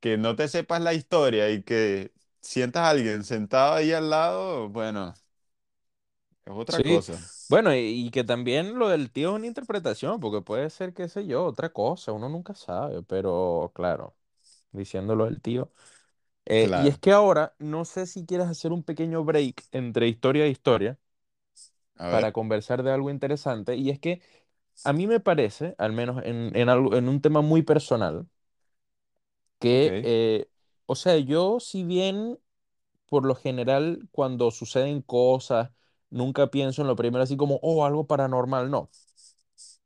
que 0.00 0.16
no 0.18 0.36
te 0.36 0.48
sepas 0.48 0.80
la 0.82 0.94
historia 0.94 1.50
y 1.50 1.62
que 1.62 2.12
sientas 2.40 2.82
a 2.84 2.90
alguien 2.90 3.24
sentado 3.24 3.74
ahí 3.74 3.92
al 3.92 4.10
lado, 4.10 4.68
bueno, 4.68 5.14
es 6.46 6.52
otra 6.54 6.82
Sí, 6.82 6.82
cosa. 6.82 7.20
bueno, 7.48 7.74
y, 7.74 7.78
y 8.06 8.10
que 8.10 8.24
también 8.24 8.78
lo 8.78 8.88
del 8.88 9.10
tío 9.10 9.30
es 9.30 9.36
una 9.36 9.46
interpretación, 9.46 10.20
porque 10.20 10.40
puede 10.42 10.70
ser, 10.70 10.94
qué 10.94 11.08
sé 11.08 11.26
yo, 11.26 11.44
otra 11.44 11.70
cosa, 11.72 12.12
uno 12.12 12.28
nunca 12.28 12.54
sabe, 12.54 13.02
pero 13.02 13.72
claro, 13.74 14.16
diciéndolo 14.72 15.26
del 15.26 15.40
tío. 15.42 15.72
Eh, 16.46 16.72
y 16.74 16.88
es 16.88 16.98
que 16.98 17.12
ahora, 17.12 17.54
no 17.58 17.84
sé 17.86 18.06
si 18.06 18.26
quieres 18.26 18.48
hacer 18.48 18.72
un 18.72 18.84
pequeño 18.84 19.24
break 19.24 19.64
entre 19.72 20.08
historia 20.08 20.46
e 20.46 20.50
historia 20.50 20.98
para 22.08 22.32
ver, 22.32 22.32
conversar 22.32 22.82
de 22.82 22.92
algo 22.92 23.10
interesante, 23.10 23.76
y 23.76 23.90
es 23.90 23.98
que 23.98 24.20
a 24.84 24.92
mí 24.92 25.06
me 25.08 25.20
parece, 25.20 25.74
al 25.78 25.92
menos 25.92 26.22
en, 26.24 26.56
en 26.56 26.68
algo, 26.70 26.96
en 26.96 27.08
un 27.08 27.20
tema 27.22 27.42
muy 27.42 27.62
personal, 27.62 28.28
que, 29.58 29.98
eh, 30.02 30.48
o 30.86 30.94
sea, 30.94 31.16
yo 31.18 31.60
si 31.60 31.84
bien 31.84 32.38
por 33.08 33.26
lo 33.26 33.34
general 33.36 34.08
cuando 34.12 34.50
suceden 34.50 35.02
cosas, 35.02 35.70
nunca 36.12 36.48
pienso 36.48 36.82
en 36.82 36.88
lo 36.88 36.96
primero 36.96 37.24
así 37.24 37.36
como, 37.36 37.58
oh, 37.62 37.84
algo 37.86 38.06
paranormal, 38.06 38.70
no. 38.70 38.90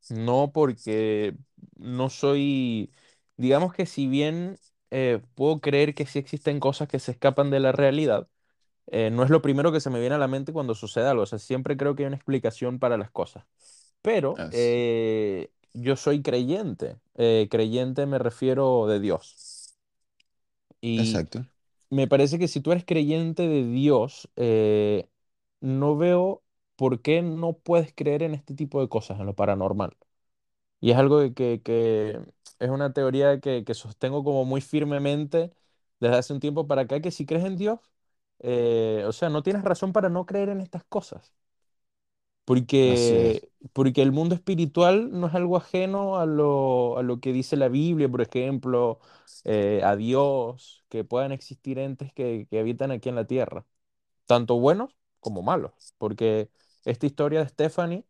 No, 0.08 0.52
porque 0.54 1.36
no 1.76 2.10
soy, 2.10 2.92
digamos 3.36 3.74
que 3.74 3.86
si 3.86 4.06
bien 4.06 4.58
eh, 4.90 5.20
puedo 5.34 5.60
creer 5.60 5.94
que 5.94 6.06
sí 6.06 6.18
existen 6.18 6.60
cosas 6.60 6.88
que 6.88 7.00
se 7.00 7.10
escapan 7.12 7.50
de 7.50 7.58
la 7.60 7.72
realidad, 7.72 8.28
eh, 8.88 9.10
no 9.10 9.24
es 9.24 9.30
lo 9.30 9.42
primero 9.42 9.72
que 9.72 9.80
se 9.80 9.90
me 9.90 10.00
viene 10.00 10.16
a 10.16 10.18
la 10.18 10.28
mente 10.28 10.52
cuando 10.52 10.74
sucede 10.74 11.08
algo. 11.08 11.24
O 11.24 11.26
sea, 11.26 11.38
siempre 11.40 11.76
creo 11.76 11.96
que 11.96 12.04
hay 12.04 12.08
una 12.08 12.16
explicación 12.16 12.78
para 12.80 12.96
las 12.98 13.10
cosas. 13.10 13.46
Pero 14.02 14.44
eh, 14.50 15.50
yo 15.74 15.96
soy 15.96 16.22
creyente. 16.22 16.98
Creyente 17.50 18.06
me 18.06 18.18
refiero 18.18 18.86
de 18.88 19.00
Dios. 19.00 19.74
Y 20.80 21.02
exacto, 21.02 21.46
me 21.90 22.08
parece 22.08 22.38
que 22.38 22.48
si 22.48 22.60
tú 22.60 22.72
eres 22.72 22.84
creyente 22.84 23.48
de 23.48 23.64
Dios, 23.68 24.30
no 25.60 25.96
veo 25.96 26.42
por 26.76 27.02
qué 27.02 27.22
no 27.22 27.54
puedes 27.58 27.92
creer 27.94 28.22
en 28.22 28.34
este 28.34 28.54
tipo 28.54 28.80
de 28.80 28.88
cosas, 28.88 29.18
en 29.20 29.26
lo 29.26 29.34
paranormal. 29.34 29.96
Y 30.80 30.90
es 30.92 30.96
algo 30.98 31.20
que, 31.20 31.34
que- 31.34 31.62
que 31.62 32.20
es 32.60 32.70
una 32.70 32.92
teoría 32.92 33.40
que, 33.40 33.64
que 33.64 33.74
sostengo 33.74 34.24
como 34.24 34.44
muy 34.44 34.60
firmemente 34.60 35.52
desde 36.00 36.16
hace 36.16 36.32
un 36.34 36.40
tiempo 36.40 36.66
para 36.68 36.82
acá, 36.82 37.00
que 37.00 37.10
si 37.10 37.26
crees 37.26 37.44
en 37.44 37.56
Dios, 37.56 37.80
eh, 38.40 39.04
o 39.06 39.12
sea, 39.12 39.28
no 39.30 39.42
tienes 39.42 39.64
razón 39.64 39.92
para 39.92 40.08
no 40.10 40.26
creer 40.26 40.48
en 40.50 40.60
estas 40.60 40.84
cosas, 40.84 41.34
así 42.84 43.16
es, 43.18 43.36
porque, 43.36 43.50
porque 43.72 44.02
el 44.02 44.12
mundo 44.12 44.34
espiritual 44.34 45.10
no 45.12 45.26
es 45.28 45.34
algo 45.34 45.56
ajeno 45.56 46.18
a 46.18 46.26
lo, 46.26 46.96
a 46.98 47.02
lo 47.02 47.20
que 47.20 47.32
dice 47.32 47.56
la 47.56 47.68
Biblia, 47.68 48.08
por 48.08 48.20
ejemplo, 48.22 49.00
eh, 49.44 49.80
a 49.84 49.96
Dios, 49.96 50.84
que 50.88 51.02
puedan 51.04 51.32
existir 51.32 51.78
entes 51.78 52.12
que, 52.12 52.46
que 52.50 52.60
habitan 52.60 52.90
aquí 52.92 53.08
en 53.08 53.16
la 53.16 53.26
tierra, 53.26 53.64
tanto 54.26 54.58
buenos 54.60 54.96
como 55.20 55.42
malos, 55.42 55.72
porque 55.98 56.50
esta 56.84 57.06
historia 57.06 57.40
de 57.40 57.48
Stephanie 57.48 58.04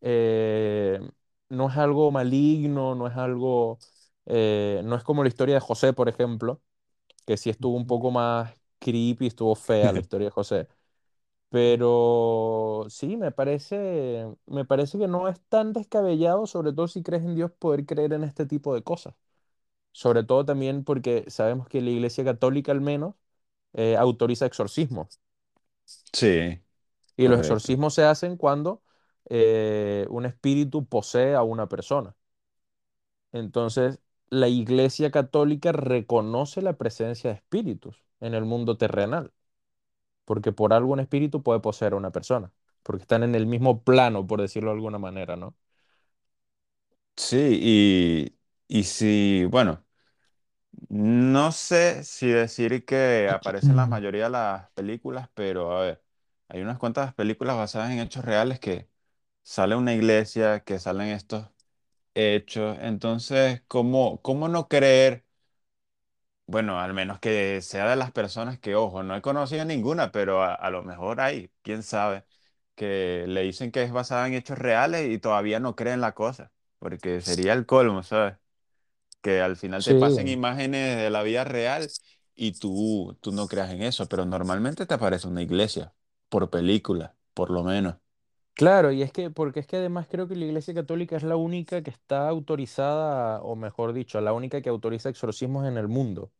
eh, 0.00 1.00
no 1.48 1.68
es 1.70 1.76
algo 1.76 2.10
maligno, 2.12 2.94
no 2.94 3.06
es 3.08 3.16
algo, 3.16 3.78
eh, 4.26 4.82
no 4.84 4.96
es 4.96 5.04
como 5.04 5.22
la 5.24 5.28
historia 5.28 5.56
de 5.56 5.60
José, 5.60 5.92
por 5.92 6.08
ejemplo, 6.08 6.62
que 7.26 7.36
sí 7.38 7.50
estuvo 7.50 7.76
un 7.76 7.86
poco 7.88 8.10
más 8.12 8.54
creepy, 8.80 9.28
estuvo 9.28 9.54
fea 9.56 9.92
la 9.92 10.00
historia 10.00 10.26
de 10.28 10.30
José. 10.32 10.68
Pero 11.48 12.86
sí, 12.88 13.16
me 13.16 13.30
parece, 13.32 14.26
me 14.46 14.64
parece 14.64 14.98
que 14.98 15.08
no 15.08 15.28
es 15.28 15.40
tan 15.48 15.72
descabellado, 15.72 16.46
sobre 16.46 16.72
todo 16.72 16.88
si 16.88 17.02
crees 17.02 17.22
en 17.24 17.34
Dios, 17.36 17.52
poder 17.52 17.86
creer 17.86 18.12
en 18.12 18.24
este 18.24 18.46
tipo 18.46 18.74
de 18.74 18.82
cosas. 18.82 19.14
Sobre 19.92 20.24
todo 20.24 20.44
también 20.44 20.84
porque 20.84 21.24
sabemos 21.30 21.68
que 21.68 21.82
la 21.82 21.90
Iglesia 21.90 22.24
Católica 22.24 22.72
al 22.72 22.80
menos 22.82 23.14
eh, 23.74 23.96
autoriza 23.98 24.46
exorcismos. 24.46 25.20
Sí, 26.12 26.62
Y 27.16 27.28
los 27.28 27.38
correcto, 27.38 27.40
exorcismos 27.40 27.94
se 27.94 28.04
hacen 28.04 28.36
cuando 28.36 28.82
eh, 29.30 30.06
un 30.10 30.26
espíritu 30.26 30.86
posee 30.86 31.34
a 31.34 31.42
una 31.42 31.68
persona. 31.68 32.14
Entonces, 33.32 34.00
la 34.30 34.48
Iglesia 34.48 35.10
Católica 35.10 35.72
reconoce 35.72 36.62
la 36.62 36.76
presencia 36.78 37.30
de 37.30 37.36
espíritus 37.36 38.02
en 38.20 38.34
el 38.34 38.44
mundo 38.44 38.76
terrenal, 38.78 39.32
porque 40.26 40.52
por 40.52 40.74
algo 40.74 40.92
un 40.94 41.00
espíritu 41.00 41.42
puede 41.44 41.60
poseer 41.60 41.94
a 41.94 41.96
una 41.96 42.12
persona, 42.12 42.52
porque 42.84 43.02
están 43.04 43.24
en 43.24 43.36
el 43.36 43.46
mismo 43.46 43.82
plano, 43.84 44.26
por 44.28 44.42
decirlo 44.42 44.70
de 44.72 44.76
alguna 44.76 44.98
manera, 45.00 45.36
¿no? 45.36 45.56
Sí, 47.16 47.58
y, 48.68 48.78
y 48.80 48.84
si, 48.84 49.44
bueno, 49.46 49.84
no 50.88 51.52
sé 51.52 52.04
si 52.04 52.28
decir 52.28 52.84
que 52.84 53.28
aparecen 53.30 53.76
la 53.76 53.86
mayoría 53.86 54.24
de 54.24 54.30
las 54.30 54.70
películas, 54.72 55.28
pero 55.34 55.76
a 55.76 55.82
ver, 55.82 56.04
hay 56.48 56.60
unas 56.62 56.78
cuantas 56.78 57.14
películas 57.14 57.56
basadas 57.56 57.90
en 57.90 58.00
hechos 58.00 58.24
reales 58.24 58.60
que 58.60 58.88
sale 59.42 59.76
una 59.76 59.94
iglesia, 59.94 60.60
que 60.64 60.78
salen 60.78 61.08
estos 61.08 61.48
hechos, 62.14 62.78
entonces, 62.82 63.62
¿cómo, 63.68 64.22
cómo 64.22 64.48
no 64.48 64.68
creer? 64.68 65.26
Bueno, 66.48 66.78
al 66.78 66.94
menos 66.94 67.18
que 67.18 67.60
sea 67.60 67.88
de 67.90 67.96
las 67.96 68.12
personas 68.12 68.58
que, 68.60 68.76
ojo, 68.76 69.02
no 69.02 69.16
he 69.16 69.22
conocido 69.22 69.64
ninguna, 69.64 70.12
pero 70.12 70.42
a, 70.44 70.54
a 70.54 70.70
lo 70.70 70.82
mejor 70.84 71.20
hay, 71.20 71.50
quién 71.62 71.82
sabe, 71.82 72.24
que 72.76 73.24
le 73.26 73.42
dicen 73.42 73.72
que 73.72 73.82
es 73.82 73.90
basada 73.92 74.28
en 74.28 74.34
hechos 74.34 74.56
reales 74.58 75.10
y 75.10 75.18
todavía 75.18 75.58
no 75.58 75.74
creen 75.74 76.00
la 76.00 76.12
cosa, 76.14 76.52
porque 76.78 77.20
sería 77.20 77.52
el 77.52 77.66
colmo, 77.66 78.02
¿sabes? 78.04 78.36
Que 79.26 79.40
al 79.42 79.56
final 79.56 79.84
te 79.84 79.94
Sí, 79.94 79.94
pasen 79.96 80.28
imágenes 80.28 80.96
de 80.98 81.10
la 81.10 81.22
vida 81.24 81.44
real 81.44 81.92
y 82.36 82.52
tú, 82.52 83.18
tú 83.20 83.32
no 83.32 83.48
creas 83.48 83.70
en 83.72 83.82
eso, 83.82 84.08
pero 84.08 84.24
normalmente 84.26 84.86
te 84.86 84.94
aparece 84.94 85.26
una 85.28 85.42
iglesia, 85.42 85.94
por 86.28 86.50
película, 86.50 87.16
por 87.34 87.50
lo 87.50 87.64
menos. 87.64 87.96
claro, 88.54 88.90
y 88.92 89.02
es 89.02 89.12
que, 89.12 89.30
porque 89.30 89.60
es 89.60 89.66
que 89.66 89.76
además 89.76 90.06
creo 90.10 90.26
que 90.28 90.36
la 90.36 90.44
Iglesia 90.46 90.74
Católica 90.74 91.16
es 91.16 91.22
la 91.22 91.36
única 91.36 91.82
que 91.82 91.90
está 91.90 92.28
autorizada, 92.28 93.40
o 93.42 93.56
mejor 93.56 93.92
dicho, 93.92 94.20
la 94.20 94.32
única 94.32 94.60
que 94.62 94.68
autoriza 94.68 95.08
exorcismos 95.08 95.66
en 95.66 95.76
el 95.76 95.88
mundo. 95.88 96.32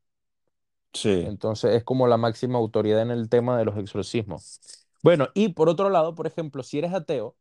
Sí. 0.92 1.32
Entonces 1.32 1.74
es 1.74 1.84
como 1.84 2.06
la 2.08 2.16
máxima 2.18 2.58
autoridad 2.58 3.00
en 3.02 3.10
el 3.10 3.28
tema 3.28 3.58
de 3.58 3.64
los 3.64 3.76
exorcismos. 3.78 4.60
Bueno, 5.02 5.28
y 5.34 5.50
por 5.50 5.68
otro 5.68 5.88
lado, 5.90 6.14
por 6.14 6.26
ejemplo, 6.26 6.62
si 6.62 6.78
eres 6.78 6.92
ateo, 6.92 7.36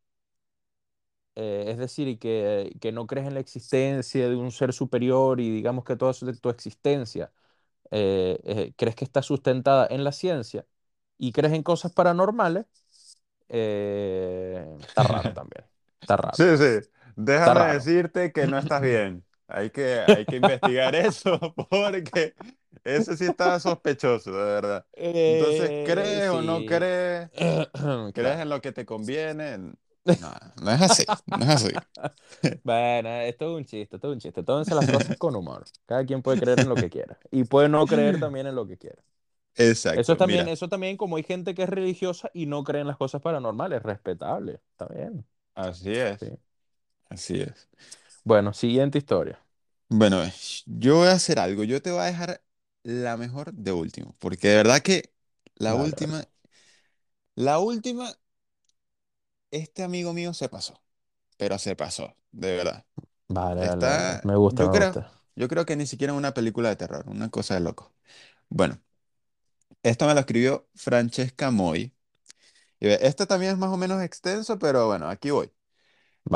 eh, 1.36 1.66
es 1.68 1.78
decir, 1.78 2.18
que, 2.18 2.76
que 2.80 2.92
no 2.92 3.06
crees 3.06 3.26
en 3.28 3.34
la 3.34 3.40
existencia 3.40 4.28
de 4.28 4.36
un 4.36 4.52
ser 4.52 4.72
superior 4.74 5.40
y 5.40 5.50
digamos 5.50 5.84
que 5.84 5.96
toda 5.96 6.12
su- 6.14 6.32
tu 6.38 6.50
existencia 6.50 7.32
eh, 7.92 8.40
eh, 8.44 8.74
crees 8.76 8.96
que 8.96 9.04
está 9.04 9.22
sustentada 9.22 9.86
en 9.90 10.04
la 10.04 10.12
ciencia 10.12 10.66
y 11.18 11.32
crees 11.32 11.54
en 11.54 11.62
cosas 11.64 11.92
paranormales, 11.92 12.66
eh, 13.48 14.66
está 14.86 15.02
raro 15.04 15.32
también. 15.32 15.64
Está 16.00 16.16
raro. 16.16 16.38
Sí, 16.38 16.44
sí. 16.58 16.88
Déjame 17.16 17.64
decirte 17.66 18.32
que 18.32 18.46
no 18.46 18.58
estás 18.58 18.82
bien. 18.82 19.24
Hay 19.48 19.70
que, 19.70 20.00
hay 20.00 20.26
que 20.26 20.36
investigar 20.36 20.94
eso 20.94 21.54
porque 21.70 22.34
eso 22.84 23.16
sí 23.16 23.26
está 23.26 23.58
sospechoso, 23.60 24.32
de 24.32 24.44
verdad. 24.44 24.86
Entonces, 25.26 25.74
Eh, 25.78 25.78
¿crees 25.82 26.28
o 26.30 26.42
no 26.42 26.64
sí. 26.64 26.66
crees? 26.66 27.30
¿Crees 28.12 28.40
en 28.40 28.48
lo 28.50 28.60
que 28.60 28.72
te 28.72 28.86
conviene? 28.86 29.74
No, 30.08 30.32
no 30.62 30.70
es 30.72 30.82
así, 30.82 31.04
no 31.26 31.44
es 31.44 31.48
así. 31.50 31.70
Bueno, 32.62 33.08
esto 33.20 33.44
es 33.52 33.58
un 33.58 33.64
chiste, 33.64 33.96
esto 33.96 34.08
es 34.08 34.14
un 34.14 34.20
chiste. 34.20 34.42
Tómense 34.42 34.74
las 34.74 34.86
cosas 34.88 35.16
con 35.16 35.36
humor. 35.36 35.68
Cada 35.86 36.04
quien 36.04 36.22
puede 36.22 36.38
creer 36.38 36.58
en 36.60 36.68
lo 36.68 36.78
que 36.78 36.90
quiera. 36.90 37.18
Y 37.30 37.44
puede 37.44 37.68
no 37.68 37.86
creer 37.86 38.18
también 38.18 38.46
en 38.46 38.54
lo 38.56 38.66
que 38.66 38.76
quiera. 38.76 39.02
Eso 39.94 40.16
Exacto, 40.16 40.18
también, 40.18 40.48
mira, 40.48 40.48
eso 40.48 40.68
también, 40.68 40.96
como 40.96 41.16
hay 41.16 41.24
gente 41.24 41.54
que 41.54 41.64
es 41.64 41.68
religiosa 41.70 42.30
y 42.34 42.46
no 42.46 42.64
cree 42.64 42.82
en 42.82 42.88
las 42.88 42.96
cosas 42.98 43.22
paranormales, 43.22 43.82
respetable. 43.82 44.60
Está 44.72 44.86
bien. 44.88 45.26
así 45.54 45.92
Sí. 46.20 46.26
es, 46.30 46.32
así 47.10 47.40
es. 47.42 47.68
Bueno, 48.24 48.52
siguiente 48.52 48.98
historia. 48.98 49.40
Bueno, 49.88 50.22
yo 50.66 50.96
voy 50.96 51.08
a 51.08 51.12
hacer 51.12 51.38
algo. 51.38 51.64
Yo 51.64 51.80
te 51.82 51.90
voy 51.90 52.00
a 52.00 52.04
dejar 52.04 52.42
la 52.82 53.16
mejor 53.16 53.52
de 53.54 53.72
último, 53.72 54.14
porque 54.18 54.48
de 54.48 54.56
verdad 54.56 54.80
que 54.82 55.12
la 55.56 55.74
vale. 55.74 55.76
última, 55.76 56.24
la 57.34 57.58
última, 57.58 58.12
este 59.56 59.82
amigo 59.84 60.12
mío 60.12 60.34
se 60.34 60.48
pasó, 60.48 60.82
pero 61.38 61.58
se 61.58 61.76
pasó, 61.76 62.16
de 62.32 62.56
verdad. 62.56 62.86
Vale, 63.28 64.20
Me 64.24 64.34
gusta, 64.36 64.62
yo 64.62 64.70
me 64.70 64.70
creo, 64.70 64.98
gusta. 64.98 65.22
yo 65.36 65.48
creo 65.48 65.66
que 65.66 65.76
ni 65.76 65.86
siquiera 65.86 66.14
una 66.14 66.34
película 66.34 66.68
de 66.70 66.76
terror, 66.76 67.04
una 67.08 67.30
cosa 67.30 67.54
de 67.54 67.60
loco. 67.60 67.94
Bueno, 68.50 68.80
esto 69.82 70.06
me 70.06 70.14
lo 70.14 70.20
escribió 70.20 70.68
Francesca 70.74 71.50
Moy. 71.50 71.94
Y 72.80 72.86
ve, 72.88 72.98
Esto 73.02 73.26
también 73.26 73.52
es 73.54 73.58
más 73.58 73.70
o 73.72 73.76
menos 73.76 74.02
extenso, 74.02 74.58
pero 74.60 74.86
bueno, 74.88 75.08
aquí 75.10 75.30
voy. 75.32 75.52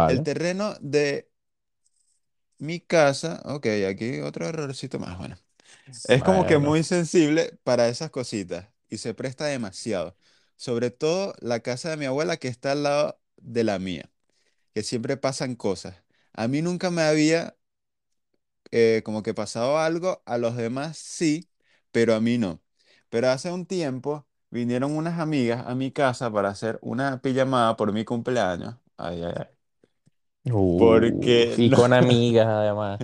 El 0.06 0.22
Vale. 0.22 0.24
terreno 0.24 0.74
de 0.80 1.30
mi 2.58 2.80
casa, 2.80 3.40
ok, 3.44 3.66
aquí 3.88 4.20
otro 4.20 4.46
errorcito 4.48 4.98
más, 4.98 5.18
bueno. 5.18 5.36
Es 6.04 6.22
como 6.24 6.46
que 6.46 6.58
Bueno. 6.58 6.58
muy 6.58 6.84
sensible 6.84 7.58
para 7.64 7.88
esas 7.88 8.10
cositas 8.10 8.68
y 8.90 8.98
se 8.98 9.14
presta 9.14 9.46
demasiado. 9.46 10.16
Sobre 10.60 10.90
todo 10.92 11.34
la 11.40 11.60
casa 11.62 11.90
de 11.90 11.98
mi 11.98 12.06
abuela 12.06 12.36
que 12.38 12.48
está 12.48 12.72
al 12.74 12.84
lado 12.84 13.20
de 13.38 13.64
la 13.64 13.80
mía, 13.80 14.10
que 14.74 14.82
siempre 14.84 15.16
pasan 15.18 15.56
cosas. 15.56 16.02
A 16.34 16.48
mí 16.48 16.62
nunca 16.62 16.90
me 16.90 17.02
había 17.02 17.56
eh, 18.70 19.02
como 19.04 19.22
que 19.22 19.34
pasado 19.34 19.78
algo, 19.78 20.22
a 20.26 20.38
los 20.38 20.56
demás 20.56 20.96
sí, 20.98 21.50
pero 21.92 22.14
a 22.14 22.20
mí 22.20 22.38
no. 22.38 22.62
Pero 23.08 23.30
hace 23.30 23.50
un 23.52 23.66
tiempo 23.66 24.26
vinieron 24.50 24.96
unas 24.96 25.18
amigas 25.20 25.66
a 25.66 25.74
mi 25.74 25.90
casa 25.92 26.32
para 26.32 26.50
hacer 26.50 26.78
una 26.82 27.20
pijamada 27.22 27.76
por 27.76 27.92
mi 27.92 28.04
cumpleaños. 28.04 28.76
Ay, 28.96 29.22
ay, 29.24 29.34
ay. 29.36 29.46
Uh, 30.46 31.54
Porque 31.56 31.60
y 31.60 31.70
no, 31.70 31.76
con 31.76 31.92
amigas, 31.92 32.46
además. 32.46 33.02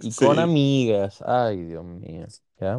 Y 0.00 0.14
con 0.14 0.38
sí. 0.38 0.38
amigas. 0.38 1.22
Ay, 1.26 1.64
Dios 1.64 1.84
mío. 1.84 2.26
¿Ya? 2.60 2.78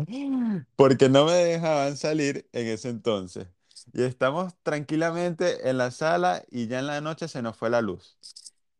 porque 0.75 1.09
no 1.09 1.25
me 1.25 1.33
dejaban 1.33 1.97
salir 1.97 2.47
en 2.53 2.67
ese 2.67 2.89
entonces. 2.89 3.47
Y 3.93 4.03
estamos 4.03 4.53
tranquilamente 4.63 5.69
en 5.69 5.77
la 5.77 5.91
sala 5.91 6.43
y 6.49 6.67
ya 6.67 6.79
en 6.79 6.87
la 6.87 7.01
noche 7.01 7.27
se 7.27 7.41
nos 7.41 7.57
fue 7.57 7.69
la 7.69 7.81
luz. 7.81 8.17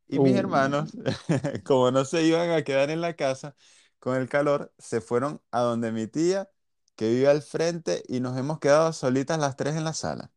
Y 0.08 0.20
mis 0.20 0.36
Uh, 0.36 0.38
hermanos, 0.38 0.92
como 1.66 1.92
no 1.92 2.06
se 2.06 2.24
iban 2.24 2.52
a 2.52 2.64
quedar 2.64 2.90
en 2.90 3.02
la 3.02 3.16
casa 3.16 3.56
con 4.00 4.18
el 4.18 4.30
calor, 4.30 4.74
se 4.80 5.02
fueron 5.02 5.42
a 5.52 5.62
donde 5.62 5.92
mi 5.92 6.08
tía, 6.08 6.50
que 6.96 7.10
vive 7.10 7.28
al 7.30 7.42
frente, 7.42 8.04
y 8.08 8.20
nos 8.22 8.38
hemos 8.38 8.60
quedado 8.60 8.94
solitas 8.94 9.40
las 9.40 9.56
tres 9.58 9.76
en 9.76 9.84
la 9.86 9.94
sala. 9.94 10.32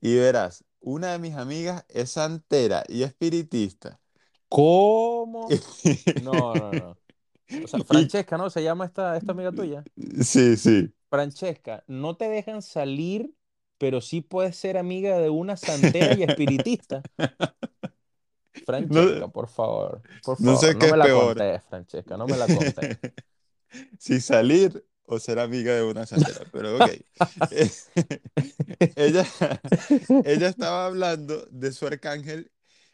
Y 0.00 0.16
verás, 0.16 0.64
una 0.80 1.12
de 1.12 1.18
mis 1.18 1.34
amigas 1.36 1.84
es 1.88 2.10
santera 2.12 2.84
y 2.88 3.02
espiritista. 3.04 4.00
¿cómo? 4.48 5.60
No, 6.14 6.56
no, 6.56 6.74
no. 6.74 6.98
O 7.60 7.68
sea, 7.68 7.80
Francesca, 7.82 8.38
¿no? 8.38 8.50
Se 8.50 8.62
llama 8.62 8.86
esta, 8.86 9.16
esta 9.16 9.32
amiga 9.32 9.52
tuya. 9.52 9.86
sí, 10.22 10.56
sí. 10.56 10.92
Francesca, 11.10 11.84
no 11.86 12.16
te 12.16 12.28
dejan 12.28 12.62
salir, 12.62 13.32
pero 13.82 14.00
sí 14.00 14.20
puedes 14.20 14.54
ser 14.54 14.78
amiga 14.78 15.18
de 15.18 15.28
una 15.28 15.56
santera 15.56 16.14
y 16.14 16.22
espiritista. 16.22 17.02
No, 18.54 18.64
Francesca, 18.64 19.26
por 19.26 19.48
favor, 19.48 20.02
por 20.22 20.38
no 20.38 20.52
favor, 20.52 20.60
sé 20.60 20.78
qué 20.78 20.86
no 20.86 20.86
es 20.86 20.92
me 20.92 20.98
la 20.98 21.06
peor. 21.06 21.36
contés, 21.36 21.64
Francesca, 21.68 22.16
no 22.16 22.28
me 22.28 22.36
la 22.36 22.46
contés. 22.46 22.96
Si 23.98 24.20
salir 24.20 24.84
o 25.04 25.18
ser 25.18 25.40
amiga 25.40 25.74
de 25.74 25.82
una 25.82 26.06
santera, 26.06 26.44
pero 26.52 26.76
ok. 26.76 26.90
Ella, 28.96 29.26
ella 30.24 30.48
estaba 30.48 30.86
hablando 30.86 31.44
de 31.50 31.72
su 31.72 31.88
arcángel 31.88 32.52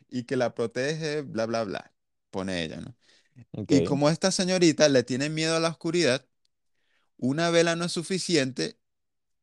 y 0.08 0.24
que 0.24 0.36
la 0.36 0.54
protege, 0.54 1.20
bla, 1.20 1.44
bla, 1.44 1.64
bla, 1.64 1.92
pone 2.30 2.62
ella, 2.64 2.80
¿no? 2.80 2.94
Y 3.68 3.82
como 3.84 4.08
esta 4.08 4.30
señorita 4.30 4.88
le 4.88 5.02
tiene 5.02 5.28
miedo 5.28 5.54
a 5.56 5.60
la 5.60 5.68
oscuridad, 5.68 6.24
una 7.18 7.50
vela 7.50 7.76
no 7.76 7.84
es 7.84 7.92
suficiente. 7.92 8.78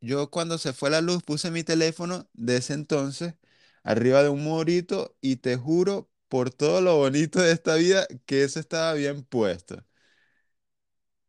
Yo 0.01 0.29
cuando 0.31 0.57
se 0.57 0.73
fue 0.73 0.89
la 0.89 1.01
luz 1.01 1.23
puse 1.23 1.51
mi 1.51 1.63
teléfono 1.63 2.29
de 2.33 2.57
ese 2.57 2.73
entonces 2.73 3.35
arriba 3.83 4.23
de 4.23 4.29
un 4.29 4.43
murito 4.43 5.15
y 5.21 5.37
te 5.37 5.57
juro 5.57 6.09
por 6.29 6.49
todo 6.51 6.81
lo 6.81 6.97
bonito 6.97 7.41
de 7.41 7.51
esta 7.51 7.75
vida 7.75 8.05
que 8.25 8.43
eso 8.43 8.59
estaba 8.59 8.93
bien 8.93 9.23
puesto. 9.23 9.83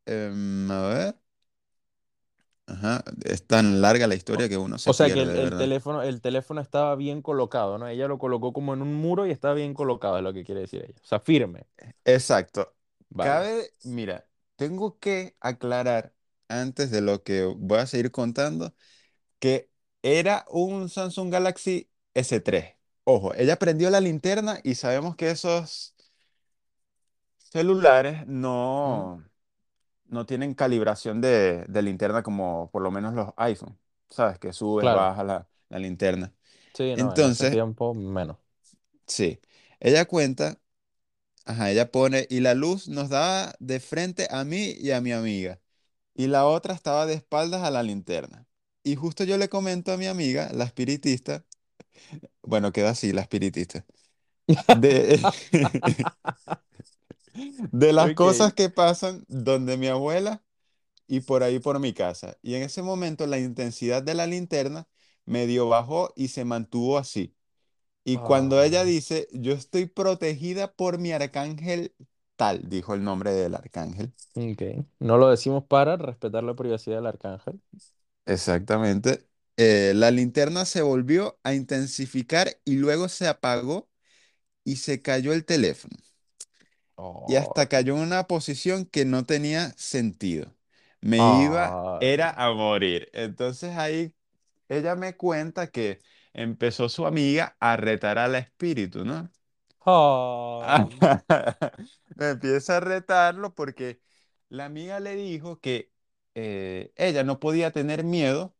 Em, 0.06 0.70
a 0.70 0.80
ver. 0.88 1.14
Ajá, 2.66 3.02
es 3.24 3.44
tan 3.46 3.80
larga 3.80 4.06
la 4.06 4.14
historia 4.14 4.48
que 4.48 4.56
uno 4.56 4.78
se 4.78 4.92
o 4.92 4.94
sea 4.94 5.10
que 5.12 5.20
pierde, 5.20 5.22
el, 5.22 5.32
de 5.32 5.36
el 5.36 5.54
verdad. 5.54 5.56
teléfono, 5.56 6.02
el 6.02 6.20
teléfono 6.20 6.60
estaba 6.60 6.94
bien 6.96 7.22
colocado, 7.22 7.78
¿no? 7.78 7.88
Ella 7.88 8.08
lo 8.08 8.18
colocó 8.18 8.52
como 8.52 8.74
en 8.74 8.82
un 8.82 8.94
muro 8.94 9.26
y 9.26 9.30
estaba 9.30 9.54
bien 9.54 9.74
colocado, 9.74 10.16
es 10.18 10.22
lo 10.24 10.32
que 10.32 10.44
quiere 10.44 10.62
decir 10.62 10.82
ella. 10.84 10.94
O 11.02 11.06
sea, 11.06 11.20
firme. 11.20 11.66
Exacto. 12.04 12.74
Vale. 13.10 13.40
Cabe, 13.40 13.74
mira, 13.82 14.28
tengo 14.56 14.98
que 14.98 15.36
aclarar 15.40 16.14
antes 16.48 16.90
de 16.90 17.00
lo 17.00 17.22
que 17.22 17.44
voy 17.44 17.78
a 17.78 17.86
seguir 17.86 18.10
contando 18.12 18.74
que 19.40 19.70
era 20.02 20.46
un 20.50 20.88
Samsung 20.90 21.32
Galaxy 21.32 21.90
S3. 22.14 22.76
Ojo, 23.04 23.34
ella 23.34 23.58
prendió 23.58 23.90
la 23.90 24.00
linterna 24.00 24.60
y 24.64 24.76
sabemos 24.76 25.16
que 25.16 25.30
esos 25.30 25.94
celulares 27.38 28.26
no, 28.26 29.24
no 30.06 30.26
tienen 30.26 30.54
calibración 30.54 31.20
de, 31.20 31.64
de 31.68 31.82
linterna 31.82 32.22
como 32.22 32.70
por 32.72 32.82
lo 32.82 32.90
menos 32.90 33.14
los 33.14 33.30
iPhone. 33.36 33.78
¿Sabes? 34.10 34.38
Que 34.38 34.52
subes, 34.52 34.88
Claro. 34.88 34.90
bajas 34.90 35.26
la, 35.26 35.48
la 35.68 35.78
linterna. 35.80 36.34
Sí, 36.74 36.96
no, 36.96 37.14
en 37.16 37.24
ese 37.24 37.46
Entonces, 37.46 37.48
tiempo 37.48 37.92
menos. 37.94 38.36
sí, 39.06 39.40
ella 39.80 40.04
cuenta 40.06 40.58
Ajá, 41.46 41.70
ella 41.72 41.90
pone, 41.92 42.26
y 42.30 42.40
la 42.40 42.54
luz 42.54 42.88
nos 42.88 43.08
daba 43.10 43.54
de 43.60 43.80
frente 43.80 44.28
a 44.30 44.44
mí 44.44 44.76
y 44.80 44.92
a 44.92 45.00
mi 45.00 45.12
amiga, 45.12 45.60
y 46.16 46.28
la 46.28 46.46
otra 46.46 46.74
estaba 46.74 47.06
de 47.06 47.14
espaldas 47.14 47.64
a 47.64 47.72
la 47.72 47.84
linterna. 47.84 48.48
Y 48.84 48.96
justo 48.96 49.24
yo 49.24 49.38
le 49.38 49.50
comento 49.50 49.92
a 49.92 49.98
mi 49.98 50.08
amiga, 50.08 50.50
la 50.54 50.64
espiritista, 50.64 51.46
bueno, 52.42 52.72
queda 52.72 52.90
así, 52.90 53.12
la 53.12 53.22
espiritista. 53.22 53.84
de, 54.68 55.20
de 57.70 57.92
las 57.92 58.12
cosas 58.12 58.54
que 58.54 58.70
pasan 58.70 59.24
donde 59.28 59.76
mi 59.76 59.88
abuela 59.88 60.42
y 61.08 61.20
por 61.20 61.42
ahí 61.42 61.60
por 61.60 61.80
mi 61.80 61.94
casa. 61.94 62.38
Y 62.42 62.56
en 62.56 62.64
ese 62.64 62.82
momento 62.82 63.26
la 63.28 63.38
intensidad 63.38 64.04
de 64.04 64.14
la 64.14 64.26
linterna 64.28 64.88
medio 65.26 65.68
bajó 65.68 66.12
y 66.16 66.28
se 66.30 66.44
mantuvo 66.44 66.98
así. 66.98 67.36
Y 68.04 68.20
cuando 68.20 68.62
ella 68.62 68.80
Ah, 68.80 68.84
dice, 68.84 69.28
yo 69.32 69.52
estoy 69.54 69.86
protegida 69.86 70.74
por 70.74 70.98
mi 70.98 71.12
arcángel 71.12 71.94
tal, 72.36 72.68
dijo 72.68 72.94
el 72.94 73.04
nombre 73.04 73.32
del 73.32 73.54
arcángel. 73.54 74.12
ok. 74.34 74.62
No 75.00 75.18
lo 75.18 75.28
decimos 75.30 75.64
para 75.64 75.96
respetar 75.96 76.44
la 76.44 76.54
privacidad 76.54 76.96
del 76.96 77.06
arcángel. 77.06 77.60
Exactamente. 78.26 79.26
Eh, 79.56 79.92
la 79.94 80.10
linterna 80.10 80.64
se 80.64 80.82
volvió 80.82 81.38
a 81.42 81.54
intensificar 81.54 82.58
y 82.64 82.74
luego 82.76 83.08
se 83.08 83.26
apagó 83.28 83.88
y 84.64 84.76
se 84.76 85.02
cayó 85.02 85.32
el 85.34 85.44
teléfono. 85.44 85.96
Y 87.24 87.36
Oh, 87.36 87.36
hasta 87.36 87.68
cayó 87.68 87.94
en 87.96 88.02
una 88.02 88.26
posición 88.26 88.84
que 88.86 89.04
no 89.04 89.24
tenía 89.26 89.72
sentido. 89.76 90.56
Me 91.00 91.22
iba, 91.22 91.78
ay, 91.98 92.00
era 92.00 92.30
a 92.30 92.52
morir. 92.54 93.08
Entonces 93.12 93.76
ahí 93.76 94.14
ella 94.68 94.96
me 94.96 95.16
cuenta 95.16 95.68
que 95.68 96.00
empezó 96.34 96.88
su 96.90 97.06
amiga 97.06 97.56
a 97.60 97.76
retar 97.78 98.18
al 98.18 98.34
espíritu, 98.36 99.04
¿no? 99.04 99.30
Ay. 100.60 100.86
Me 102.14 102.30
empieza 102.30 102.76
a 102.78 102.80
retarlo 102.80 103.54
porque 103.54 104.00
la 104.48 104.66
amiga 104.66 105.00
le 105.00 105.14
dijo 105.16 105.60
que 105.60 105.92
eh, 106.34 106.92
ella 106.96 107.24
no 107.24 107.40
podía 107.40 107.72
tener 107.72 108.04
miedo, 108.04 108.56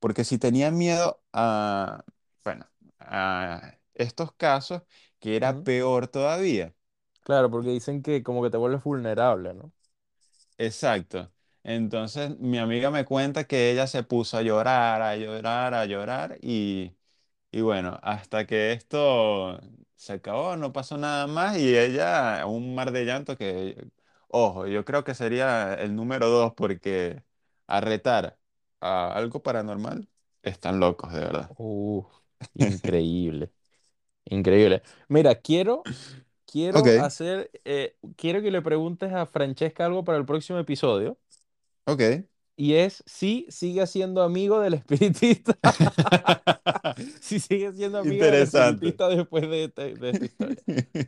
porque 0.00 0.24
si 0.24 0.38
tenía 0.38 0.70
miedo 0.72 1.22
a, 1.32 2.04
bueno, 2.44 2.68
a 3.00 3.78
estos 3.94 4.32
casos, 4.34 4.82
que 5.20 5.36
era 5.36 5.62
peor 5.64 6.08
todavía. 6.08 6.74
Claro, 7.22 7.50
porque 7.50 7.70
dicen 7.70 8.02
que 8.02 8.22
como 8.22 8.42
que 8.42 8.50
te 8.50 8.56
vuelves 8.56 8.82
vulnerable, 8.84 9.52
¿no? 9.54 9.72
Exacto. 10.58 11.32
Entonces 11.62 12.38
mi 12.38 12.58
amiga 12.58 12.90
me 12.90 13.04
cuenta 13.04 13.44
que 13.44 13.70
ella 13.70 13.86
se 13.86 14.02
puso 14.02 14.36
a 14.36 14.42
llorar, 14.42 15.00
a 15.02 15.16
llorar, 15.16 15.74
a 15.74 15.86
llorar 15.86 16.38
y, 16.42 16.94
y 17.52 17.60
bueno, 17.62 17.98
hasta 18.02 18.46
que 18.46 18.72
esto 18.72 19.60
se 20.04 20.14
acabó, 20.14 20.56
no 20.56 20.72
pasó 20.72 20.98
nada 20.98 21.26
más 21.26 21.56
y 21.58 21.76
ella, 21.76 22.46
un 22.46 22.74
mar 22.74 22.92
de 22.92 23.04
llanto 23.04 23.36
que, 23.38 23.88
ojo, 24.28 24.66
yo 24.66 24.84
creo 24.84 25.04
que 25.04 25.14
sería 25.14 25.74
el 25.74 25.96
número 25.96 26.28
dos 26.28 26.54
porque 26.54 27.22
a 27.66 27.80
retar 27.80 28.38
a 28.80 29.12
algo 29.14 29.42
paranormal 29.42 30.08
están 30.42 30.80
locos, 30.80 31.12
de 31.12 31.20
verdad. 31.20 31.52
Uf, 31.56 32.06
increíble, 32.54 33.52
increíble. 34.26 34.82
Mira, 35.08 35.36
quiero, 35.36 35.88
quiero 36.46 36.82
Ok, 36.82 36.86
hacer, 36.96 37.50
eh, 37.64 37.96
quiero 38.16 38.42
que 38.42 38.50
le 38.50 38.62
preguntes 38.62 39.12
a 39.12 39.26
Francesca 39.26 39.86
algo 39.86 40.04
para 40.04 40.18
el 40.18 40.26
próximo 40.26 40.58
episodio. 40.60 41.18
ok. 41.86 42.24
Y 42.56 42.74
es 42.74 43.02
si 43.06 43.46
sigue 43.50 43.86
siendo 43.86 44.22
amigo 44.22 44.60
del 44.60 44.74
espiritista. 44.74 45.58
Si 47.20 47.40
sigue 47.40 47.72
siendo 47.72 47.98
amiga 47.98 48.30
del 48.30 48.42
espiritista 48.42 49.08
después 49.08 49.48
de, 49.48 49.64
este- 49.64 49.96
de 49.96 50.10
esta 50.10 50.24
historia. 50.24 50.62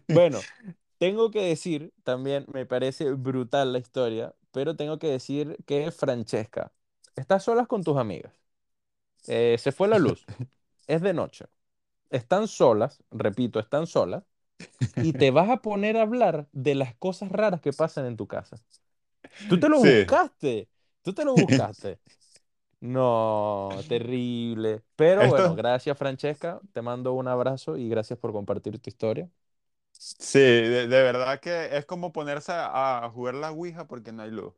Bueno, 0.09 0.41
tengo 0.99 1.31
que 1.31 1.43
decir, 1.43 1.93
también 2.05 2.47
me 2.53 2.67
parece 2.67 3.13
brutal 3.13 3.73
la 3.73 3.79
historia, 3.79 4.35
pero 4.53 4.77
tengo 4.77 4.99
que 4.99 5.09
decir 5.09 5.57
que 5.67 5.91
Francesca, 5.93 6.73
estás 7.17 7.45
solas 7.45 7.69
con 7.69 7.85
tus 7.85 7.97
amigas. 7.99 8.33
Eh, 9.29 9.57
se 9.59 9.73
fue 9.73 9.89
la 9.89 9.99
luz. 9.99 10.29
Es 10.87 11.03
de 11.03 11.15
noche. 11.15 11.47
Están 12.11 12.49
solas, 12.49 13.03
repito, 13.11 13.61
están 13.61 13.87
solas, 13.87 14.25
y 14.99 15.15
te 15.15 15.31
vas 15.31 15.51
a 15.51 15.59
poner 15.63 15.97
a 15.99 16.03
hablar 16.03 16.49
de 16.53 16.75
las 16.77 16.95
cosas 16.97 17.31
raras 17.33 17.61
que 17.61 17.73
pasan 17.73 18.07
en 18.07 18.17
tu 18.17 18.27
casa. 18.29 18.59
Tú 19.47 19.59
te 19.61 19.69
lo 19.69 19.81
Sí. 19.81 19.89
buscaste. 19.97 20.69
Tú 21.07 21.15
te 21.15 21.25
lo 21.25 21.35
buscaste. 21.37 22.01
No, 22.81 23.85
terrible. 23.89 24.83
Pero 24.97 25.27
bueno, 25.27 25.55
Esto, 25.55 25.57
gracias 25.57 25.99
Francesca, 25.99 26.61
te 26.73 26.83
mando 26.83 27.15
un 27.15 27.29
abrazo 27.29 27.77
y 27.79 27.89
gracias 27.89 28.19
por 28.19 28.33
compartir 28.33 28.79
tu 28.81 28.91
historia. 28.91 29.31
sí, 29.93 30.39
de, 30.39 30.87
de 30.89 31.03
verdad 31.03 31.41
que 31.41 31.77
es 31.77 31.87
como 31.87 32.13
ponerse 32.13 32.53
a, 32.53 33.05
a 33.05 33.11
jugar 33.11 33.35
la 33.35 33.51
Ouija 33.53 33.87
porque 33.87 34.13
no 34.13 34.23
hay 34.23 34.31
luz. 34.31 34.55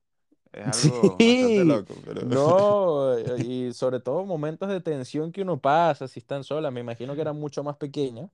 Es 0.53 0.65
algo 0.67 1.23
bastante 1.23 1.65
Sí, 1.65 1.65
loco, 1.65 2.03
pero 2.05 2.27
no, 2.27 3.15
eh, 3.17 3.41
y 3.41 3.73
sobre 3.73 4.01
todo 4.01 4.25
momentos 4.25 4.69
de 4.69 4.81
tensión 4.81 5.33
que 5.33 5.43
uno 5.43 5.61
pasa 5.61 6.09
si 6.09 6.19
están 6.21 6.45
solas, 6.45 6.73
me 6.73 6.81
imagino 6.81 7.15
que 7.15 7.21
eran 7.23 7.37
mucho 7.39 7.63
más 7.63 7.77
pequeñas, 7.77 8.31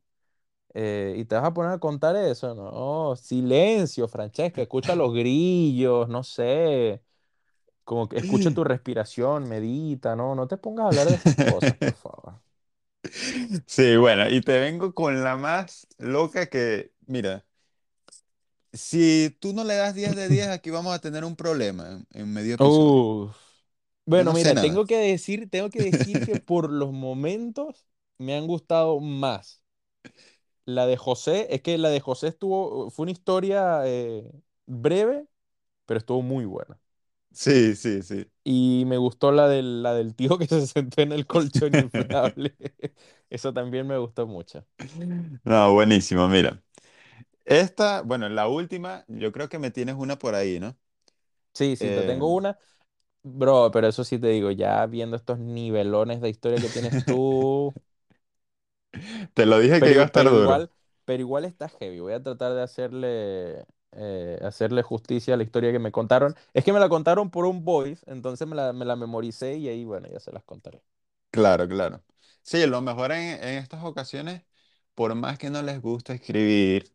eh, 0.74 1.14
y 1.18 1.24
te 1.27 1.37
vas 1.37 1.44
a 1.46 1.55
poner 1.55 1.72
a 1.72 1.79
contar 1.79 2.16
eso, 2.16 2.55
¿no? 2.55 3.16
Silencio, 3.16 4.09
Francesca, 4.09 4.62
escucha 4.62 4.94
los 4.96 5.14
grillos, 5.14 6.09
no 6.09 6.22
sé, 6.24 7.03
como 7.84 8.08
que 8.08 8.18
escucha 8.18 8.50
tu 8.52 8.64
respiración, 8.64 9.48
medita, 9.48 10.16
¿no? 10.16 10.34
No 10.34 10.48
te 10.48 10.56
pongas 10.56 10.84
a 10.86 10.88
hablar 10.88 11.08
de 11.08 11.16
esas 11.16 11.36
cosas, 11.36 11.76
por 11.76 11.94
favor. 11.96 12.40
sí, 13.66 13.96
bueno, 13.96 14.28
y 14.28 14.40
te 14.40 14.58
vengo 14.58 14.94
con 14.94 15.22
la 15.22 15.36
más 15.36 15.86
loca 15.98 16.46
que, 16.46 16.92
mira, 17.06 17.44
si 18.72 19.36
tú 19.40 19.52
no 19.52 19.64
le 19.64 19.76
das 19.76 19.94
10 19.94 20.16
de 20.16 20.28
10 20.28 20.48
aquí 20.48 20.70
vamos 20.70 20.94
a 20.94 20.98
tener 20.98 21.24
un 21.24 21.36
problema 21.36 22.04
en, 22.12 22.32
medio 22.32 22.56
episodio. 22.56 23.04
Uf. 23.26 23.36
Bueno, 24.06 24.32
no 24.32 24.36
mira, 24.36 24.54
tengo 24.54 24.84
que 24.84 24.98
decir, 24.98 25.48
tengo 25.48 25.70
que 25.70 25.90
decir 25.90 26.24
que 26.26 26.36
por 26.36 26.70
los 26.70 26.92
momentos 26.92 27.86
me 28.18 28.36
han 28.36 28.46
gustado 28.46 29.00
más. 29.00 29.62
La 30.66 30.86
de 30.86 30.96
José, 30.96 31.46
es 31.50 31.62
que 31.62 31.78
la 31.78 31.90
de 31.90 32.00
José 32.00 32.28
estuvo, 32.28 32.90
fue 32.90 33.04
una 33.04 33.12
historia 33.12 33.82
eh, 33.86 34.30
breve, 34.66 35.26
pero 35.86 35.98
estuvo 35.98 36.22
muy 36.22 36.46
buena. 36.46 36.80
Sí, 37.34 37.74
sí, 37.76 38.02
sí. 38.02 38.26
Y 38.46 38.84
me 38.86 38.98
gustó 38.98 39.32
la 39.32 39.48
del, 39.48 39.82
la 39.82 39.94
del 39.94 40.14
tío 40.14 40.38
que 40.38 40.46
se 40.48 40.66
sentó 40.66 41.00
en 41.02 41.12
el 41.12 41.26
colchón 41.26 41.74
inflable. 41.74 42.56
Eso 43.30 43.52
también 43.54 43.86
me 43.86 43.98
gustó 43.98 44.26
mucho. 44.26 44.66
No, 45.44 45.72
buenísimo, 45.72 46.28
mira. 46.28 46.62
Esta, 47.44 48.02
bueno, 48.02 48.28
la 48.30 48.48
última, 48.48 49.04
yo 49.08 49.32
creo 49.32 49.48
que 49.50 49.58
me 49.60 49.70
tienes 49.70 49.96
una 49.96 50.18
por 50.18 50.34
ahí, 50.36 50.60
¿no? 50.60 50.78
Sí, 51.52 51.76
sí, 51.76 51.90
te 51.92 52.02
Eh, 52.02 52.04
tengo 52.04 52.34
una. 52.34 52.58
Bro, 53.22 53.70
pero 53.72 53.88
eso 53.88 54.04
sí 54.04 54.18
te 54.18 54.28
digo, 54.28 54.50
ya 54.52 54.86
viendo 54.86 55.16
estos 55.16 55.38
nivelones 55.38 56.20
de 56.22 56.30
historia 56.30 56.60
que 56.60 56.70
tienes 56.70 57.02
tú. 57.04 57.74
te 59.34 59.46
lo 59.46 59.58
dije 59.58 59.82
que 59.82 59.92
iba 59.92 60.02
a 60.02 60.06
Pero, 60.06 60.06
estar 60.06 60.24
pero 60.24 60.30
duro. 60.30 60.66
igual, 60.66 60.70
pero 61.04 61.20
igual 61.20 61.44
está 61.44 61.68
heavy. 61.68 62.00
Voy 62.00 62.12
a 62.12 62.22
tratar 62.22 62.54
de 62.54 62.62
hacerle, 62.62 63.66
eh, 63.96 64.38
hacerle 64.42 64.83
justicia 64.83 65.35
a 65.35 65.37
la 65.37 65.42
historia 65.44 65.72
que 65.72 65.78
me 65.78 65.92
contaron. 65.92 66.35
Es 66.54 66.64
que 66.64 66.72
me 66.72 66.80
la 66.80 66.88
contaron 66.88 67.30
por 67.30 67.46
un 67.46 67.64
voice, 67.64 68.04
entonces 68.11 68.46
me 68.48 68.57
la, 68.57 68.72
me 68.72 68.85
la 68.85 68.96
memoricé 68.96 69.57
y 69.57 69.68
ahí, 69.68 69.85
bueno, 69.85 70.09
ya 70.11 70.20
se 70.20 70.33
las 70.33 70.44
contaré. 70.44 70.83
Claro, 71.30 71.68
claro. 71.68 72.02
Sí, 72.42 72.64
lo 72.66 72.80
mejor 72.80 73.11
en, 73.12 73.42
en 73.42 73.59
estas 73.59 73.83
ocasiones, 73.85 74.42
por 74.94 75.14
más 75.14 75.37
que 75.38 75.50
no 75.50 75.62
les 75.62 75.80
guste 75.83 76.12
escribir, 76.14 76.92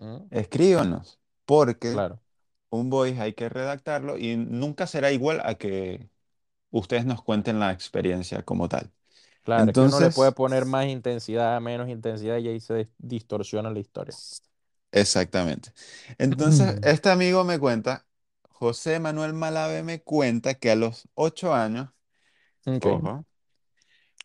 ¿Mm? 0.00 0.30
escríbanos, 0.30 1.20
porque 1.44 2.02
Claro, 2.02 2.20
un 2.70 2.90
voice 2.90 3.20
hay 3.20 3.34
que 3.34 3.48
redactarlo 3.48 4.18
y 4.18 4.36
nunca 4.36 4.86
será 4.86 5.12
igual 5.12 5.42
a 5.44 5.56
que 5.56 6.08
ustedes 6.70 7.06
nos 7.06 7.22
cuenten 7.24 7.60
la 7.60 7.72
experiencia 7.72 8.44
como 8.44 8.68
tal. 8.68 8.92
claro, 9.42 9.70
es 9.70 9.76
que 9.76 9.84
uno 9.86 10.00
le 10.00 10.10
puede 10.10 10.32
Entonces, 10.32 10.32
poner 10.32 10.64
más 10.64 10.86
intensidad, 10.86 11.60
menos 11.60 11.88
intensidad 11.88 12.38
y 12.38 12.48
ahí 12.48 12.60
se 12.60 12.74
dis- 12.86 12.90
distorsiona 12.98 13.70
la 13.70 13.80
historia. 13.80 14.18
Exactamente. 14.92 15.72
Entonces, 16.18 16.76
este 16.82 17.10
amigo 17.10 17.44
me 17.44 17.58
cuenta, 17.58 18.06
José 18.50 19.00
Manuel 19.00 19.32
Malave 19.34 19.82
me 19.82 20.02
cuenta 20.02 20.54
que 20.54 20.70
a 20.70 20.76
los 20.76 21.08
ocho 21.14 21.54
años, 21.54 21.90
Ok. 22.66 22.86
ojo, 22.86 23.26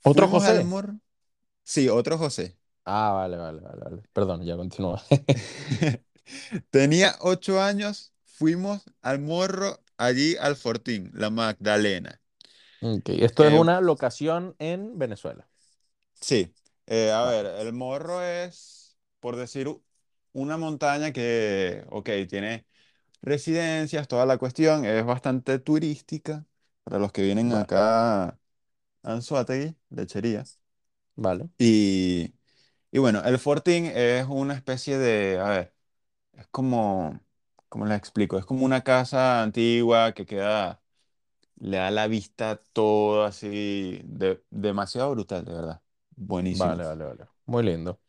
¿Otro 0.04 0.28
fuimos 0.28 0.44
al 0.44 0.62
José? 0.62 0.66
morro. 0.66 1.00
Sí, 1.64 1.90
otro 1.90 2.18
José. 2.20 2.58
Ah, 2.86 3.12
vale, 3.14 3.38
vale, 3.38 3.62
vale, 3.62 3.80
vale. 3.84 4.02
Perdón, 4.14 4.44
ya 4.44 4.56
continúa. 4.58 5.02
Tenía 6.72 7.16
ocho 7.22 7.62
años, 7.62 8.14
fuimos 8.26 8.84
al 9.02 9.20
morro 9.20 9.84
allí 9.98 10.36
al 10.38 10.56
Fortín, 10.56 11.12
la 11.14 11.30
Magdalena. 11.30 12.22
Ok, 12.80 13.10
Esto 13.10 13.46
es 13.48 13.54
Eh, 13.54 13.54
una 13.54 13.82
locación 13.82 14.56
en 14.60 14.98
Venezuela. 14.98 15.48
sí, 16.14 16.54
eh, 16.88 17.12
a 17.12 17.24
ver, 17.26 17.46
Vale, 17.46 17.68
el 17.68 17.74
morro 17.74 18.22
es, 18.24 18.98
por 19.20 19.36
decir, 19.36 19.68
u- 19.68 19.84
una 20.38 20.58
montaña 20.58 21.12
que, 21.14 21.86
ok, 21.90 22.10
tiene 22.30 22.66
residencias, 23.22 24.08
toda 24.08 24.26
la 24.26 24.38
cuestión, 24.40 24.86
es 24.86 25.06
bastante 25.06 25.60
turística 25.60 26.46
para 26.84 27.00
los 27.00 27.12
que 27.14 27.24
vienen 27.24 27.54
acá 27.54 28.30
a 28.30 28.40
Anzoátegui, 29.04 29.78
Lechería. 29.92 30.44
vale, 31.16 31.50
Y, 31.58 32.36
y 32.92 33.00
bueno, 33.00 33.24
el 33.26 33.40
Fortín 33.40 33.86
es 33.88 34.26
una 34.30 34.54
especie 34.56 34.98
de, 34.98 35.40
a 35.40 35.50
ver, 35.50 35.76
es 36.34 36.48
como, 36.50 37.20
¿cómo 37.70 37.86
les 37.88 37.98
explico? 38.00 38.38
Es 38.40 38.46
como 38.46 38.66
una 38.66 38.84
casa 38.84 39.44
antigua 39.44 40.14
que 40.14 40.26
queda 40.26 40.82
Le 41.58 41.78
da 41.78 41.92
la 41.92 42.08
vista 42.08 42.58
todo 42.74 43.26
así, 43.26 44.02
de, 44.06 44.44
demasiado 44.52 45.12
brutal, 45.12 45.46
de 45.46 45.54
verdad. 45.54 45.84
Buenísimo. 46.18 46.76
vale, 46.76 46.84
vale, 46.86 47.04
vale. 47.06 47.28
Muy 47.46 47.64
lindo. 47.64 48.00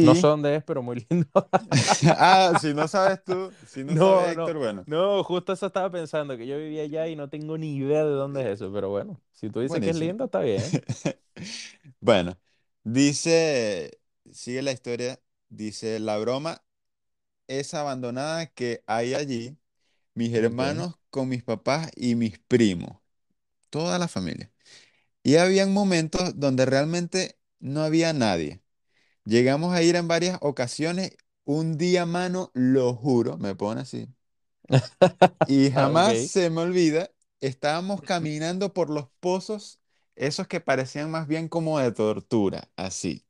No 0.00 0.14
sé 0.14 0.26
dónde 0.26 0.56
es, 0.56 0.64
pero 0.64 0.82
muy 0.82 1.06
lindo. 1.08 1.28
ah, 2.16 2.58
si 2.60 2.74
no 2.74 2.88
sabes 2.88 3.22
tú, 3.24 3.50
si 3.66 3.84
no 3.84 3.92
sabes 3.92 3.96
No, 3.96 4.14
no, 4.14 4.26
Héctor, 4.26 4.58
bueno, 4.58 4.84
no, 4.86 5.24
justo 5.24 5.52
eso 5.52 5.66
estaba 5.66 5.90
pensando, 5.90 6.36
que 6.36 6.46
yo 6.46 6.58
vivía 6.58 6.82
allá 6.82 7.08
y 7.08 7.16
no 7.16 7.28
tengo 7.28 7.58
ni 7.58 7.76
idea 7.76 8.04
de 8.04 8.12
dónde 8.12 8.42
es 8.42 8.60
eso, 8.60 8.72
pero 8.72 8.90
bueno, 8.90 9.20
si 9.32 9.50
tú 9.50 9.60
dices 9.60 9.80
que 9.80 9.90
es 9.90 9.96
lindo, 9.96 10.24
está 10.24 10.40
bien. 10.40 10.62
Bueno, 12.00 12.36
dice, 12.82 14.00
sigue 14.32 14.62
la 14.62 14.72
historia, 14.72 15.20
dice, 15.48 16.00
la 16.00 16.18
broma 16.18 16.64
es 17.46 17.74
abandonada 17.74 18.46
que 18.46 18.82
hay 18.86 19.14
allí 19.14 19.56
mis 20.14 20.34
hermanos 20.34 20.94
con 21.10 21.28
mis 21.28 21.42
papás 21.42 21.90
y 21.96 22.14
mis 22.14 22.38
primos, 22.38 22.98
toda 23.70 23.98
la 23.98 24.08
familia. 24.08 24.50
Y 25.22 25.36
habían 25.36 25.72
momentos 25.72 26.38
donde 26.38 26.66
realmente 26.66 27.38
no 27.60 27.82
había 27.82 28.12
nadie. 28.12 28.61
Llegamos 29.24 29.74
a 29.74 29.82
ir 29.82 29.96
en 29.96 30.06
varias 30.08 30.38
ocasiones, 30.42 31.16
un 31.44 31.76
día, 31.78 32.06
mano, 32.06 32.50
lo 32.54 32.94
juro, 32.94 33.36
me 33.38 33.54
pone 33.56 33.80
así. 33.82 34.08
Y 35.44 35.70
jamás 35.70 36.18
Ok. 36.18 36.32
se 36.32 36.50
me 36.50 36.60
olvida, 36.62 37.10
estábamos 37.40 38.02
caminando 38.04 38.72
por 38.72 38.90
los 38.90 39.08
pozos, 39.20 39.80
esos 40.16 40.46
que 40.48 40.60
parecían 40.60 41.10
más 41.10 41.26
bien 41.26 41.48
como 41.48 41.78
de 41.78 41.92
tortura, 41.92 42.68
así. 42.76 43.24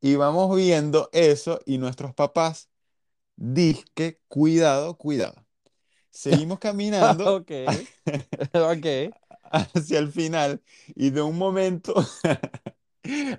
Y 0.00 0.16
vamos 0.16 0.54
viendo 0.56 1.08
eso 1.12 1.60
y 1.66 1.78
nuestros 1.78 2.14
papás, 2.14 2.70
disque, 3.36 4.20
cuidado, 4.28 4.96
cuidado. 4.98 5.46
Seguimos 6.10 6.58
caminando 6.60 7.40
Ok. 7.50 7.50
Ok. 8.54 9.14
hacia 9.50 9.98
el 9.98 10.08
final 10.12 10.62
y 10.94 11.10
de 11.10 11.22
un 11.22 11.36
momento 11.38 11.94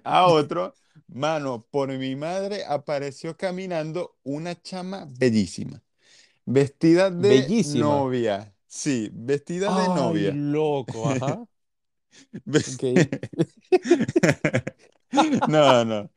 a 0.04 0.28
otro, 0.28 0.76
mano, 1.14 1.66
por 1.72 1.89
mi 1.97 2.16
madre 2.16 2.64
apareció 2.66 3.38
caminando 3.38 4.18
una 4.24 4.62
chama 4.62 5.05
bellísima, 5.10 5.84
vestida 6.45 7.12
de 7.12 7.55
Bellísima. 7.60 7.60
novia. 7.64 8.55
Sí, 8.68 9.10
vestida 9.14 9.72
de 9.74 9.89
Ay, 9.89 9.89
novia. 9.89 10.43
loco, 10.51 11.10
ajá. 11.10 11.45
Ok. 12.66 12.84
No, 15.47 15.84
no, 15.86 16.10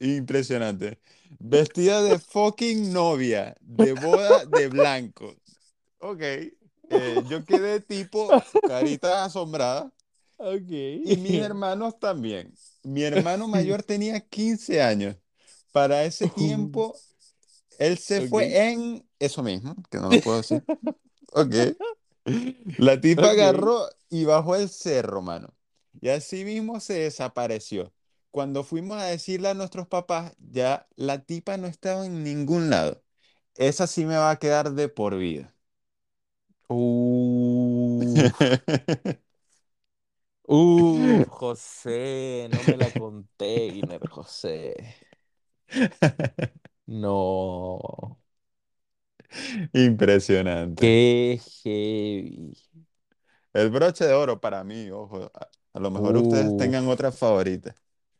impresionante. 0.00 1.00
Vestida 1.38 2.02
de 2.02 2.18
fucking 2.18 2.92
novia, 2.92 3.54
de 3.60 3.92
boda 3.92 4.46
de 4.46 4.68
blanco. 4.68 5.36
Ok, 5.98 6.20
eh, 6.90 7.22
yo 7.26 7.44
quedé 7.44 7.80
tipo 7.80 8.42
carita 8.64 9.24
asombrada 9.24 9.92
y 11.02 11.18
mis 11.18 11.34
Ok. 11.34 11.42
hermanos 11.42 11.98
también. 11.98 12.54
Mi 12.82 13.02
hermano 13.04 13.48
mayor 13.48 13.82
tenía 13.84 14.20
15 14.20 14.82
años. 14.82 15.16
Para 15.72 16.04
ese 16.04 16.28
Uh, 16.28 16.28
tiempo, 16.28 17.02
él 17.78 17.98
se 17.98 18.22
fue 18.22 18.70
en 18.70 19.08
eso 19.20 19.42
mismo, 19.42 19.76
que 19.90 19.98
no 19.98 20.10
lo 20.10 20.20
puedo 20.22 20.38
decir. 20.38 20.64
Ok. 21.32 21.54
La 22.76 23.00
tipa 23.00 23.30
Ok. 23.30 23.30
agarró 23.30 23.88
y 24.08 24.24
bajó 24.24 24.56
el 24.56 24.68
cerro, 24.68 25.22
mano. 25.22 25.54
Y 26.00 26.08
así 26.10 26.44
mismo 26.44 26.80
se 26.80 26.94
desapareció. 26.94 27.92
Cuando 28.30 28.62
fuimos 28.64 28.98
a 29.00 29.04
decirle 29.06 29.48
a 29.48 29.54
nuestros 29.54 29.88
papás, 29.88 30.34
ya 30.38 30.86
la 30.96 31.24
tipa 31.24 31.56
no 31.56 31.66
estaba 31.66 32.06
en 32.06 32.22
ningún 32.24 32.70
lado. 32.70 33.02
Esa 33.56 33.86
sí 33.86 34.04
me 34.06 34.16
va 34.16 34.30
a 34.30 34.38
quedar 34.38 34.72
de 34.72 34.88
por 34.88 35.16
vida. 35.18 35.54
Uf. 36.70 38.32
Uf, 40.50 41.28
José, 41.28 42.48
no 42.50 42.64
me 42.64 42.76
la 42.76 42.90
container, 42.92 44.06
José. 44.06 44.74
No. 46.88 48.18
Impresionante. 49.74 50.94
Qué 50.94 51.38
heavy. 51.62 52.54
El 53.52 53.68
broche 53.70 54.06
de 54.06 54.14
oro 54.14 54.40
para 54.40 54.64
mí, 54.64 54.90
ojo. 54.90 55.30
A, 55.34 55.50
a 55.74 55.80
lo 55.80 55.90
mejor 55.90 56.16
ustedes 56.16 56.56
tengan 56.56 56.88
otra 56.88 57.12
favorita. 57.12 57.74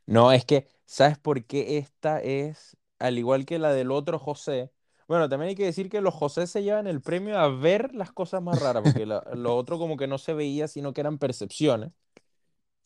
No, 0.06 0.32
es 0.32 0.44
que, 0.44 0.66
¿sabes 0.86 1.18
por 1.18 1.44
qué 1.44 1.78
esta 1.78 2.20
es, 2.22 2.76
al 2.98 3.18
igual 3.18 3.44
que 3.44 3.58
la 3.58 3.72
del 3.72 3.90
otro 3.90 4.18
José? 4.18 4.72
Bueno, 5.06 5.28
también 5.28 5.50
hay 5.50 5.54
que 5.54 5.64
decir 5.64 5.88
que 5.90 6.00
los 6.00 6.14
José 6.14 6.46
se 6.46 6.62
llevan 6.62 6.86
el 6.86 7.02
premio 7.02 7.38
a 7.38 7.48
ver 7.48 7.94
las 7.94 8.12
cosas 8.12 8.42
más 8.42 8.58
raras, 8.58 8.82
porque 8.82 9.06
la- 9.06 9.22
lo 9.34 9.54
otro 9.56 9.78
como 9.78 9.96
que 9.96 10.06
no 10.06 10.18
se 10.18 10.34
veía, 10.34 10.68
sino 10.68 10.92
que 10.92 11.00
eran 11.02 11.18
percepciones. 11.18 11.92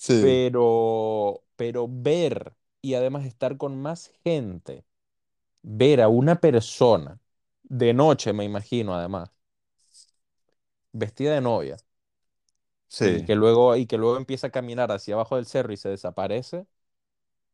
Sí, 0.09 0.15
Pero, 0.19 1.45
pero 1.57 1.89
ver 1.91 2.55
y 2.81 2.95
además 2.95 3.27
estar 3.27 3.57
con 3.57 3.81
más 3.83 4.13
gente, 4.25 4.85
ver 5.63 6.03
a 6.03 6.09
una 6.09 6.37
persona 6.41 7.21
de 7.65 7.95
noche, 7.95 8.33
me 8.35 8.45
imagino, 8.45 8.95
además, 8.95 9.31
vestida 10.93 11.35
de 11.35 11.41
novia, 11.43 11.77
y 12.99 13.23
que 13.25 13.35
luego, 13.35 13.77
y 13.77 13.87
que 13.87 13.99
luego 13.99 14.17
empieza 14.17 14.49
a 14.49 14.51
caminar 14.51 14.93
hacia 14.93 15.15
abajo 15.15 15.37
del 15.37 15.47
cerro 15.47 15.73
y 15.73 15.77
se 15.77 15.89
desaparece, 15.89 16.67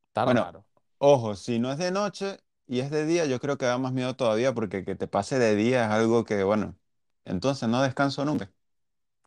está 0.08 0.24
Bueno, 0.24 0.42
raro. 0.42 0.66
ojo, 0.98 1.34
si 1.36 1.58
no 1.58 1.72
es 1.72 1.78
de 1.78 1.90
noche 1.90 2.38
y 2.66 2.80
es 2.80 2.90
de 2.90 3.06
día, 3.06 3.26
yo 3.26 3.40
creo 3.40 3.58
que 3.58 3.66
da 3.66 3.78
más 3.78 3.92
miedo 3.92 4.16
todavía 4.16 4.54
porque 4.54 4.84
que 4.84 4.94
te 4.96 5.08
pase 5.08 5.38
de 5.38 5.54
día 5.56 5.84
es 5.86 5.90
algo 5.90 6.24
que, 6.24 6.42
bueno, 6.44 6.76
entonces 7.24 7.68
no 7.68 7.82
descanso 7.82 8.24
nunca. 8.24 8.52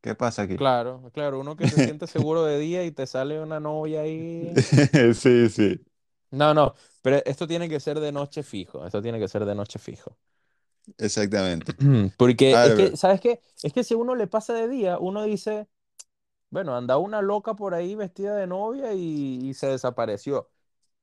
¿Qué 0.01 0.15
pasa 0.15 0.43
aquí? 0.43 0.57
Claro, 0.57 1.09
claro, 1.13 1.39
uno 1.39 1.55
que 1.55 1.67
se 1.67 1.79
siente 1.79 2.07
seguro 2.07 2.43
de 2.45 2.59
día 2.59 2.83
y 2.85 2.91
te 2.91 3.07
sale 3.07 3.41
una 3.41 3.59
novia 3.59 4.01
ahí. 4.01 4.63
Sí, 5.13 5.49
sí, 5.49 5.85
No, 6.31 6.53
no, 6.53 6.75
pero 7.01 7.17
esto 7.25 7.47
tiene 7.47 7.67
que 7.69 7.79
ser 7.79 7.99
de 7.99 8.11
noche 8.11 8.43
fijo, 8.43 8.85
esto 8.85 9.01
tiene 9.01 9.19
que 9.19 9.27
ser 9.27 9.45
de 9.45 9.55
noche 9.55 9.79
fijo. 9.79 10.17
exactamente. 10.97 11.73
Porque 12.17 12.59
es 12.61 12.73
que. 12.73 12.95
¿sabes 12.97 13.19
qué? 13.21 13.41
Es 13.61 13.73
que 13.73 13.83
si 13.83 13.93
uno 13.95 14.15
le 14.15 14.27
pasa 14.27 14.53
de 14.53 14.67
día, 14.67 14.97
uno 14.99 15.23
dice, 15.23 15.67
bueno, 16.49 16.75
anda 16.77 16.97
una 16.97 17.21
loca 17.21 17.55
por 17.55 17.75
ahí 17.75 17.95
vestida 17.95 18.35
de 18.35 18.47
novia 18.47 18.93
y, 18.93 19.39
y 19.49 19.53
se 19.55 19.67
desapareció. 19.69 20.49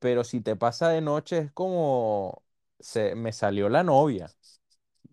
Pero 0.01 0.25
si 0.25 0.41
te 0.43 0.57
pasa 0.57 0.91
de 0.91 1.03
noche 1.03 1.39
es 1.39 1.53
como, 1.53 2.45
se, 2.81 3.15
me 3.17 3.33
salió 3.33 3.69
la 3.69 3.85
novia, 3.85 4.31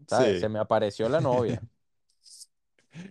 ¿sabes? 0.08 0.40
Se 0.40 0.50
me 0.50 0.60
apareció 0.60 1.10
la 1.10 1.22
novia. 1.22 1.64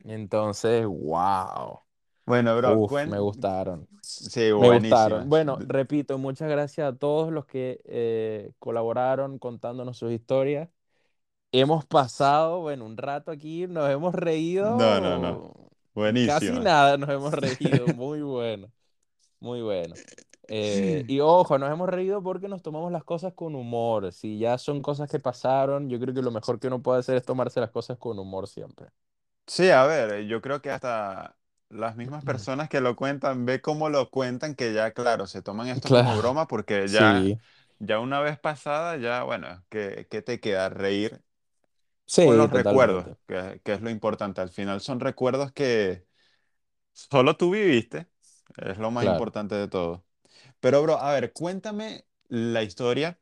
Entonces, 0.05 0.87
wow. 0.87 1.80
Bueno, 2.26 2.57
bro, 2.57 2.82
Uf, 2.82 3.05
me 3.07 3.18
cuen... 3.18 3.20
gustaron. 3.20 3.89
Sí, 4.01 4.51
Me 4.57 4.70
gustaron. 4.70 5.28
Bueno, 5.28 5.59
repito, 5.61 6.18
muchas 6.18 6.51
gracias 6.51 6.89
a 6.95 6.97
todos 6.97 7.32
los 7.32 7.47
que 7.47 7.80
eh, 7.87 8.53
colaboraron 8.59 9.39
contándonos 9.39 9.99
sus 9.99 10.12
historias. 10.12 10.68
Hemos 11.53 11.85
pasado, 11.87 12.61
bueno, 12.61 12.85
un 12.85 12.97
rato 12.97 13.30
aquí, 13.30 13.66
nos 13.68 13.89
hemos 13.91 14.14
No, 14.80 15.01
no, 15.01 15.16
no. 15.18 15.41
reído, 15.41 15.70
casi 16.22 16.59
nada 16.61 16.97
nos 16.99 17.11
hemos 17.11 17.32
reído, 17.35 17.91
muy 17.91 18.22
bueno, 18.22 18.72
muy 19.41 19.62
bueno. 19.62 19.99
Eh, 20.49 21.05
y 21.09 21.20
ojo, 21.20 21.59
nos 21.59 21.70
hemos 21.72 21.89
reído 21.91 22.22
porque 22.22 22.49
nos 22.49 22.62
tomamos 22.62 22.93
las 22.93 23.05
cosas 23.05 23.35
con 23.35 23.55
humor. 23.57 24.12
Si 24.12 24.39
ya 24.39 24.59
son 24.59 24.82
cosas 24.82 25.11
que 25.11 25.20
pasaron, 25.20 25.91
yo 25.91 26.01
creo 26.01 26.14
que 26.14 26.22
lo 26.22 26.30
mejor 26.32 26.61
que 26.61 26.68
uno 26.68 26.82
puede 26.82 27.01
hacer 27.01 27.16
es 27.16 27.24
tomarse 27.26 27.61
las 27.61 27.70
cosas 27.72 27.99
con 27.99 28.18
humor 28.18 28.49
siempre. 28.49 28.89
Sí, 29.47 29.68
a 29.70 29.84
ver, 29.84 30.12
eh, 30.14 30.26
yo 30.26 30.40
creo 30.40 30.62
que 30.62 30.70
hasta 30.70 31.36
las 31.68 31.97
mismas 31.97 32.24
personas 32.24 32.68
que 32.68 32.80
lo 32.80 32.97
cuentan, 32.97 33.45
ve 33.45 33.61
cómo 33.61 33.88
lo 33.90 34.11
cuentan, 34.11 34.55
que 34.55 34.72
ya, 34.72 34.92
claro, 34.92 35.26
se 35.26 35.42
toman 35.42 35.68
esto 35.68 35.90
como 35.90 36.16
Claro, 36.16 36.16
broma 36.16 36.47
porque 36.47 36.88
ya, 36.90 37.28
sí, 37.28 37.40
ya 37.78 38.01
una 38.01 38.20
vez 38.20 38.38
pasada, 38.38 38.97
ya, 38.97 39.22
bueno, 39.24 39.64
¿qué, 39.68 40.07
qué 40.11 40.22
te 40.22 40.40
queda? 40.40 40.70
Reír 40.70 41.22
con 42.20 42.36
sí, 42.36 42.38
los 42.38 42.51
recuerdos, 42.51 43.07
totalmente. 43.07 43.16
que, 43.26 43.61
que 43.64 43.72
es 43.74 43.82
lo 43.82 43.90
importante. 43.90 44.40
Al 44.40 44.51
final 44.51 44.80
son 44.80 45.01
recuerdos 45.01 45.53
que 45.53 46.07
solo 46.92 47.36
tú 47.36 47.51
viviste, 47.53 48.09
es 48.59 48.78
lo 48.78 48.90
más 48.90 49.05
Claro, 49.05 49.07
importante 49.07 49.55
de 49.57 49.68
todo. 49.68 50.05
Pero, 50.61 50.82
bro, 50.82 50.99
a 51.01 51.12
ver, 51.14 51.32
cuéntame 51.34 52.07
la 52.28 52.62
historia 52.64 53.18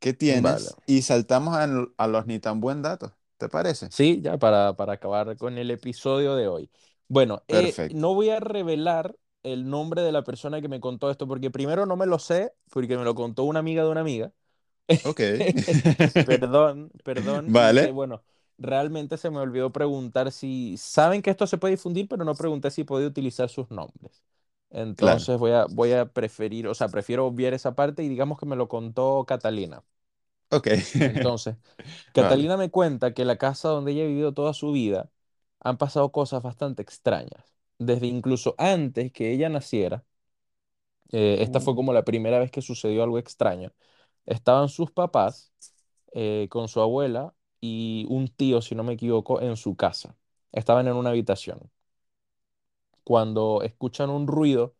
que 0.00 0.14
vale. 0.32 0.70
tienes 0.72 0.80
y 0.86 1.02
saltamos 1.02 1.56
a, 1.56 1.68
a 1.98 2.08
los 2.08 2.26
ni 2.26 2.40
tan 2.40 2.60
buen 2.60 2.82
datos, 2.82 3.12
¿te 3.40 3.48
parece? 3.48 3.88
Sí, 3.88 4.20
ya 4.22 4.38
para, 4.38 4.74
para 4.76 4.92
acabar 4.94 5.36
con 5.36 5.58
el 5.58 5.70
episodio 5.70 6.36
de 6.36 6.46
hoy. 6.48 6.70
Bueno, 7.08 7.42
eh, 7.48 7.82
no 7.88 8.14
voy 8.14 8.30
a 8.30 8.38
revelar 8.40 9.16
el 9.42 9.68
nombre 9.68 10.02
de 10.02 10.12
la 10.12 10.22
persona 10.22 10.60
que 10.60 10.68
me 10.68 10.80
contó 10.80 11.10
esto, 11.10 11.26
porque 11.26 11.50
primero 11.50 11.86
no 11.86 11.96
me 11.96 12.06
lo 12.06 12.18
sé, 12.18 12.52
porque 12.70 12.96
me 12.96 13.04
lo 13.04 13.14
contó 13.14 13.44
una 13.44 13.58
amiga 13.58 13.82
de 13.82 13.90
una 13.90 14.00
amiga. 14.00 14.32
Ok. 15.02 15.20
Perdón, 16.24 16.90
perdón. 17.04 17.50
Y 17.54 17.74
se, 17.74 17.90
Vale, 17.90 17.92
bueno, 17.92 18.24
realmente 18.58 19.16
se 19.18 19.30
me 19.30 19.38
olvidó 19.38 19.72
preguntar 19.72 20.32
si 20.32 20.76
saben 20.78 21.22
que 21.22 21.30
esto 21.30 21.46
se 21.46 21.58
puede 21.58 21.72
difundir, 21.76 22.08
pero 22.08 22.24
no 22.24 22.36
pregunté 22.36 22.70
si 22.70 22.84
podía 22.84 23.08
utilizar 23.08 23.48
sus 23.48 23.70
nombres. 23.70 24.22
claro. 24.96 25.26
Entonces 25.26 25.38
voy 25.38 25.52
a, 25.52 25.66
voy 25.66 25.92
a 25.92 26.06
preferir, 26.12 26.68
o 26.68 26.74
sea, 26.74 26.90
prefiero 26.90 27.26
obviar 27.26 27.54
esa 27.54 27.74
parte 27.74 28.02
y 28.04 28.08
digamos 28.08 28.38
que 28.38 28.46
me 28.46 28.56
lo 28.56 28.68
contó 28.68 29.24
Catalina. 29.26 29.82
Ok. 30.50 30.68
Entonces. 31.06 31.56
Catalina 32.12 32.56
me 32.56 32.70
cuenta 32.70 33.14
que 33.14 33.24
la 33.24 33.38
casa 33.38 33.68
donde 33.70 33.92
ella 33.92 34.04
ha 34.04 34.06
vivido 34.08 34.34
toda 34.34 34.54
su 34.54 34.72
vida 34.72 35.10
han 35.60 35.78
pasado 35.78 36.12
cosas 36.12 36.42
bastante 36.42 36.82
extrañas. 36.82 37.54
Desde 37.78 38.06
incluso 38.08 38.54
antes 38.58 39.12
que 39.12 39.32
ella 39.32 39.48
naciera, 39.50 40.04
eh, 41.12 41.38
esta 41.40 41.60
fue 41.60 41.74
Uh, 41.74 41.76
como 41.76 41.92
la 41.92 42.04
primera 42.04 42.38
vez 42.38 42.50
que 42.50 42.62
sucedió 42.62 43.02
algo 43.02 43.18
extraño. 43.18 43.72
estaban 44.26 44.70
sus 44.70 44.92
papás 44.92 45.52
eh, 46.14 46.48
con 46.50 46.68
su 46.68 46.80
abuela 46.82 47.34
y 47.60 48.06
un 48.10 48.28
tío, 48.28 48.62
si 48.62 48.74
no 48.76 48.84
me 48.84 48.94
equivoco, 48.94 49.42
en 49.42 49.56
su 49.58 49.76
casa. 49.76 50.16
Estaban 50.52 50.88
en 50.88 50.96
una 50.96 51.10
habitación. 51.10 51.70
Cuando 53.04 53.62
escuchan 53.62 54.10
un 54.10 54.26
ruido 54.26 54.74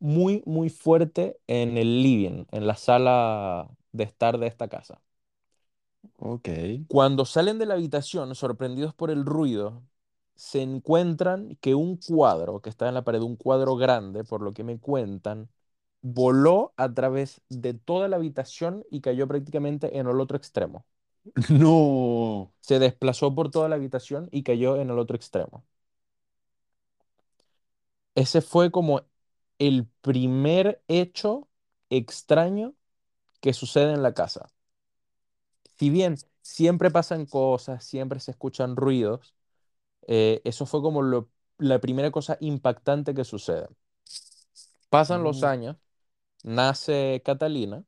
muy, 0.00 0.42
muy 0.46 0.70
fuerte 0.70 1.40
en 1.48 1.78
el 1.78 2.02
living, 2.02 2.46
en 2.52 2.66
la 2.66 2.76
sala 2.76 3.70
de 3.92 4.04
estar 4.04 4.38
de 4.38 4.46
esta 4.48 4.68
casa. 4.68 5.00
Ok. 6.16 6.48
Cuando 6.86 7.24
salen 7.26 7.58
de 7.58 7.66
la 7.66 7.74
habitación, 7.74 8.34
sorprendidos 8.34 8.94
por 8.94 9.10
el 9.10 9.24
ruido, 9.26 9.82
se 10.36 10.62
encuentran 10.62 11.56
que 11.60 11.74
un 11.74 11.96
cuadro 11.98 12.60
que 12.62 12.70
está 12.70 12.88
en 12.88 12.94
la 12.94 13.04
pared, 13.04 13.20
un 13.22 13.36
cuadro 13.36 13.76
grande, 13.76 14.24
por 14.24 14.40
lo 14.42 14.52
que 14.54 14.64
me 14.64 14.78
cuentan, 14.80 15.50
voló 16.02 16.72
a 16.76 16.92
través 16.94 17.42
de 17.50 17.74
toda 17.74 18.08
la 18.08 18.16
habitación 18.16 18.84
y 18.90 19.00
cayó 19.02 19.28
prácticamente 19.28 19.98
en 19.98 20.08
el 20.08 20.20
otro 20.20 20.36
extremo. 20.38 20.86
No. 21.50 22.52
Se 22.60 22.78
desplazó 22.78 23.34
por 23.34 23.50
toda 23.50 23.68
la 23.68 23.74
habitación 23.76 24.28
y 24.30 24.42
cayó 24.44 24.76
en 24.76 24.90
el 24.90 24.98
otro 25.00 25.16
extremo. 25.16 25.64
Ese 28.14 28.40
fue 28.42 28.70
como 28.70 29.02
el 29.58 29.86
primer 30.02 30.82
hecho 30.88 31.48
extraño 31.90 32.74
que 33.40 33.52
sucede 33.52 33.92
en 33.94 34.02
la 34.02 34.14
casa. 34.14 34.50
Si 35.78 35.90
bien 35.90 36.16
siempre 36.42 36.90
pasan 36.90 37.26
cosas, 37.26 37.84
siempre 37.84 38.20
se 38.20 38.32
escuchan 38.32 38.76
ruidos, 38.76 39.34
eh, 40.08 40.42
eso 40.44 40.66
fue 40.66 40.82
como 40.82 41.02
lo- 41.02 41.30
la 41.58 41.80
primera 41.80 42.10
cosa 42.12 42.38
impactante 42.40 43.14
que 43.14 43.24
sucede. 43.24 43.68
Pasan 44.90 45.22
los 45.22 45.42
No. 45.42 45.44
años, 45.44 45.76
nace 46.44 47.22
Catalina 47.24 47.84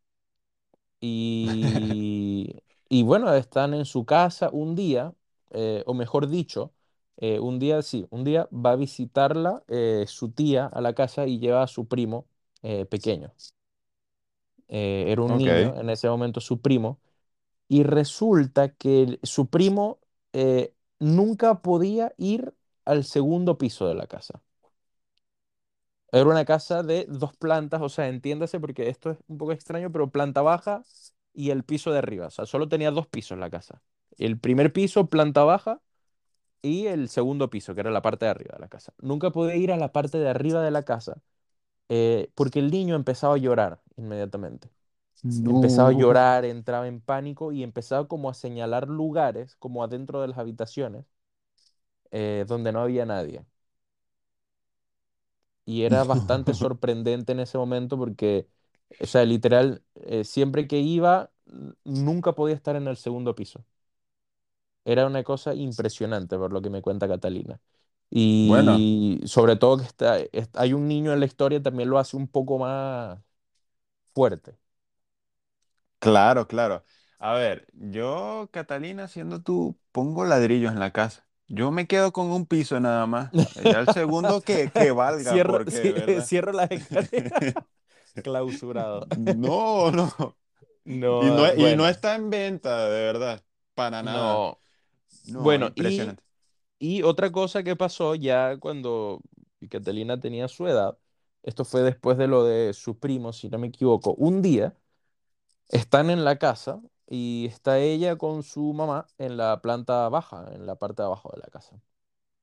y, 1.00 2.62
y 2.88 3.02
bueno, 3.02 3.32
están 3.34 3.74
en 3.74 3.84
su 3.84 4.04
casa 4.04 4.50
un 4.52 4.74
día, 4.74 5.14
eh, 5.50 5.82
o 5.86 5.94
mejor 5.94 6.28
dicho, 6.28 6.72
eh, 7.16 7.38
un 7.40 7.58
día 7.58 7.82
sí, 7.82 8.06
un 8.10 8.24
día 8.24 8.48
va 8.52 8.72
a 8.72 8.76
visitarla 8.76 9.62
eh, 9.68 10.04
su 10.08 10.30
tía 10.32 10.66
a 10.66 10.80
la 10.80 10.94
casa 10.94 11.26
y 11.26 11.38
lleva 11.38 11.62
a 11.62 11.66
su 11.66 11.86
primo 11.88 12.26
pequeño. 12.90 13.32
Eh, 14.70 15.06
era 15.08 15.22
un 15.22 15.38
niño, 15.38 15.76
en 15.80 15.90
ese 15.90 16.08
momento 16.10 16.40
su 16.42 16.62
primo, 16.62 17.00
y 17.68 17.84
resulta 17.84 18.74
que 18.74 19.02
el- 19.04 19.20
su 19.24 19.48
primo 19.50 20.00
eh, 20.34 20.74
nunca 21.00 21.62
podía 21.62 22.14
ir 22.18 22.54
al 22.86 23.04
segundo 23.04 23.58
piso 23.58 23.88
de 23.88 23.94
la 23.96 24.06
casa. 24.08 24.42
Era 26.12 26.26
una 26.28 26.44
casa 26.44 26.82
de 26.82 27.06
dos 27.08 27.36
plantas, 27.36 27.80
o 27.82 27.88
sea, 27.88 28.08
entiéndase 28.08 28.58
porque 28.60 28.88
esto 28.88 29.10
es 29.12 29.18
un 29.28 29.38
poco 29.38 29.52
extraño, 29.52 29.92
pero 29.92 30.10
planta 30.10 30.42
baja 30.42 30.82
y 31.32 31.50
el 31.50 31.62
piso 31.64 31.92
de 31.92 31.98
arriba. 31.98 32.26
O 32.26 32.30
sea, 32.30 32.46
solo 32.46 32.68
tenía 32.68 32.90
dos 32.90 33.06
pisos 33.06 33.38
la 33.38 33.48
casa. 33.50 33.82
El 34.18 34.38
primer 34.38 34.72
piso, 34.72 35.08
planta 35.08 35.44
baja, 35.44 35.80
y 36.62 36.86
el 36.88 37.08
segundo 37.10 37.50
piso, 37.50 37.74
que 37.74 37.82
era 37.82 37.90
la 37.92 38.02
parte 38.02 38.26
de 38.26 38.32
arriba 38.32 38.54
de 38.56 38.60
la 38.60 38.68
casa. 38.68 38.94
Nunca 39.00 39.30
podía 39.32 39.56
ir 39.56 39.72
a 39.72 39.76
la 39.78 39.92
parte 39.92 40.18
de 40.18 40.28
arriba 40.30 40.62
de 40.62 40.70
la 40.72 40.84
casa 40.84 41.22
eh, 41.90 42.32
porque 42.36 42.60
el 42.60 42.72
niño 42.72 42.96
empezaba 42.96 43.36
a 43.36 43.38
llorar 43.38 43.82
inmediatamente. 43.98 44.70
Empezaba 45.44 45.90
a 45.90 45.92
llorar, 45.92 46.44
entraba 46.46 46.88
en 46.88 47.00
pánico 47.02 47.52
y 47.52 47.62
empezaba 47.64 48.08
como 48.08 48.30
a 48.30 48.34
señalar 48.34 48.88
lugares, 48.88 49.56
como 49.56 49.84
adentro 49.84 50.20
de 50.22 50.28
las 50.28 50.38
habitaciones, 50.38 51.06
eh, 52.10 52.44
donde 52.48 52.72
no 52.72 52.80
había 52.80 53.06
nadie. 53.06 53.44
Y 55.64 55.82
era 55.84 56.04
bastante 56.04 56.54
sorprendente 56.54 57.32
en 57.32 57.40
ese 57.40 57.58
momento 57.58 57.96
porque, 57.98 58.48
o 59.00 59.06
sea, 59.06 59.24
literal, 59.24 59.84
eh, 59.94 60.24
siempre 60.24 60.66
que 60.68 60.78
iba, 60.80 61.30
nunca 61.84 62.34
podía 62.34 62.54
estar 62.56 62.76
en 62.76 62.88
el 62.88 62.96
segundo 62.96 63.34
piso. 63.34 63.64
Era 64.84 65.06
una 65.06 65.22
cosa 65.24 65.54
impresionante 65.54 66.36
por 66.36 66.52
lo 66.52 66.60
que 66.62 66.68
me 66.70 66.82
cuenta 66.82 67.08
Catalina. 67.08 67.58
Bueno, 68.40 68.88
Y 68.90 69.20
sobre 69.24 69.56
todo 69.56 69.78
que 69.78 69.84
está, 69.84 70.18
es- 70.18 70.50
hay 70.54 70.72
un 70.72 70.88
niño 70.88 71.12
en 71.12 71.20
la 71.20 71.26
historia, 71.26 71.62
también 71.62 71.90
lo 71.90 71.98
hace 71.98 72.16
un 72.16 72.26
poco 72.28 72.58
más 72.58 73.18
fuerte. 74.14 74.56
claro, 75.98 76.46
claro. 76.48 76.84
A 77.18 77.34
ver, 77.34 77.66
yo, 77.74 78.48
Catalina, 78.52 79.08
siendo 79.08 79.42
tú, 79.42 79.78
pongo 79.92 80.24
ladrillos 80.24 80.72
en 80.72 80.80
la 80.80 80.92
casa. 80.92 81.26
Yo 81.48 81.70
me 81.70 81.86
quedo 81.86 82.12
con 82.12 82.28
un 82.30 82.46
piso 82.46 82.78
nada 82.80 83.06
más. 83.06 83.32
Ya 83.54 83.80
el 83.80 83.88
segundo 83.88 84.42
que, 84.44 84.72
que 84.72 84.90
valga, 84.92 85.42
Cierro, 85.42 85.44
porque, 85.44 85.70
cie- 85.70 85.94
¿verdad? 85.94 86.30
cierro 86.40 86.52
las 86.52 86.70
escaleras. 86.70 87.34
Clausurado. 88.22 89.08
No, 89.14 89.90
no. 89.90 90.36
Y 91.18 91.30
no, 91.30 91.46
No, 91.46 91.54
y 91.54 91.76
no 91.76 91.86
bueno, 91.86 91.88
está 91.88 92.14
en 92.16 92.30
venta, 92.30 92.88
de 92.88 93.00
verdad. 93.04 93.44
Para 93.74 94.02
nada. 94.02 94.44
no. 94.44 94.60
No, 95.24 95.54
Bueno, 95.54 95.70
impresionante. 95.70 96.22
y 96.22 96.24
otra 97.04 97.30
cosa 97.32 97.62
que 97.62 97.76
pasó 97.76 98.14
ya 98.14 98.56
cuando 98.58 99.20
Catalina 99.68 100.18
tenía 100.20 100.48
su 100.48 100.66
edad, 100.66 100.98
esto 101.42 101.64
fue 101.64 101.82
después 101.82 102.16
de 102.18 102.26
lo 102.28 102.44
de 102.44 102.72
su 102.74 102.98
primo, 102.98 103.32
si 103.32 103.48
no 103.50 103.58
me 103.58 103.68
equivoco, 103.68 104.14
un 104.14 104.40
día 104.42 104.74
están 105.68 106.10
en 106.10 106.24
la 106.24 106.38
casa 106.38 106.82
y 107.08 107.46
está 107.48 107.78
ella 107.80 108.16
con 108.18 108.42
su 108.44 108.72
mamá 108.74 109.06
en 109.18 109.36
la 109.36 109.60
planta 109.62 110.08
baja, 110.10 110.46
en 110.54 110.66
la 110.66 110.76
parte 110.76 111.02
de 111.02 111.06
abajo 111.06 111.30
de 111.34 111.40
la 111.40 111.48
casa. 111.48 111.80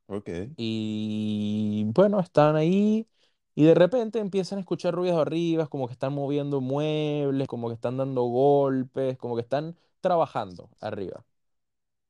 Ok, 0.08 0.30
Y 0.56 1.86
bueno, 1.94 2.20
están 2.20 2.56
ahí 2.56 3.08
y 3.56 3.64
de 3.66 3.76
repente 3.76 4.20
empiezan 4.20 4.58
a 4.60 4.62
escuchar 4.62 4.94
ruidos 4.96 5.20
arriba, 5.20 5.68
como 5.68 5.88
que 5.88 5.94
están 5.94 6.14
moviendo 6.14 6.62
muebles, 6.62 7.48
como 7.48 7.68
que 7.68 7.76
están 7.76 7.98
dando 7.98 8.24
golpes, 8.24 9.18
como 9.18 9.36
que 9.36 9.42
están 9.42 9.78
trabajando 10.02 10.70
arriba. 10.82 11.26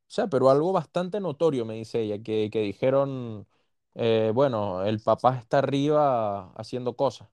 O 0.09 0.11
sea, 0.11 0.27
pero 0.27 0.49
algo 0.49 0.71
bastante 0.73 1.19
notorio, 1.19 1.65
me 1.65 1.75
dice 1.75 2.01
ella, 2.01 2.21
que, 2.23 2.49
que 2.51 2.61
dijeron, 2.61 3.47
eh, 3.95 4.31
bueno, 4.33 4.83
el 4.85 5.01
papá 5.01 5.37
está 5.37 5.59
arriba 5.59 6.51
haciendo 6.55 6.95
cosas, 6.95 7.29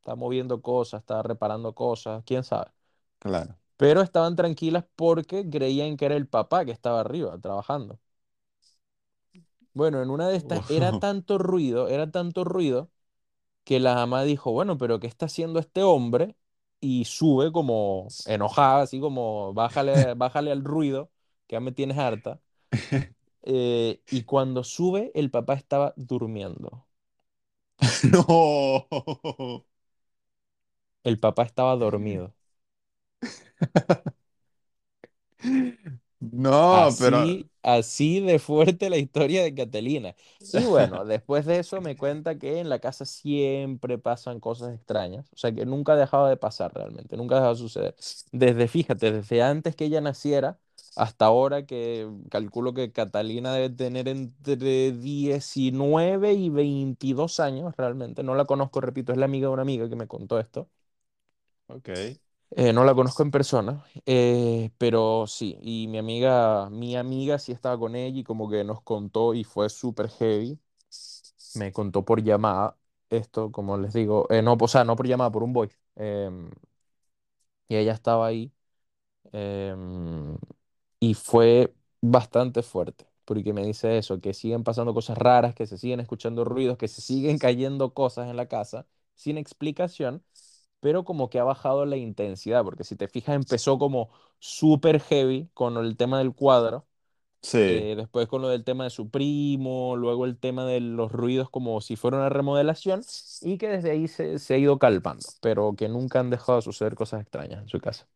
está 0.00 0.14
moviendo 0.16 0.62
cosas, 0.62 1.00
está 1.02 1.22
reparando 1.22 1.74
cosas, 1.74 2.24
quién 2.26 2.44
sabe. 2.44 2.70
claro. 3.18 3.58
Pero 3.76 4.02
estaban 4.02 4.34
tranquilas 4.36 4.84
porque 4.96 5.48
creían 5.48 5.96
que 5.96 6.06
era 6.06 6.16
el 6.16 6.26
papá 6.28 6.64
que 6.64 6.72
estaba 6.72 7.00
arriba 7.00 7.38
trabajando. 7.40 8.00
Bueno, 9.72 10.02
en 10.02 10.10
una 10.10 10.28
de 10.28 10.36
estas 10.36 10.62
era 10.68 10.92
tanto 10.98 11.38
ruido, 11.38 11.88
era 11.88 12.10
tanto 12.10 12.44
ruido 12.44 12.90
que 13.64 13.80
la 13.80 13.94
mamá 13.96 14.24
dijo, 14.24 14.52
bueno, 14.52 14.78
pero 14.78 15.00
¿qué 15.00 15.08
está 15.08 15.26
haciendo 15.26 15.60
este 15.60 15.82
hombre? 15.84 16.36
Y 16.80 17.06
sube 17.06 17.52
como 17.52 18.14
enojada, 18.26 18.82
así 18.84 19.00
como, 19.00 19.54
bájale, 19.54 20.14
bájale 20.14 20.52
al 20.52 20.64
ruido, 20.64 21.10
ya 21.54 21.60
me 21.60 21.72
tienes 21.72 21.98
harta. 21.98 22.40
Eh, 23.42 24.02
y 24.10 24.24
cuando 24.24 24.64
sube, 24.64 25.12
el 25.14 25.30
papá 25.30 25.54
estaba 25.54 25.92
durmiendo. 25.96 26.86
No. 28.12 29.64
El 31.02 31.18
papá 31.18 31.44
estaba 31.44 31.76
dormido. 31.76 32.34
No, 36.20 36.96
pero 36.98 37.26
Así, 37.26 37.50
así 37.62 38.20
de 38.20 38.38
fuerte 38.38 38.88
la 38.88 38.96
historia 38.96 39.42
de 39.42 39.54
Catalina. 39.54 40.14
Y 40.50 40.64
bueno, 40.64 41.04
después 41.04 41.44
de 41.46 41.58
eso 41.58 41.80
me 41.82 41.96
cuenta 41.96 42.38
que 42.38 42.58
en 42.60 42.68
la 42.70 42.78
casa 42.80 43.04
siempre 43.04 43.98
pasan 43.98 44.40
cosas 44.40 44.74
extrañas. 44.74 45.26
O 45.32 45.36
sea, 45.36 45.52
que 45.54 45.66
nunca 45.66 45.92
ha 45.92 45.96
dejado 45.96 46.26
de 46.26 46.36
pasar 46.38 46.72
realmente, 46.74 47.16
nunca 47.16 47.34
ha 47.36 47.38
dejado 47.38 47.54
de 47.54 47.60
suceder. 47.60 47.94
Desde, 48.32 48.66
fíjate, 48.68 49.12
desde 49.12 49.42
antes 49.42 49.76
que 49.76 49.84
ella 49.84 50.00
naciera 50.00 50.58
hasta 50.96 51.26
ahora 51.26 51.66
que 51.66 52.08
calculo 52.30 52.74
que 52.74 52.92
Catalina 52.92 53.52
debe 53.52 53.70
tener 53.70 54.08
entre 54.08 54.92
19 54.92 56.32
y 56.34 56.50
22 56.50 57.40
años 57.40 57.74
realmente. 57.76 58.22
No 58.22 58.34
la 58.34 58.44
conozco, 58.46 58.80
repito, 58.80 59.12
es 59.12 59.18
la 59.18 59.26
amiga 59.26 59.48
de 59.48 59.54
una 59.54 59.62
amiga 59.62 59.88
que 59.88 59.96
me 59.96 60.06
contó 60.08 60.38
esto. 60.40 60.68
Ok, 61.68 61.88
Eh, 62.56 62.72
no 62.72 62.84
la 62.84 62.94
conozco 62.94 63.22
en 63.24 63.30
persona, 63.32 63.84
eh, 64.06 64.70
pero 64.78 65.26
sí, 65.26 65.58
y 65.60 65.88
mi 65.88 65.98
amiga, 65.98 66.70
mi 66.70 66.96
amiga 66.96 67.38
sí 67.40 67.50
estaba 67.50 67.76
con 67.78 67.96
ella 67.96 68.16
y 68.20 68.22
como 68.24 68.48
que 68.48 68.62
nos 68.62 68.80
contó 68.82 69.34
y 69.34 69.42
fue 69.44 69.68
súper 69.68 70.08
heavy. 70.08 70.58
Me 71.54 71.72
contó 71.72 72.04
por 72.04 72.22
llamada 72.22 72.76
esto, 73.10 73.52
como 73.52 73.78
les 73.78 73.92
digo, 73.94 74.26
eh, 74.30 74.42
no, 74.42 74.56
o 74.60 74.68
sea, 74.68 74.84
no 74.84 74.96
por 74.96 75.06
llamada, 75.08 75.30
por 75.32 75.42
un 75.44 75.52
voice. 75.52 75.78
em, 75.96 76.50
y 77.68 77.76
ella 77.76 77.92
estaba 77.92 78.26
ahí 78.26 78.52
em, 79.32 80.23
y 81.08 81.14
fue 81.14 81.74
bastante 82.00 82.62
fuerte, 82.62 83.06
porque 83.24 83.52
me 83.52 83.64
dice 83.66 83.98
eso, 83.98 84.20
que 84.20 84.34
siguen 84.34 84.64
pasando 84.64 84.94
cosas 84.94 85.18
raras, 85.18 85.54
que 85.54 85.66
se 85.66 85.78
siguen 85.78 86.00
escuchando 86.00 86.44
ruidos, 86.44 86.78
que 86.78 86.88
se 86.88 87.00
siguen 87.02 87.38
cayendo 87.38 87.94
cosas 87.94 88.28
en 88.30 88.36
la 88.36 88.48
casa 88.48 88.86
sin 89.14 89.38
explicación 89.38 90.24
pero 90.80 91.04
como 91.04 91.30
que 91.30 91.40
ha 91.40 91.44
bajado 91.44 91.86
la 91.86 91.96
intensidad, 91.96 92.64
porque 92.64 92.84
si 92.84 92.96
te 92.96 93.08
fijas 93.08 93.36
empezó 93.36 93.78
como 93.78 94.10
súper 94.38 95.00
heavy 95.00 95.50
con 95.54 95.76
el 95.78 95.96
tema 95.96 96.18
del 96.18 96.34
cuadro, 96.34 96.86
sí, 97.42 97.88
eh, 97.88 97.94
después 97.96 98.28
con 98.28 98.42
lo 98.42 98.48
del 98.48 98.64
tema 98.64 98.84
de 98.84 98.90
su 98.90 99.10
primo, 99.10 99.96
luego 99.96 100.24
el 100.26 100.38
tema 100.38 100.66
de 100.66 100.80
los 100.80 101.12
ruidos 101.12 101.50
como 101.50 101.80
si 101.80 101.96
fuera 101.96 102.18
una 102.18 102.28
remodelación, 102.28 103.02
y 103.42 103.58
que 103.58 103.68
desde 103.68 103.90
ahí 103.92 104.08
se, 104.08 104.38
se 104.38 104.54
ha 104.54 104.58
ido 104.58 104.78
calmando, 104.78 105.34
pero 105.40 105.74
que 105.76 105.88
nunca 105.88 106.20
han 106.20 106.30
dejado 106.30 106.56
de 106.58 106.62
suceder 106.62 106.94
cosas 106.94 107.22
extrañas 107.22 107.62
en 107.62 107.68
su 107.68 107.80
casa. 107.80 108.06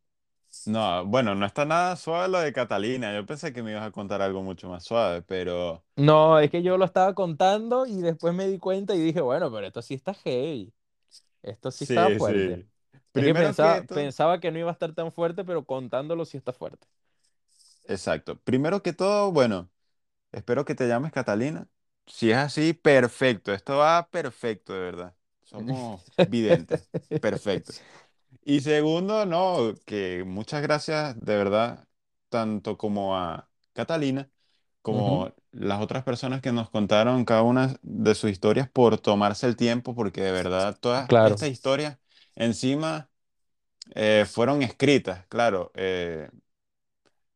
No, 0.69 1.05
bueno, 1.07 1.35
no 1.35 1.47
está 1.47 1.65
nada 1.65 1.97
suave 1.97 2.29
lo 2.29 2.39
de 2.41 2.53
Catalina. 2.53 3.13
Yo 3.15 3.25
pensé 3.27 3.53
que 3.53 3.63
me 3.63 3.71
ibas 3.73 3.85
a 3.87 3.91
contar 3.91 4.21
algo 4.23 4.43
mucho 4.43 4.69
más 4.69 4.85
suave, 4.85 5.23
pero 5.23 5.85
No, 5.97 6.39
es 6.39 6.51
que 6.51 6.63
yo 6.63 6.79
lo 6.79 6.85
estaba 6.85 7.13
contando 7.15 7.85
y 7.87 8.01
después 8.01 8.33
me 8.33 8.47
di 8.47 8.59
cuenta 8.59 8.95
y 8.95 9.01
dije, 9.01 9.21
bueno, 9.21 9.51
pero 9.53 9.67
esto 9.67 9.83
sí 9.83 9.95
está 9.95 10.15
heavy. 10.15 10.73
Esto 11.43 11.71
sí 11.73 11.87
sí, 11.87 12.19
fuerte. 12.19 12.21
sí. 12.21 12.71
Es 13.15 13.25
que 13.25 13.35
Primero 13.35 13.57
que 13.57 13.83
pensaba, 13.85 13.87
todo, 13.87 13.89
pensaba 13.93 14.41
que 14.41 14.51
no 14.53 14.59
iba 14.61 14.71
a 14.71 14.73
estar 14.75 14.95
tan 14.95 15.13
fuerte, 15.13 15.45
pero 15.45 15.65
contándolo 15.67 16.25
sí 16.27 16.37
está 16.39 16.53
fuerte. 16.53 16.89
exacto. 17.85 18.39
Primero 18.43 18.83
que 18.83 18.93
todo, 18.93 19.33
bueno, 19.33 19.71
espero 20.33 20.67
que 20.67 20.75
te 20.75 20.89
llames 20.89 21.13
Catalina. 21.13 21.69
Si 22.07 22.31
es 22.31 22.37
así, 22.39 22.75
perfecto. 22.75 23.53
Esto 23.55 23.79
va 23.79 24.09
perfecto, 24.11 24.75
de 24.75 24.81
verdad. 24.81 25.17
Somos 25.45 26.03
videntes. 26.25 26.91
Perfecto. 27.21 27.75
Y 28.51 28.61
segundo, 28.63 29.27
no, 29.27 29.75
que 29.85 30.25
muchas 30.25 30.63
gracias 30.63 31.21
de 31.21 31.37
verdad, 31.37 31.87
tanto 32.31 32.79
como 32.79 33.15
a 33.17 33.51
Catalina, 33.75 34.31
Ujú, 34.91 35.23
como 35.23 35.35
las 35.53 35.83
otras 35.83 36.03
personas 36.05 36.41
que 36.41 36.51
nos 36.53 36.71
contaron 36.71 37.27
cada 37.27 37.43
una 37.43 37.77
de 37.83 38.15
sus 38.15 38.31
historias 38.31 38.71
por 38.71 38.99
tomarse 38.99 39.47
el 39.47 39.57
tiempo, 39.57 39.95
porque 39.95 40.23
de 40.23 40.33
verdad 40.33 40.79
todas 40.81 41.11
Claro. 41.11 41.37
estas 41.37 41.51
historias 41.51 41.99
encima 42.37 43.11
eh, 43.95 44.27
fueron 44.29 44.63
escritas, 44.63 45.27
claro, 45.29 45.73
eh, 45.75 46.31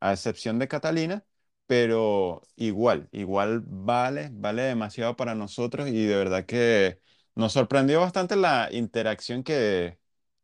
a 0.00 0.12
excepción 0.12 0.58
de 0.58 0.68
Catalina, 0.68 1.24
pero 1.66 2.42
igual, 2.56 3.08
igual 3.12 3.62
vale, 3.66 4.30
vale 4.32 4.62
demasiado 4.62 5.16
para 5.16 5.34
nosotros 5.34 5.88
y 5.88 6.04
de 6.06 6.16
verdad 6.16 6.44
que 6.46 7.00
nos 7.34 7.52
sorprendió 7.52 8.00
bastante 8.00 8.36
la 8.36 8.68
interacción 8.72 9.42
que, 9.42 9.98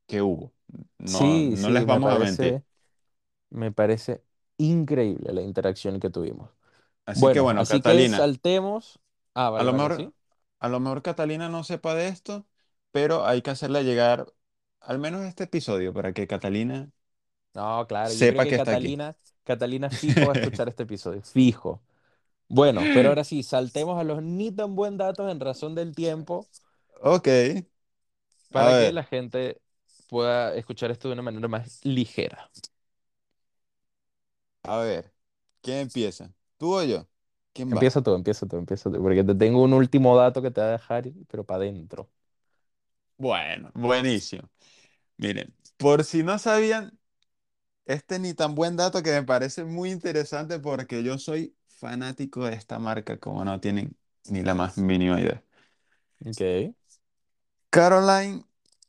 que 0.07 0.23
hubo. 0.23 0.55
No, 0.99 1.43
Sí, 1.45 1.57
no 1.57 1.71
sí, 1.71 1.71
les 1.71 1.87
me 1.87 1.87
vamos 1.87 2.12
a 2.12 2.16
mentir. 2.16 2.57
parece, 2.57 2.64
me 3.51 3.73
parece 3.73 4.25
increíble 4.59 5.33
la 5.35 5.43
interacción 5.43 6.01
que 6.01 6.11
tuvimos. 6.11 6.51
Así 7.07 7.31
que 7.31 7.41
Bueno, 7.41 7.41
bueno, 7.41 7.66
así 7.66 7.83
que 7.83 8.07
Catalina, 8.07 8.09
saltemos. 8.09 8.99
Ah, 9.35 9.51
a 9.55 9.62
vale, 9.62 9.64
lo 9.64 9.73
vale, 9.73 9.75
mejor, 9.75 9.93
sí. 9.93 10.14
a 10.61 10.69
lo 10.69 10.81
mejor 10.81 11.03
Catalina 11.03 11.49
no 11.49 11.64
sepa 11.64 11.95
de 11.95 12.09
esto, 12.09 12.47
pero 12.93 13.27
hay 13.27 13.43
que 13.43 13.51
hacerle 13.51 13.85
llegar 13.85 14.33
al 14.81 14.99
menos 14.99 15.23
este 15.25 15.45
episodio 15.45 15.93
para 15.95 16.12
que 16.12 16.27
Catalina 16.27 16.91
No, 17.55 17.87
claro, 17.89 18.14
yo 18.14 18.29
creo 18.29 18.41
sepa 18.41 18.43
que 18.43 18.49
que 18.49 18.57
está 18.57 18.73
aquí. 18.73 18.97
Catalina, 18.97 19.16
Catalina 19.45 19.91
fijo 19.91 20.27
va 20.27 20.33
a 20.33 20.35
escuchar 20.35 20.69
este 20.69 20.85
episodio, 20.85 21.23
fijo. 21.23 21.83
Bueno, 22.49 22.91
pero 22.93 23.09
ahora 23.11 23.25
sí, 23.25 23.43
saltemos 23.43 23.99
a 24.01 24.05
los 24.05 24.23
ni 24.23 24.53
tan 24.53 24.75
buen 24.75 24.97
datos 24.99 25.31
en 25.31 25.41
razón 25.41 25.75
del 25.75 25.95
tiempo 25.95 26.49
Ok, 27.03 27.29
a 27.29 27.66
para 28.51 28.77
que 28.77 28.93
ver, 28.93 28.93
la 28.93 29.05
gente 29.05 29.61
pueda 30.09 30.55
escuchar 30.57 30.91
esto 30.93 31.09
de 31.09 31.15
una 31.15 31.23
manera 31.23 31.49
más 31.49 31.81
ligera. 31.85 32.51
a 34.63 34.79
ver, 34.81 35.13
¿quién 35.63 35.79
empieza? 35.79 36.33
¿Tú 36.59 36.75
o 36.77 36.83
yo? 36.85 37.09
¿Quién 37.53 37.75
va? 37.77 37.91
Empieza 37.91 38.03
tú, 38.03 38.15
empieza 38.15 38.47
tú, 38.47 38.57
empieza 38.57 38.91
tú, 38.91 39.03
porque 39.03 39.25
te 39.25 39.35
tengo 39.35 39.63
un 39.63 39.73
último 39.75 40.17
dato 40.17 40.41
que 40.43 40.51
te 40.51 40.61
va 40.61 40.69
a 40.69 40.71
dejar, 40.73 41.05
pero 41.29 41.45
para 41.45 41.63
adentro. 41.65 42.09
Bueno, 43.17 43.71
buenísimo. 43.75 44.49
Miren, 45.19 45.55
por 45.79 46.05
si 46.05 46.23
no 46.25 46.39
sabían, 46.39 46.99
este 47.87 48.19
ni 48.21 48.35
tan 48.35 48.55
buen 48.55 48.77
dato 48.77 49.03
que 49.03 49.13
me 49.13 49.25
parece 49.25 49.65
muy 49.65 49.91
interesante 49.93 50.61
porque 50.61 51.03
yo 51.05 51.19
soy 51.19 51.57
fanático 51.69 52.45
de 52.47 52.55
esta 52.55 52.79
marca, 52.79 53.19
como 53.19 53.45
no 53.45 53.61
tienen 53.61 53.97
ni 54.31 54.43
la 54.43 54.55
más 54.55 54.79
mínima 54.79 55.21
idea. 55.21 55.45
Ok. 56.27 56.75
Caroline 57.71 58.45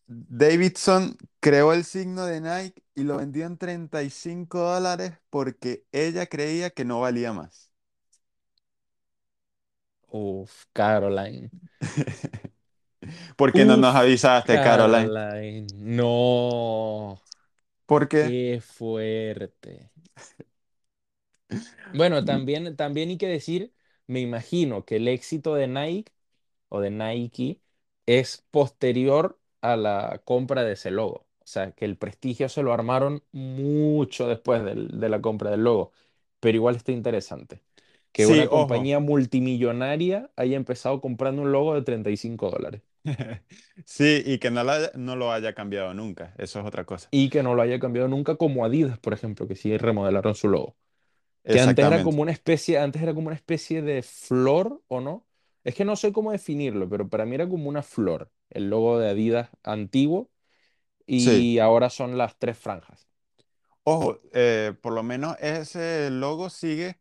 Davidson 0.09 1.17
creó 1.39 1.71
el 1.73 1.85
signo 1.85 2.25
de 2.25 2.41
Nike 2.41 2.83
y 2.95 3.03
lo 3.03 3.17
vendió 3.17 3.45
en 3.45 3.57
35 3.57 4.59
dólares 4.59 5.13
porque 5.29 5.85
ella 5.91 6.25
creía 6.27 6.71
que 6.71 6.83
no 6.85 6.99
valía 7.01 7.31
más. 7.33 7.71
Uf, 10.11 10.67
Caroline. 10.73 11.51
¿Por 13.35 13.53
qué 13.53 13.65
no 13.65 13.77
nos 13.77 13.95
avisaste, 13.95 14.59
Caroline? 14.59 15.11
Caroline. 15.11 15.67
No, 15.75 17.21
¿Por 17.85 18.07
qué? 18.07 18.37
qué 18.37 18.61
fuerte. 18.61 19.91
Bueno, 21.91 22.23
también, 22.23 22.75
también 22.75 23.09
hay 23.09 23.17
que 23.17 23.27
decir, 23.27 23.73
me 24.07 24.19
imagino 24.21 24.85
que 24.85 24.97
el 24.97 25.07
éxito 25.07 25.55
de 25.55 25.67
Nike 25.67 26.11
o 26.69 26.81
de 26.81 26.91
Nike 26.91 27.61
es 28.05 28.45
posterior 28.51 29.39
a 29.61 29.75
la 29.77 30.21
compra 30.25 30.63
de 30.63 30.73
ese 30.73 30.91
logo. 30.91 31.27
O 31.39 31.47
sea, 31.51 31.71
que 31.71 31.85
el 31.85 31.97
prestigio 31.97 32.49
se 32.49 32.63
lo 32.63 32.73
armaron 32.73 33.23
mucho 33.31 34.27
después 34.27 34.63
del- 34.63 34.99
de 34.99 35.09
la 35.09 35.21
compra 35.21 35.51
del 35.51 35.63
logo. 35.63 35.91
Pero 36.39 36.55
igual 36.57 36.75
está 36.75 36.91
interesante. 36.91 37.61
Que 38.11 38.25
Sí, 38.25 38.27
una 38.27 38.49
ojo. 38.51 38.67
compañía 38.67 38.99
multimillonaria 38.99 40.31
haya 40.35 40.55
empezado 40.57 41.01
comprando 41.01 41.41
un 41.43 41.51
logo 41.51 41.75
de 41.75 41.81
35 41.83 42.49
dólares 42.49 42.81
Sí, 43.85 44.23
y 44.25 44.39
que 44.39 44.51
no, 44.51 44.63
la- 44.63 44.91
no 44.95 45.15
lo 45.15 45.31
haya 45.31 45.53
cambiado 45.53 45.93
nunca. 45.93 46.33
Eso 46.37 46.59
es 46.59 46.65
otra 46.65 46.85
cosa. 46.85 47.11
y 47.11 47.29
que 47.29 47.43
no 47.43 47.55
lo 47.55 47.61
haya 47.61 47.79
cambiado 47.79 48.07
nunca 48.07 48.35
como 48.35 48.65
Adidas, 48.65 48.99
por 48.99 49.13
ejemplo, 49.13 49.47
que 49.47 49.55
sí 49.55 49.77
remodelaron 49.77 50.35
su 50.35 50.47
logo. 50.49 50.77
Que 51.49 51.61
antes 51.61 51.85
era 51.85 52.01
Exactamente. 52.01 52.03
como 52.03 52.21
una 52.23 52.31
especie, 52.33 52.79
antes 52.79 53.01
era 53.01 53.13
como 53.15 53.27
una 53.27 53.35
especie 53.37 53.81
de 53.81 54.03
flor, 54.03 54.83
¿o 54.87 55.01
no? 55.01 55.27
Es 55.63 55.75
que 55.75 55.85
no 55.85 55.95
sé 55.95 56.13
cómo 56.13 56.31
definirlo, 56.31 56.89
pero 56.89 57.09
para 57.09 57.25
mí 57.25 57.35
era 57.35 57.49
como 57.49 57.69
una 57.69 57.83
flor, 57.83 58.31
el 58.51 58.69
logo 58.69 58.99
de 58.99 59.09
Adidas 59.09 59.49
antiguo, 59.63 60.29
Sí. 61.17 61.47
y 61.47 61.59
ahora 61.59 61.89
son 61.89 62.17
las 62.17 62.37
tres 62.39 62.57
franjas. 62.59 63.07
Ojo, 63.83 64.19
eh, 64.33 64.73
por 64.81 64.93
lo 64.93 65.03
menos 65.03 65.35
ese 65.39 66.09
logo 66.11 66.49
sigue, 66.49 66.99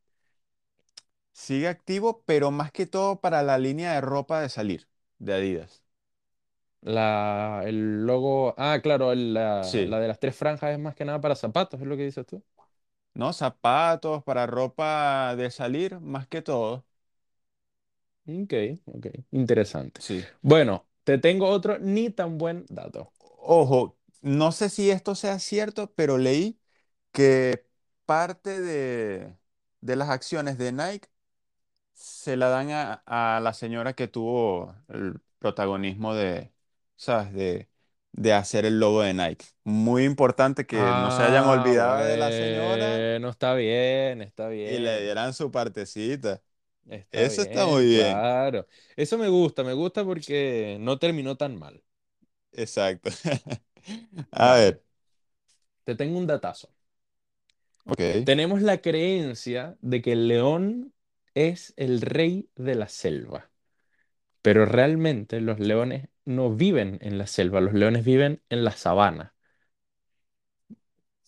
sigue 1.32 1.68
activo, 1.68 2.22
pero 2.26 2.50
más 2.50 2.70
que 2.72 2.86
todo 2.86 3.20
para 3.20 3.42
la 3.42 3.56
línea 3.58 3.94
de 3.94 4.00
ropa 4.02 4.40
de 4.42 4.48
salir 4.50 4.88
de 5.18 5.34
Adidas. 5.34 5.82
La, 6.80 7.62
el 7.66 8.06
logo, 8.06 8.54
ah, 8.56 8.78
claro, 8.82 9.12
el- 9.12 9.34
la, 9.34 9.72
Sí. 9.72 9.80
la 9.82 9.98
de 10.00 10.08
las 10.08 10.20
tres 10.20 10.36
franjas 10.36 10.70
es 10.72 10.78
más 10.78 10.94
que 10.94 11.04
nada 11.04 11.20
para 11.20 11.34
zapatos, 11.34 11.80
es 11.80 11.86
lo 11.86 11.96
que 11.96 12.04
dices 12.04 12.24
tú. 12.26 12.42
¿No? 13.14 13.32
Zapatos 13.32 14.22
para 14.24 14.46
ropa 14.46 15.34
de 15.36 15.50
salir, 15.50 15.98
más 16.00 16.26
que 16.28 16.40
todo. 16.42 16.86
Ok, 18.26 18.52
ok, 18.86 19.06
interesante. 19.32 20.02
Sí. 20.06 20.28
Bueno, 20.42 20.87
te 21.08 21.18
tengo 21.18 21.48
otro 21.48 21.78
ni 21.80 22.10
tan 22.10 22.38
buen 22.38 22.64
dato. 22.68 23.12
Ojo, 23.18 23.98
no 24.22 24.52
sé 24.52 24.68
si 24.68 24.90
esto 24.90 25.14
sea 25.14 25.38
cierto, 25.38 25.92
pero 25.94 26.18
leí 26.18 26.60
que 27.12 27.66
parte 28.06 28.60
de, 28.60 29.36
de 29.80 29.96
las 29.96 30.10
acciones 30.10 30.58
de 30.58 30.72
Nike 30.72 31.08
se 31.94 32.36
la 32.36 32.48
dan 32.50 32.70
a, 32.72 33.04
a 33.36 33.40
la 33.40 33.54
señora 33.54 33.94
que 33.94 34.08
tuvo 34.08 34.76
el 34.88 35.20
protagonismo 35.38 36.14
de, 36.14 36.52
¿sabes? 36.96 37.32
De, 37.34 37.70
de 38.12 38.32
hacer 38.34 38.66
el 38.66 38.80
logo 38.80 39.02
de 39.02 39.14
Nike. 39.14 39.46
Muy 39.64 40.04
importante 40.04 40.66
que 40.66 40.94
no 40.94 41.10
se 41.12 41.24
hayan 41.24 41.46
Ah, 41.46 41.48
olvidado 41.48 42.04
de 42.04 42.16
la 42.18 42.32
señora 42.32 43.06
bueno, 43.18 43.30
está 43.30 43.54
bien, 43.54 44.22
está 44.22 44.48
y 44.64 44.78
le 44.78 45.00
bien. 45.00 45.02
dieran 45.02 45.32
su 45.34 45.50
partecita. 45.50 46.42
Está 46.88 47.20
Eso 47.20 47.42
está 47.42 47.66
muy 47.66 47.86
bien, 47.86 48.22
claro. 48.22 48.66
Eso 48.96 49.18
me 49.18 49.28
gusta, 49.28 49.62
me 49.64 49.72
gusta 49.74 50.04
porque 50.04 50.78
no 50.80 50.98
terminó 50.98 51.36
tan 51.36 51.56
mal. 51.58 51.82
Exacto. 52.52 53.10
A 54.32 54.54
ver, 54.54 54.82
te 55.84 55.94
tengo 55.96 56.18
un 56.18 56.26
datazo. 56.26 56.68
ok. 57.86 58.00
Tenemos 58.24 58.62
la 58.62 58.78
creencia 58.80 59.76
de 59.80 60.02
que 60.02 60.12
el 60.12 60.28
león 60.28 60.92
es 61.34 61.72
el 61.76 62.00
rey 62.00 62.50
de 62.56 62.74
la 62.74 62.88
selva, 62.88 63.50
pero 64.42 64.66
realmente 64.66 65.40
los 65.40 65.60
leones 65.60 66.08
no 66.24 66.54
viven 66.54 66.98
en 67.02 67.18
la 67.18 67.26
selva, 67.28 67.60
los 67.62 67.74
leones 67.74 68.04
viven 68.04 68.42
en 68.50 68.64
la 68.64 68.72
sabana, 68.72 69.34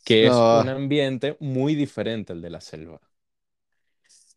que 0.04 0.26
es 0.26 0.44
un 0.50 0.68
ambiente 0.68 1.36
muy 1.40 1.74
diferente 1.74 2.32
al 2.34 2.42
de 2.42 2.50
la 2.50 2.60
selva. 2.60 3.00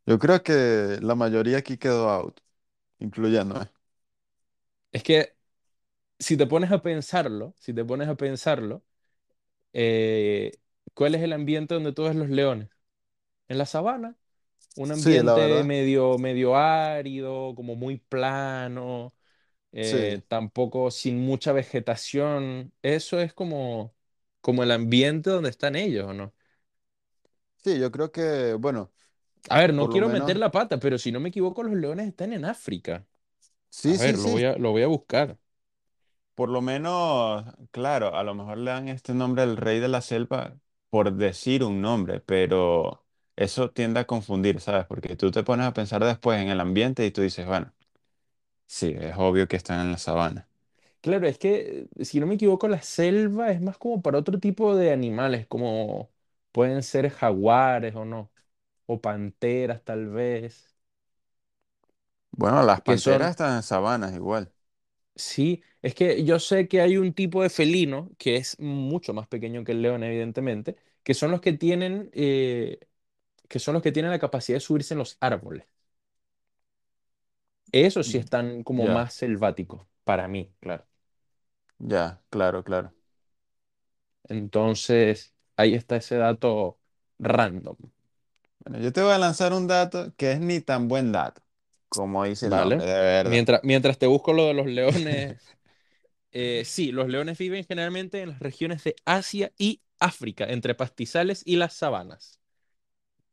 Yo 0.06 0.20
creo 0.20 0.44
que 0.44 1.00
la 1.02 1.16
mayoría 1.16 1.58
aquí 1.60 1.78
quedó 1.78 2.10
out, 2.10 2.40
incluyéndome. 3.00 3.70
Es 4.92 5.04
que 5.04 5.36
si 6.20 6.38
te 6.38 6.48
pones 6.48 6.72
a 6.72 6.82
pensarlo, 6.82 7.56
si 7.60 7.74
te 7.74 7.86
pones 7.86 8.08
a 8.10 8.16
pensarlo, 8.16 8.84
eh, 9.74 10.54
¿cuál 10.96 11.16
es 11.16 11.22
el 11.24 11.34
ambiente 11.34 11.74
donde 11.76 11.94
tú 11.94 12.04
ves 12.06 12.16
los 12.18 12.30
leones? 12.30 12.70
En 13.48 13.58
la 13.60 13.66
sabana. 13.66 14.18
un 14.76 14.92
Sí, 14.92 15.22
la 15.22 15.36
ambiente 15.36 15.38
verdad. 15.38 15.66
medio, 15.66 16.18
medio 16.20 16.56
árido, 16.58 17.56
como 17.56 17.76
muy 17.76 17.98
plano, 18.00 19.16
Sí. 19.82 19.98
eh, 19.98 20.24
tampoco 20.30 20.92
sin 20.92 21.20
mucha 21.26 21.54
vegetación. 21.54 22.74
Eso 22.84 23.20
es 23.22 23.34
como, 23.34 23.96
como 24.42 24.64
el 24.64 24.72
ambiente 24.72 25.30
donde 25.32 25.50
están 25.52 25.76
ellos, 25.78 26.08
¿o 26.10 26.14
no? 26.14 26.34
Sí, 27.64 27.80
yo 27.80 27.92
creo 27.92 28.12
que, 28.12 28.54
bueno, 28.56 28.92
A 29.50 29.60
ver, 29.60 29.74
no 29.74 29.90
quiero 29.90 30.10
meter 30.10 30.38
la 30.38 30.52
pata, 30.52 30.80
pero 30.80 30.98
si 30.98 31.12
no 31.12 31.20
me 31.20 31.30
equivoco, 31.30 31.64
los 31.64 31.74
leones 31.76 32.08
están 32.08 32.34
en 32.34 32.46
África. 32.46 33.06
A 33.86 33.96
sí, 33.96 33.98
sí, 33.98 34.16
ver, 34.16 34.18
lo 34.18 34.30
voy 34.30 34.44
sí. 34.44 34.46
a, 34.46 34.58
lo 34.58 34.72
voy 34.72 34.84
a 34.84 34.88
buscar. 34.88 35.40
Por 36.36 36.50
lo 36.50 36.62
menos, 36.62 37.46
claro, 37.72 38.16
a 38.16 38.24
lo 38.24 38.34
mejor 38.34 38.58
le 38.58 38.72
dan 38.72 38.88
este 38.90 39.14
nombre 39.14 39.44
al 39.44 39.56
rey 39.58 39.80
de 39.80 39.88
la 39.88 40.02
selva, 40.02 40.58
por 40.90 41.14
decir 41.16 41.64
un 41.64 41.80
nombre, 41.82 42.22
pero 42.22 43.06
eso 43.36 43.70
tiende 43.72 44.00
a 44.00 44.08
confundir, 44.08 44.60
¿sabes? 44.60 44.86
Porque 44.88 45.16
tú 45.16 45.30
te 45.32 45.44
pones 45.44 45.68
a 45.68 45.74
pensar 45.74 46.04
después 46.04 46.42
en 46.42 46.50
el 46.50 46.60
ambiente 46.60 47.06
y 47.06 47.12
tú 47.12 47.22
dices, 47.22 47.46
bueno, 47.46 47.72
sí, 48.68 48.96
es 49.00 49.16
obvio 49.18 49.48
que 49.48 49.58
están 49.58 49.82
en 49.82 49.92
la 49.94 49.98
sabana. 50.00 50.50
Claro, 51.02 51.28
es 51.28 51.38
que, 51.38 51.88
si 52.02 52.20
no 52.22 52.28
me 52.28 52.36
equivoco, 52.36 52.68
la 52.70 52.82
selva 52.82 53.52
es 53.52 53.62
más 53.62 53.78
como 53.78 54.02
para 54.02 54.18
otro 54.20 54.40
tipo 54.40 54.76
de 54.76 54.92
animales, 54.94 55.46
como 55.48 56.12
pueden 56.54 56.82
ser 56.82 57.10
jaguares 57.10 57.94
o 57.96 58.06
no, 58.06 58.32
o 58.86 59.02
panteras 59.02 59.84
tal 59.84 60.08
vez, 60.10 60.76
Bueno, 62.32 62.62
las 62.64 62.82
que 62.84 62.98
panteras 62.98 63.30
son, 63.30 63.32
están 63.32 63.56
en 63.58 63.64
sabanas 63.64 64.14
igual. 64.14 64.52
sí, 65.16 65.64
es 65.82 65.96
que 65.96 66.24
yo 66.24 66.40
sé 66.40 66.68
que 66.68 66.82
hay 66.82 66.98
un 66.98 67.14
tipo 67.14 67.44
de 67.44 67.50
felino 67.50 68.10
que 68.18 68.36
es 68.38 68.60
mucho 68.60 69.14
más 69.14 69.28
pequeño 69.28 69.64
que 69.64 69.74
el 69.74 69.82
león, 69.82 70.04
evidentemente, 70.04 70.76
que 71.04 71.14
son 71.14 71.32
los 71.32 71.42
que 71.42 71.54
tienen, 71.54 72.10
eh, 72.14 72.80
que 73.50 73.60
son 73.60 73.74
los 73.76 73.84
que 73.84 73.92
tienen 73.92 74.12
la 74.12 74.20
capacidad 74.20 74.58
de 74.58 74.62
subirse 74.62 74.94
en 74.94 75.00
los 75.00 75.18
árboles. 75.22 75.66
Esos 77.74 78.08
sí 78.08 78.18
están 78.20 78.64
como 78.64 78.88
Ya, 78.88 78.88
más 78.88 79.14
selváticos, 79.16 79.86
para 80.06 80.28
mí, 80.30 80.54
claro. 80.62 80.86
ya, 81.80 82.24
claro, 82.30 82.64
claro. 82.64 82.94
Entonces, 84.30 85.34
ahí 85.58 85.74
está 85.76 85.98
ese 85.98 86.16
dato 86.18 86.80
random, 87.20 87.76
Bueno, 88.66 88.80
yo 88.80 88.94
te 88.94 89.02
voy 89.02 89.12
a 89.12 89.18
lanzar 89.18 89.54
un 89.54 89.68
dato 89.68 90.14
que 90.16 90.32
es 90.34 90.40
ni 90.40 90.62
tan 90.62 90.88
buen 90.88 91.12
dato, 91.12 91.42
como 91.90 92.24
dice 92.26 92.48
el 92.48 92.56
de 92.78 92.86
verdad. 92.86 92.86
Mientras, 93.24 93.62
mientras 93.64 93.98
te 93.98 94.08
busco 94.08 94.34
lo 94.34 94.46
de 94.48 94.54
los 94.54 94.66
leones, 94.68 95.56
eh, 96.32 96.64
sí, 96.66 96.92
los 96.92 97.10
leones 97.10 97.38
viven 97.40 97.66
generalmente 97.66 98.22
en 98.22 98.30
las 98.32 98.40
regiones 98.40 98.84
de 98.84 98.96
Asia 99.06 99.54
y 99.58 99.82
África, 100.00 100.46
entre 100.46 100.76
pastizales 100.76 101.44
y 101.46 101.58
las 101.58 101.74
sabanas. 101.76 102.40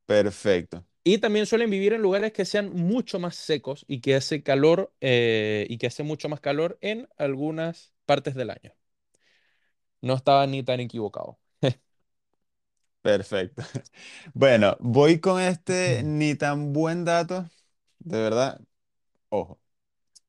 Perfecto, 0.06 0.84
Y 1.02 1.18
también 1.18 1.46
suelen 1.46 1.70
vivir 1.70 1.92
en 1.94 2.02
lugares 2.02 2.32
que 2.32 2.44
sean 2.44 2.72
mucho 2.74 3.18
más 3.18 3.34
secos 3.36 3.84
y 3.88 4.00
que 4.00 4.14
hace 4.16 4.42
calor 4.42 4.92
eh, 5.00 5.66
y 5.70 5.78
que 5.78 5.86
hace 5.86 6.02
mucho 6.02 6.28
más 6.28 6.40
calor 6.40 6.78
en 6.82 7.08
algunas 7.16 7.92
partes 8.06 8.34
del 8.34 8.50
año. 8.50 8.74
No 10.02 10.14
estaba 10.14 10.46
ni 10.46 10.62
tan 10.62 10.80
equivocado. 10.80 11.38
Perfecto. 13.02 13.62
Bueno, 14.34 14.76
voy 14.80 15.20
con 15.20 15.40
este 15.40 16.02
ni 16.04 16.34
tan 16.34 16.72
buen 16.72 17.04
dato, 17.04 17.48
de 18.00 18.20
verdad, 18.22 18.60
ojo, 19.30 19.60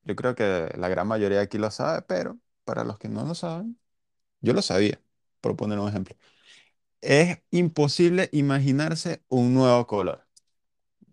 yo 0.04 0.16
creo 0.18 0.36
que 0.36 0.72
la 0.78 0.90
gran 0.90 1.08
mayoría 1.08 1.42
aquí 1.42 1.58
lo 1.60 1.72
sabe, 1.72 2.04
pero 2.04 2.40
para 2.66 2.84
los 2.86 3.00
que 3.00 3.10
no 3.10 3.26
lo 3.26 3.36
saben, 3.36 3.80
yo 4.42 4.54
lo 4.54 4.62
sabía, 4.62 5.02
por 5.42 5.56
poner 5.58 5.80
un 5.80 5.90
ejemplo. 5.90 6.16
Es 7.02 7.40
imposible 7.52 8.30
imaginarse 8.34 9.24
un 9.30 9.54
nuevo 9.54 9.88
color. 9.88 10.28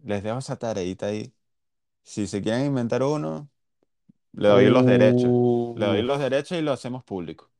Les 0.05 0.23
dejo 0.23 0.39
esa 0.39 0.57
tareita 0.59 1.07
ahí. 1.07 1.35
Si 2.05 2.27
se 2.29 2.43
quieren 2.43 2.67
inventar 2.67 3.03
uno, 3.05 3.51
le 4.35 4.49
doy 4.51 4.71
los 4.71 4.87
derechos. 4.87 5.35
Le 5.75 5.87
doy 5.87 6.03
los 6.03 6.21
derechos 6.21 6.59
y 6.59 6.63
lo 6.63 6.73
hacemos 6.73 7.05
público. 7.05 7.51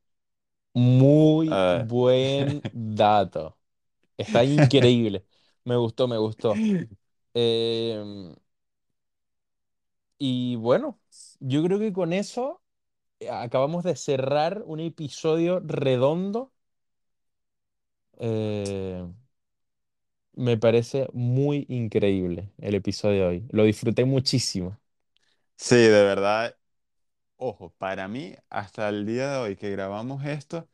muy 0.73 1.63
A 1.67 1.77
buen 1.77 2.65
dato. 2.71 3.58
Está 4.19 4.43
increíble. 4.43 5.25
Me 5.65 5.75
gustó, 5.77 6.07
me 6.07 6.17
gustó. 6.17 6.65
Em, 7.33 8.35
y 10.17 10.55
bueno, 10.57 10.99
yo 11.39 11.63
creo 11.63 11.79
que 11.79 11.93
con 11.93 12.13
eso 12.13 12.61
eh, 13.19 13.29
acabamos 13.31 13.83
de 13.83 13.95
cerrar 13.95 14.63
un 14.65 14.79
episodio 14.81 15.61
redondo. 15.65 16.53
Eh, 18.19 19.03
me 20.33 20.57
parece 20.57 21.07
muy 21.13 21.65
increíble 21.69 22.51
el 22.59 22.73
episodio 22.75 23.21
de 23.23 23.27
hoy. 23.27 23.47
Lo 23.51 23.63
disfruté 23.65 24.05
muchísimo. 24.05 24.77
Sí, 25.57 25.75
de 25.75 26.03
verdad, 26.03 26.57
ojo, 27.37 27.73
para 27.77 28.07
mí, 28.09 28.35
hasta 28.49 28.89
el 28.89 29.05
día 29.07 29.31
de 29.33 29.37
hoy 29.39 29.55
que 29.57 29.71
grabamos 29.71 30.25
esto, 30.25 30.69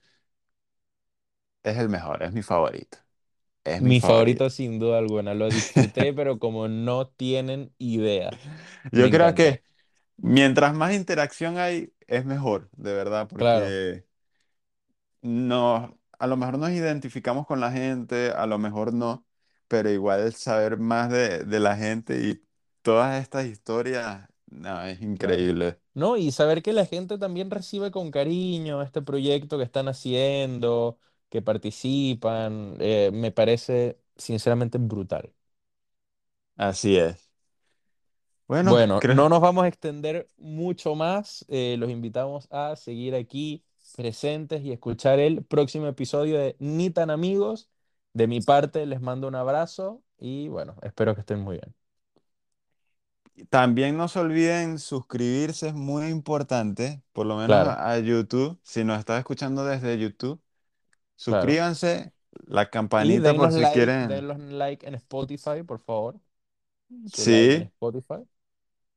es 1.63 1.77
el 1.77 1.89
mejor, 1.89 2.23
es 2.23 2.31
mi 2.33 2.41
favorito. 2.41 2.97
Es 3.65 3.81
mi 3.83 3.93
Mi 3.93 3.99
favorito. 3.99 4.45
favorito 4.45 4.49
sin 4.49 4.79
duda 4.79 4.99
alguna. 4.99 5.33
Lo 5.33 5.51
disfruté, 5.51 6.13
pero 6.13 6.39
como 6.39 6.67
no 6.67 7.07
tienen 7.09 7.73
idea. 7.77 8.37
Me 8.91 9.05
Yo 9.05 9.09
creo 9.09 9.33
encantó. 9.33 9.35
que 9.35 9.63
mientras 10.17 10.73
más 10.75 10.93
interacción 10.93 11.57
hay, 11.57 11.93
es 12.07 12.25
mejor, 12.25 12.69
de 12.73 12.93
verdad, 12.93 13.27
Claro, 13.37 13.77
porque 13.77 14.05
nos, 15.21 15.91
a 16.19 16.27
lo 16.27 16.37
mejor 16.37 16.57
nos 16.57 16.71
identificamos 16.71 17.45
con 17.47 17.59
la 17.59 17.71
gente, 17.71 18.31
a 18.31 18.45
lo 18.45 18.57
mejor 18.59 18.93
no, 18.93 19.25
pero 19.67 19.89
igual 19.89 20.33
saber 20.33 20.77
más 20.77 21.09
de, 21.09 21.39
de 21.45 21.59
la 21.59 21.75
gente 21.77 22.19
y 22.21 22.43
todas 22.81 23.21
estas 23.21 23.45
historias, 23.45 24.27
no, 24.47 24.81
es 24.83 25.01
claro. 25.17 25.41
increíble. 25.41 25.79
No, 25.93 26.17
y 26.17 26.31
saber 26.31 26.61
que 26.63 26.73
la 26.73 26.85
gente 26.85 27.17
también 27.17 27.51
recibe 27.51 27.91
con 27.91 28.11
cariño 28.11 28.81
este 28.81 29.01
proyecto 29.01 29.57
que 29.57 29.63
están 29.63 29.87
haciendo, 29.87 30.99
que 31.35 31.43
participan, 31.43 32.77
eh, 32.79 33.11
me 33.13 33.31
parece 33.31 33.99
sinceramente 34.17 34.77
brutal. 34.79 35.33
Así 36.57 36.97
es. 36.97 37.31
Bueno, 38.47 38.77
Bueno, 38.77 38.99
creo, 38.99 39.15
no 39.15 39.29
nos 39.29 39.41
vamos 39.41 39.63
a 39.65 39.67
extender 39.67 40.27
mucho 40.37 40.95
más. 40.95 41.45
eh, 41.49 41.75
los 41.77 41.89
invitamos 41.89 42.47
a 42.51 42.75
seguir 42.75 43.13
aquí 43.15 43.63
presentes 43.95 44.63
y 44.63 44.71
escuchar 44.71 45.19
el 45.19 45.43
próximo 45.45 45.87
episodio 45.87 46.39
de 46.39 46.55
Ni 46.59 46.89
tan 46.89 47.09
amigos. 47.11 47.69
De 48.13 48.27
mi 48.27 48.41
parte, 48.41 48.85
les 48.85 49.01
mando 49.01 49.27
un 49.27 49.35
abrazo 49.35 50.01
y 50.17 50.47
bueno, 50.47 50.75
espero 50.81 51.13
que 51.13 51.21
estén 51.21 51.39
muy 51.41 51.57
bien. 51.57 51.75
también 53.49 53.97
no 53.97 54.07
se 54.07 54.19
olviden 54.19 54.79
suscribirse, 54.79 55.67
es 55.69 55.73
muy 55.73 56.05
importante, 56.07 57.01
por 57.13 57.25
lo 57.25 57.37
menos 57.37 57.57
Claro, 57.57 57.77
a, 57.77 57.91
a 57.91 57.99
YouTube. 57.99 58.59
Si 58.63 58.83
nos 58.83 58.99
estás 58.99 59.19
escuchando 59.19 59.65
desde 59.65 59.97
YouTube, 59.99 60.41
claro. 61.23 61.61
suscríbanse, 61.75 62.13
la 62.47 62.69
campanita 62.69 63.35
por 63.35 63.51
si 63.51 63.59
like, 63.61 63.69
quieren. 63.69 64.07
denos 64.07 64.39
like 64.39 64.85
en 64.87 64.95
Spotify, 64.95 65.63
por 65.63 65.79
favor. 65.81 66.19
Su 67.05 67.27
like 67.27 67.57
en 67.57 67.63
Sí, 67.63 67.69
Spotify. 67.69 68.25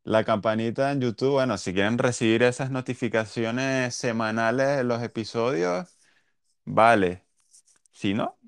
la 0.04 0.24
campanita 0.24 0.90
en 0.92 1.00
YouTube, 1.00 1.32
bueno, 1.32 1.58
si 1.58 1.72
quieren 1.74 1.98
recibir 1.98 2.42
esas 2.42 2.70
notificaciones 2.70 3.94
semanales 3.94 4.76
de 4.78 4.84
los 4.84 5.02
episodios, 5.02 5.88
vale. 6.64 7.24
Si 7.92 8.14
no, 8.14 8.38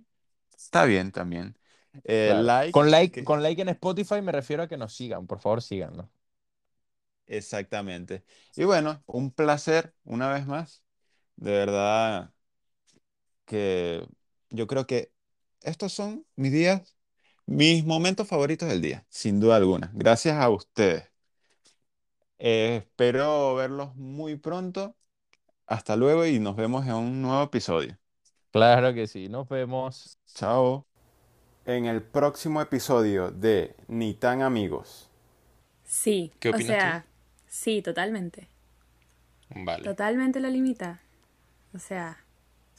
está 0.57 0.85
bien 0.87 1.13
también. 1.13 1.59
Eh, 2.05 2.33
Claro. 2.33 2.37
like, 2.37 2.71
Con 2.71 2.91
like, 2.91 3.13
que- 3.13 3.25
con 3.25 3.43
like 3.43 3.61
en 3.63 3.69
Spotify 3.71 4.23
me 4.23 4.33
refiero 4.33 4.63
a 4.63 4.69
que 4.69 4.77
nos 4.77 4.95
sigan. 4.95 5.27
Por 5.27 5.41
favor, 5.41 5.63
síganos. 5.63 6.07
exactamente. 7.27 8.25
Y 8.57 8.65
bueno, 8.65 9.03
un 9.07 9.31
placer 9.33 9.95
una 10.05 10.33
vez 10.33 10.47
más. 10.47 10.85
De 11.37 11.53
verdad 11.53 12.33
que 13.51 14.07
yo 14.51 14.67
creo 14.69 14.87
que 14.87 15.13
estos 15.63 15.93
son 15.93 16.27
mis 16.37 16.53
días, 16.53 16.97
mis 17.47 17.85
momentos 17.87 18.29
favoritos 18.29 18.69
del 18.71 18.83
día, 18.83 19.07
sin 19.11 19.41
duda 19.41 19.57
alguna. 19.57 19.91
Gracias 19.95 20.37
a 20.39 20.51
ustedes. 20.51 21.11
Eh, 22.39 22.79
espero 22.85 23.55
verlos 23.55 23.95
muy 23.97 24.37
pronto. 24.37 24.97
Hasta 25.67 25.97
luego 25.97 26.27
y 26.27 26.39
nos 26.41 26.57
vemos 26.57 26.87
en 26.87 26.95
un 26.95 27.23
nuevo 27.23 27.43
episodio. 27.45 27.99
Claro 28.53 28.95
que 28.95 29.07
sí. 29.07 29.29
Nos 29.29 29.49
vemos. 29.49 30.19
Chao. 30.35 30.87
En 31.65 31.87
el 31.87 32.03
próximo 32.03 32.61
episodio 32.61 33.31
de 33.31 33.75
Ni 33.89 34.13
tan 34.15 34.43
amigos. 34.43 35.11
Sí, 35.85 36.33
¿Qué 36.39 36.53
o 36.53 36.59
tú? 36.59 36.65
sea, 36.67 37.05
sí, 37.47 37.83
totalmente. 37.83 38.49
Vale. 39.55 39.93
Totalmente 39.93 40.41
la 40.41 40.49
limita. 40.51 41.01
O 41.75 41.79
sea, 41.79 42.25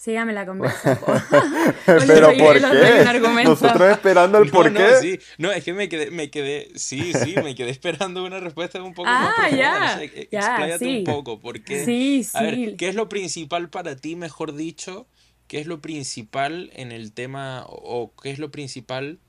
sígame 0.02 0.34
la 0.34 0.48
conversa. 0.48 0.96
po. 1.00 1.12
O 1.12 1.96
le 2.00 2.08
Pero 2.08 2.28
¿por 2.40 2.60
qué? 2.60 3.44
Nosotros 3.44 3.92
esperando 3.92 4.40
el 4.40 4.46
No, 4.46 4.52
por 4.52 4.72
no, 4.72 4.80
qué. 4.80 4.96
sí. 5.00 5.20
No, 5.38 5.52
es 5.52 5.64
que 5.64 5.74
me 5.74 5.88
quedé, 5.90 6.10
me 6.10 6.32
quedé, 6.32 6.70
sí, 6.76 7.14
sí, 7.14 7.36
me 7.44 7.54
quedé 7.54 7.70
esperando 7.70 8.26
una 8.26 8.40
respuesta 8.40 8.82
un 8.82 8.96
poco 8.96 9.10
Ah, 9.10 9.22
más 9.26 9.34
profunda. 9.36 9.58
ya, 9.58 9.80
No 9.80 10.00
sé, 10.00 10.06
e- 10.06 10.30
ya, 10.32 10.78
sí. 10.80 10.98
un 10.98 11.04
poco, 11.04 11.40
porque, 11.40 11.86
Sí, 11.86 12.26
a 12.34 12.42
ver, 12.42 12.56
sí. 12.56 12.76
¿qué 12.78 12.90
es 12.90 12.96
lo 12.96 13.10
principal 13.10 13.70
para 13.70 13.96
ti, 13.96 14.16
mejor 14.16 14.56
dicho? 14.56 15.08
¿Qué 15.48 15.60
es 15.60 15.68
lo 15.68 15.82
principal 15.82 16.72
en 16.74 16.92
el 16.92 17.14
tema, 17.14 17.64
o 17.68 18.02
o 18.02 18.16
qué 18.22 18.32
es 18.32 18.40
lo 18.40 18.50
principal 18.50 19.20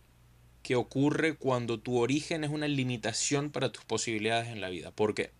que 0.63 0.75
ocurre 0.77 1.35
cuando 1.35 1.81
tu 1.81 1.99
origen 1.99 2.45
es 2.45 2.51
una 2.51 2.67
limitación 2.69 3.51
para 3.51 3.71
tus 3.73 3.85
posibilidades 3.85 4.49
en 4.49 4.63
la 4.63 4.71
vida? 4.71 4.91
¿Por 4.93 5.15
qué? 5.15 5.33